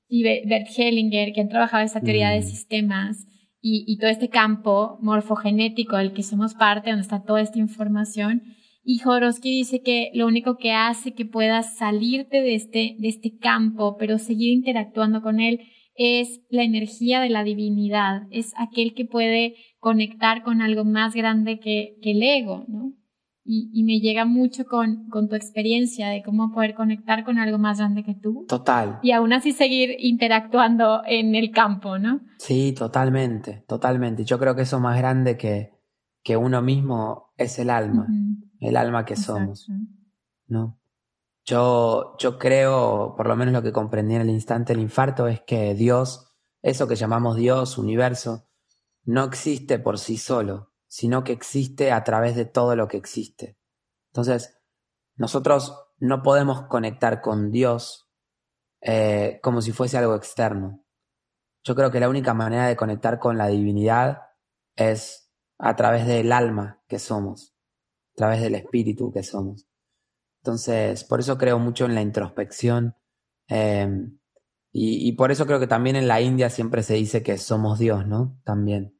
y 0.07 0.23
Be- 0.23 0.43
Bert 0.47 0.67
Hellinger, 0.77 1.33
que 1.33 1.41
han 1.41 1.49
trabajado 1.49 1.83
esta 1.83 1.99
teoría 1.99 2.29
de 2.29 2.39
Mm. 2.39 2.43
sistemas 2.43 3.25
y, 3.59 3.83
y 3.87 3.97
todo 3.97 4.09
este 4.11 4.29
campo 4.29 4.97
morfogenético 5.01 5.97
del 5.97 6.13
que 6.13 6.23
somos 6.23 6.53
parte, 6.53 6.91
donde 6.91 7.01
está 7.01 7.23
toda 7.23 7.41
esta 7.41 7.59
información, 7.59 8.43
y 8.83 8.99
Jodorowsky 8.99 9.49
dice 9.49 9.81
que 9.81 10.11
lo 10.13 10.27
único 10.27 10.57
que 10.57 10.71
hace 10.71 11.13
que 11.15 11.25
puedas 11.25 11.75
salirte 11.75 12.41
de 12.41 12.53
este, 12.53 12.95
de 12.99 13.07
este 13.07 13.35
campo, 13.37 13.97
pero 13.97 14.19
seguir 14.19 14.51
interactuando 14.53 15.21
con 15.23 15.39
él, 15.39 15.59
es 15.95 16.41
la 16.49 16.63
energía 16.63 17.21
de 17.21 17.29
la 17.29 17.43
divinidad, 17.43 18.23
es 18.29 18.53
aquel 18.57 18.93
que 18.93 19.05
puede 19.05 19.55
conectar 19.79 20.43
con 20.43 20.61
algo 20.61 20.83
más 20.85 21.15
grande 21.15 21.59
que, 21.59 21.95
que 22.03 22.11
el 22.11 22.21
ego, 22.21 22.65
¿no? 22.67 22.93
Y, 23.47 23.69
y 23.73 23.83
me 23.83 23.99
llega 23.99 24.25
mucho 24.25 24.65
con, 24.65 25.07
con 25.09 25.29
tu 25.29 25.35
experiencia 25.35 26.09
de 26.09 26.23
cómo 26.23 26.51
poder 26.51 26.73
conectar 26.73 27.23
con 27.23 27.37
algo 27.37 27.59
más 27.59 27.77
grande 27.77 28.03
que 28.03 28.15
tú 28.15 28.45
Total. 28.47 28.97
y 29.03 29.11
aún 29.11 29.33
así 29.33 29.51
seguir 29.51 29.95
interactuando 29.99 31.03
en 31.05 31.35
el 31.35 31.51
campo, 31.51 31.99
¿no? 31.99 32.21
Sí, 32.39 32.73
totalmente, 32.73 33.63
totalmente. 33.67 34.25
Yo 34.25 34.39
creo 34.39 34.55
que 34.55 34.63
eso 34.63 34.79
más 34.79 34.97
grande 34.97 35.37
que, 35.37 35.73
que 36.23 36.35
uno 36.37 36.63
mismo 36.63 37.33
es 37.37 37.59
el 37.59 37.69
alma, 37.69 38.07
el 38.59 38.75
alma 38.77 39.05
que 39.05 39.15
somos. 39.15 39.69
¿no? 40.47 40.79
Yo, 41.45 42.15
yo 42.17 42.39
creo, 42.39 43.13
por 43.15 43.27
lo 43.27 43.35
menos 43.35 43.53
lo 43.53 43.61
que 43.61 43.71
comprendí 43.71 44.15
en 44.15 44.21
el 44.21 44.29
instante 44.31 44.73
del 44.73 44.81
infarto, 44.81 45.27
es 45.27 45.41
que 45.41 45.75
Dios, 45.75 46.35
eso 46.63 46.87
que 46.87 46.95
llamamos 46.95 47.35
Dios, 47.35 47.77
universo, 47.77 48.47
no 49.03 49.23
existe 49.23 49.77
por 49.77 49.99
sí 49.99 50.17
solo, 50.17 50.71
sino 50.95 51.25
que 51.25 51.33
existe 51.33 51.91
a 51.91 52.05
través 52.05 52.37
de 52.37 52.45
todo 52.45 52.77
lo 52.77 52.87
que 52.87 52.95
existe. 52.95 53.57
Entonces, 54.13 54.57
nosotros 55.17 55.89
no 55.97 56.23
podemos 56.23 56.67
conectar 56.67 57.19
con 57.19 57.51
Dios 57.51 58.09
eh, 58.79 59.41
como 59.43 59.61
si 59.61 59.73
fuese 59.73 59.97
algo 59.97 60.15
externo. 60.15 60.85
Yo 61.65 61.75
creo 61.75 61.91
que 61.91 61.99
la 61.99 62.07
única 62.07 62.33
manera 62.33 62.67
de 62.67 62.77
conectar 62.77 63.19
con 63.19 63.37
la 63.37 63.47
divinidad 63.47 64.21
es 64.77 65.29
a 65.57 65.75
través 65.75 66.07
del 66.07 66.31
alma 66.31 66.81
que 66.87 66.97
somos, 66.97 67.57
a 68.13 68.15
través 68.15 68.41
del 68.41 68.55
espíritu 68.55 69.11
que 69.11 69.23
somos. 69.23 69.67
Entonces, 70.43 71.03
por 71.03 71.19
eso 71.19 71.37
creo 71.37 71.59
mucho 71.59 71.83
en 71.83 71.95
la 71.95 72.03
introspección 72.03 72.95
eh, 73.49 73.89
y, 74.71 75.09
y 75.09 75.11
por 75.11 75.33
eso 75.33 75.45
creo 75.45 75.59
que 75.59 75.67
también 75.67 75.97
en 75.97 76.07
la 76.07 76.21
India 76.21 76.49
siempre 76.49 76.83
se 76.83 76.93
dice 76.93 77.21
que 77.21 77.37
somos 77.37 77.79
Dios, 77.79 78.07
¿no? 78.07 78.39
También. 78.45 78.94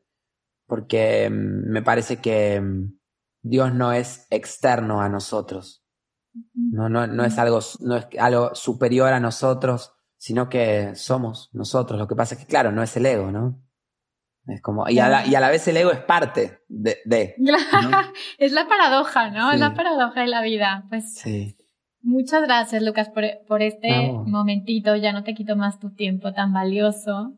Porque 0.67 1.29
mm, 1.29 1.71
me 1.71 1.81
parece 1.81 2.17
que 2.17 2.59
mm, 2.61 2.97
Dios 3.41 3.73
no 3.73 3.93
es 3.93 4.27
externo 4.29 5.01
a 5.01 5.09
nosotros, 5.09 5.83
no, 6.53 6.89
no, 6.89 7.07
no 7.07 7.23
es 7.23 7.37
algo, 7.37 7.59
no 7.81 7.95
es 7.97 8.07
algo 8.19 8.53
superior 8.55 9.13
a 9.13 9.19
nosotros, 9.19 9.93
sino 10.17 10.49
que 10.49 10.93
somos 10.95 11.49
nosotros. 11.53 11.99
Lo 11.99 12.07
que 12.07 12.15
pasa 12.15 12.35
es 12.35 12.41
que, 12.41 12.47
claro, 12.47 12.71
no 12.71 12.83
es 12.83 12.97
el 12.97 13.05
ego, 13.05 13.31
¿no? 13.31 13.61
Es 14.47 14.61
como, 14.61 14.87
y 14.89 14.99
a 14.99 15.07
la, 15.09 15.25
y 15.25 15.33
a 15.35 15.39
la 15.39 15.49
vez 15.49 15.67
el 15.67 15.77
ego 15.77 15.91
es 15.91 15.99
parte 15.99 16.59
de, 16.67 16.97
de 17.05 17.35
¿no? 17.37 17.53
es 18.37 18.51
la 18.51 18.67
paradoja, 18.67 19.31
¿no? 19.31 19.51
Es 19.51 19.59
la 19.59 19.73
paradoja 19.73 20.21
de 20.21 20.27
la 20.27 20.41
vida. 20.41 20.85
Pues 20.89 21.15
Sí. 21.15 21.57
muchas 22.01 22.43
gracias, 22.43 22.83
Lucas, 22.83 23.09
por, 23.09 23.23
por 23.47 23.61
este 23.61 24.11
momentito. 24.11 24.95
Ya 24.95 25.13
no 25.13 25.23
te 25.23 25.33
quito 25.33 25.55
más 25.55 25.79
tu 25.79 25.93
tiempo 25.93 26.33
tan 26.33 26.53
valioso. 26.53 27.33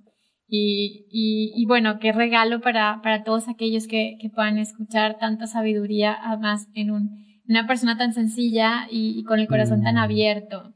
Y, 0.50 1.08
y, 1.12 1.52
y 1.62 1.66
bueno, 1.66 2.00
qué 2.00 2.12
regalo 2.14 2.62
para, 2.62 3.02
para 3.04 3.24
todos 3.24 3.50
aquellos 3.50 3.86
que, 3.88 4.18
que 4.22 4.30
puedan 4.30 4.58
escuchar 4.58 5.18
tanta 5.20 5.46
sabiduría, 5.48 6.16
además 6.24 6.68
en 6.74 6.92
un, 6.92 7.10
una 7.50 7.68
persona 7.68 7.98
tan 7.98 8.14
sencilla 8.14 8.88
y, 8.90 9.20
y 9.20 9.24
con 9.24 9.40
el 9.40 9.48
corazón 9.48 9.84
tan 9.84 9.96
Mm. 9.96 10.00
abierto. 10.00 10.74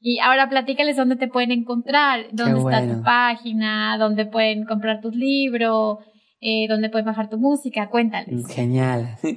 Y 0.00 0.18
ahora 0.18 0.48
platícales 0.48 0.96
dónde 0.96 1.14
te 1.14 1.28
pueden 1.28 1.52
encontrar, 1.52 2.26
dónde 2.32 2.58
está 2.58 2.80
bueno. 2.80 2.96
tu 2.96 3.02
página, 3.04 3.96
dónde 3.98 4.26
pueden 4.26 4.64
comprar 4.64 5.00
tus 5.00 5.14
libros, 5.14 5.98
eh, 6.40 6.66
dónde 6.68 6.90
pueden 6.90 7.06
bajar 7.06 7.28
tu 7.30 7.38
música, 7.38 7.88
cuéntales. 7.88 8.46
Genial. 8.48 9.16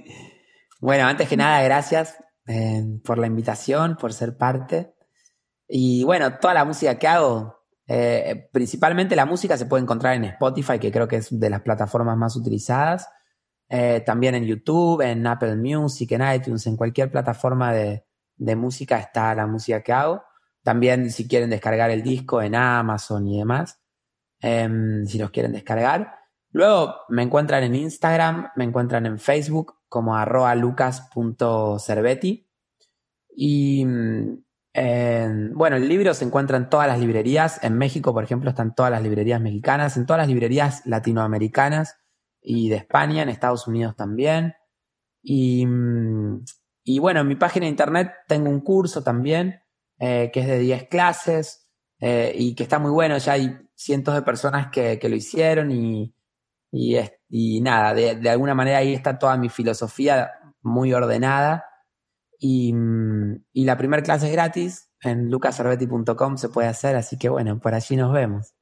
Bueno, 0.82 1.06
antes 1.08 1.28
que 1.30 1.38
nada, 1.38 1.64
gracias 1.64 2.18
eh, 2.48 2.84
por 3.04 3.18
la 3.18 3.26
invitación, 3.28 3.96
por 4.00 4.14
ser 4.14 4.38
parte. 4.38 4.94
Y 5.68 6.04
bueno, 6.04 6.38
toda 6.40 6.54
la 6.54 6.66
música 6.66 7.00
que 7.00 7.08
hago 7.08 7.56
Eh, 7.88 8.50
principalmente 8.52 9.16
la 9.16 9.26
música 9.26 9.58
se 9.58 9.66
puede 9.66 9.84
encontrar 9.84 10.16
en 10.16 10.26
Spotify, 10.26 10.80
que 10.80 10.92
creo 10.92 11.08
que 11.08 11.18
es 11.18 11.40
de 11.40 11.50
las 11.50 11.62
plataformas 11.62 12.18
más 12.18 12.36
utilizadas. 12.36 13.08
Eh, 13.70 14.02
también 14.06 14.36
en 14.36 14.46
YouTube, 14.46 15.02
en 15.02 15.26
Apple 15.26 15.56
Music, 15.56 16.12
en 16.12 16.36
iTunes, 16.36 16.68
en 16.68 16.78
cualquier 16.78 17.12
plataforma 17.12 17.74
de, 17.74 18.06
de 18.38 18.56
música 18.56 19.00
está 19.00 19.34
la 19.36 19.48
música 19.48 19.82
que 19.82 19.94
hago. 19.94 20.24
También 20.64 21.12
si 21.12 21.28
quieren 21.28 21.50
descargar 21.50 21.92
el 21.92 22.02
disco 22.04 22.42
en 22.42 22.56
Amazon 22.56 23.28
y 23.28 23.38
demás, 23.38 23.80
em, 24.40 25.06
si 25.06 25.18
los 25.20 25.32
quieren 25.32 25.54
descargar. 25.54 26.16
Luego 26.52 26.96
me 27.10 27.24
encuentran 27.24 27.64
en 27.64 27.76
Instagram, 27.76 28.50
me 28.56 28.64
encuentran 28.64 29.06
en 29.06 29.20
Facebook 29.20 29.76
como 29.90 30.16
arroba 30.16 30.56
lucas.cerveti. 30.56 32.50
Y 33.38 33.86
bueno, 35.54 35.78
el 35.78 35.88
libro 35.88 36.14
se 36.14 36.26
encuentra 36.26 36.58
en 36.58 36.70
todas 36.70 36.88
las 36.88 37.00
librerías. 37.00 37.64
En 37.64 37.78
México, 37.78 38.14
por 38.14 38.24
ejemplo, 38.24 38.50
están 38.50 38.76
todas 38.76 38.92
las 38.92 39.02
librerías 39.02 39.40
mexicanas, 39.40 39.98
en 39.98 40.06
todas 40.06 40.20
las 40.20 40.28
librerías 40.28 40.86
latinoamericanas 40.86 41.98
y 42.42 42.70
de 42.70 42.76
España, 42.76 43.24
en 43.24 43.30
Estados 43.30 43.68
Unidos 43.68 43.96
también. 43.96 44.54
Y, 45.24 45.66
y 46.84 47.00
bueno, 47.00 47.22
en 47.22 47.28
mi 47.28 47.36
página 47.36 47.66
de 47.66 47.72
internet 47.72 48.12
tengo 48.28 48.50
un 48.50 48.62
curso 48.62 49.02
también 49.04 49.62
eh, 49.98 50.30
que 50.34 50.42
es 50.42 50.48
de 50.48 50.60
10 50.60 50.90
clases 50.90 51.70
eh, 52.00 52.34
y 52.36 52.54
que 52.54 52.64
está 52.64 52.80
muy 52.80 52.92
bueno. 52.92 53.18
Ya 53.18 53.34
hay 53.34 53.58
cientos 53.76 54.14
de 54.14 54.22
personas 54.22 54.68
que, 54.72 55.00
que 55.00 55.10
lo 55.10 55.16
hicieron 55.16 55.72
y, 55.72 56.14
y, 56.72 56.98
y 57.30 57.62
nada, 57.62 57.94
de, 57.94 58.16
de, 58.16 58.30
alguna 58.30 58.54
manera 58.54 58.80
ahí 58.80 58.94
está 58.94 59.18
toda 59.18 59.38
mi 59.38 59.50
filosofía 59.50 60.32
muy 60.62 60.94
ordenada. 60.94 61.66
Y, 62.40 62.74
y 63.54 63.66
la 63.66 63.78
primera 63.78 64.04
clase 64.04 64.28
es 64.28 64.32
gratis. 64.32 64.90
En 65.02 65.30
lucasarbetti.com 65.30 66.38
se 66.38 66.50
puede 66.50 66.68
hacer, 66.68 66.96
así 66.96 67.18
que 67.18 67.30
bueno, 67.30 67.60
por 67.60 67.74
allí 67.74 67.96
nos 67.96 68.12
vemos. 68.12 68.54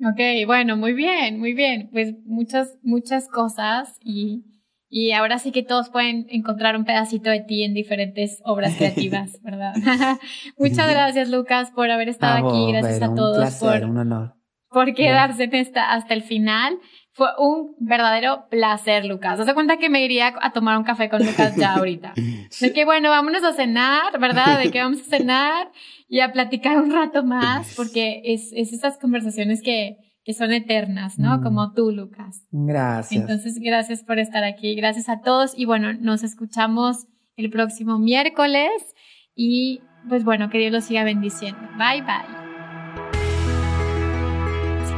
Ok, 0.00 0.46
bueno, 0.46 0.76
muy 0.76 0.92
bien, 0.92 1.38
muy 1.38 1.52
bien. 1.52 1.90
Pues 1.92 2.14
muchas, 2.24 2.76
muchas 2.82 3.28
cosas 3.28 3.96
y 4.00 4.44
y 4.88 5.12
ahora 5.12 5.38
sí 5.38 5.50
que 5.50 5.62
todos 5.62 5.90
pueden 5.90 6.26
encontrar 6.30 6.76
un 6.76 6.84
pedacito 6.84 7.30
de 7.30 7.40
ti 7.40 7.64
en 7.64 7.74
diferentes 7.74 8.40
obras 8.44 8.74
creativas, 8.78 9.40
¿verdad? 9.42 9.74
Muchas 10.58 10.88
gracias, 10.88 11.28
Lucas, 11.28 11.70
por 11.72 11.90
haber 11.90 12.08
estado 12.08 12.48
aquí. 12.48 12.72
Gracias 12.72 13.02
a 13.02 13.14
todos 13.14 13.54
por, 13.56 13.84
un 13.84 13.98
honor. 13.98 14.36
por 14.68 14.94
quedarse 14.94 15.44
en 15.44 15.54
esta, 15.54 15.92
hasta 15.92 16.14
el 16.14 16.22
final. 16.22 16.78
Fue 17.16 17.28
un 17.38 17.74
verdadero 17.78 18.46
placer, 18.50 19.06
Lucas. 19.06 19.42
¿Te 19.42 19.54
cuenta 19.54 19.78
que 19.78 19.88
me 19.88 20.04
iría 20.04 20.34
a 20.38 20.52
tomar 20.52 20.76
un 20.76 20.84
café 20.84 21.08
con 21.08 21.24
Lucas 21.24 21.56
ya 21.56 21.72
ahorita? 21.76 22.12
De 22.60 22.72
que, 22.74 22.84
bueno, 22.84 23.08
vámonos 23.08 23.42
a 23.42 23.54
cenar, 23.54 24.20
¿verdad? 24.20 24.58
De 24.58 24.70
que 24.70 24.82
vamos 24.82 25.00
a 25.00 25.04
cenar 25.04 25.72
y 26.10 26.20
a 26.20 26.30
platicar 26.30 26.76
un 26.76 26.92
rato 26.92 27.24
más, 27.24 27.72
porque 27.74 28.20
es, 28.22 28.52
es 28.52 28.74
esas 28.74 28.98
conversaciones 28.98 29.62
que, 29.62 29.96
que 30.24 30.34
son 30.34 30.52
eternas, 30.52 31.18
¿no? 31.18 31.38
Mm. 31.38 31.42
Como 31.42 31.72
tú, 31.72 31.90
Lucas. 31.90 32.42
Gracias. 32.50 33.18
Entonces, 33.18 33.60
gracias 33.60 34.04
por 34.04 34.18
estar 34.18 34.44
aquí. 34.44 34.74
Gracias 34.74 35.08
a 35.08 35.22
todos. 35.22 35.58
Y 35.58 35.64
bueno, 35.64 35.94
nos 35.94 36.22
escuchamos 36.22 37.06
el 37.38 37.48
próximo 37.48 37.98
miércoles. 37.98 38.94
Y 39.34 39.80
pues 40.06 40.22
bueno, 40.22 40.50
que 40.50 40.58
Dios 40.58 40.70
los 40.70 40.84
siga 40.84 41.02
bendiciendo. 41.02 41.66
Bye, 41.78 42.02
bye. 42.02 42.45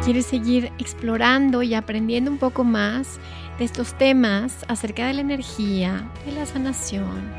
Quieres 0.08 0.24
seguir 0.24 0.72
explorando 0.78 1.62
y 1.62 1.74
aprendiendo 1.74 2.30
un 2.30 2.38
poco 2.38 2.64
más 2.64 3.20
de 3.58 3.66
estos 3.66 3.92
temas 3.92 4.64
acerca 4.66 5.06
de 5.06 5.12
la 5.12 5.20
energía, 5.20 6.10
de 6.24 6.32
la 6.32 6.46
sanación, 6.46 7.30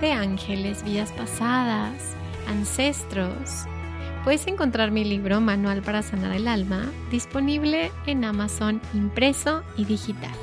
de 0.00 0.10
ángeles, 0.10 0.82
vidas 0.82 1.12
pasadas, 1.12 2.16
ancestros, 2.48 3.68
Puedes 4.24 4.48
encontrar 4.48 4.90
mi 4.90 5.04
libro 5.04 5.40
Manual 5.40 5.82
para 5.82 6.02
Sanar 6.02 6.34
el 6.34 6.48
Alma 6.48 6.90
disponible 7.12 7.92
en 8.08 8.24
Amazon 8.24 8.80
impreso 8.92 9.62
y 9.76 9.84
digital. 9.84 10.34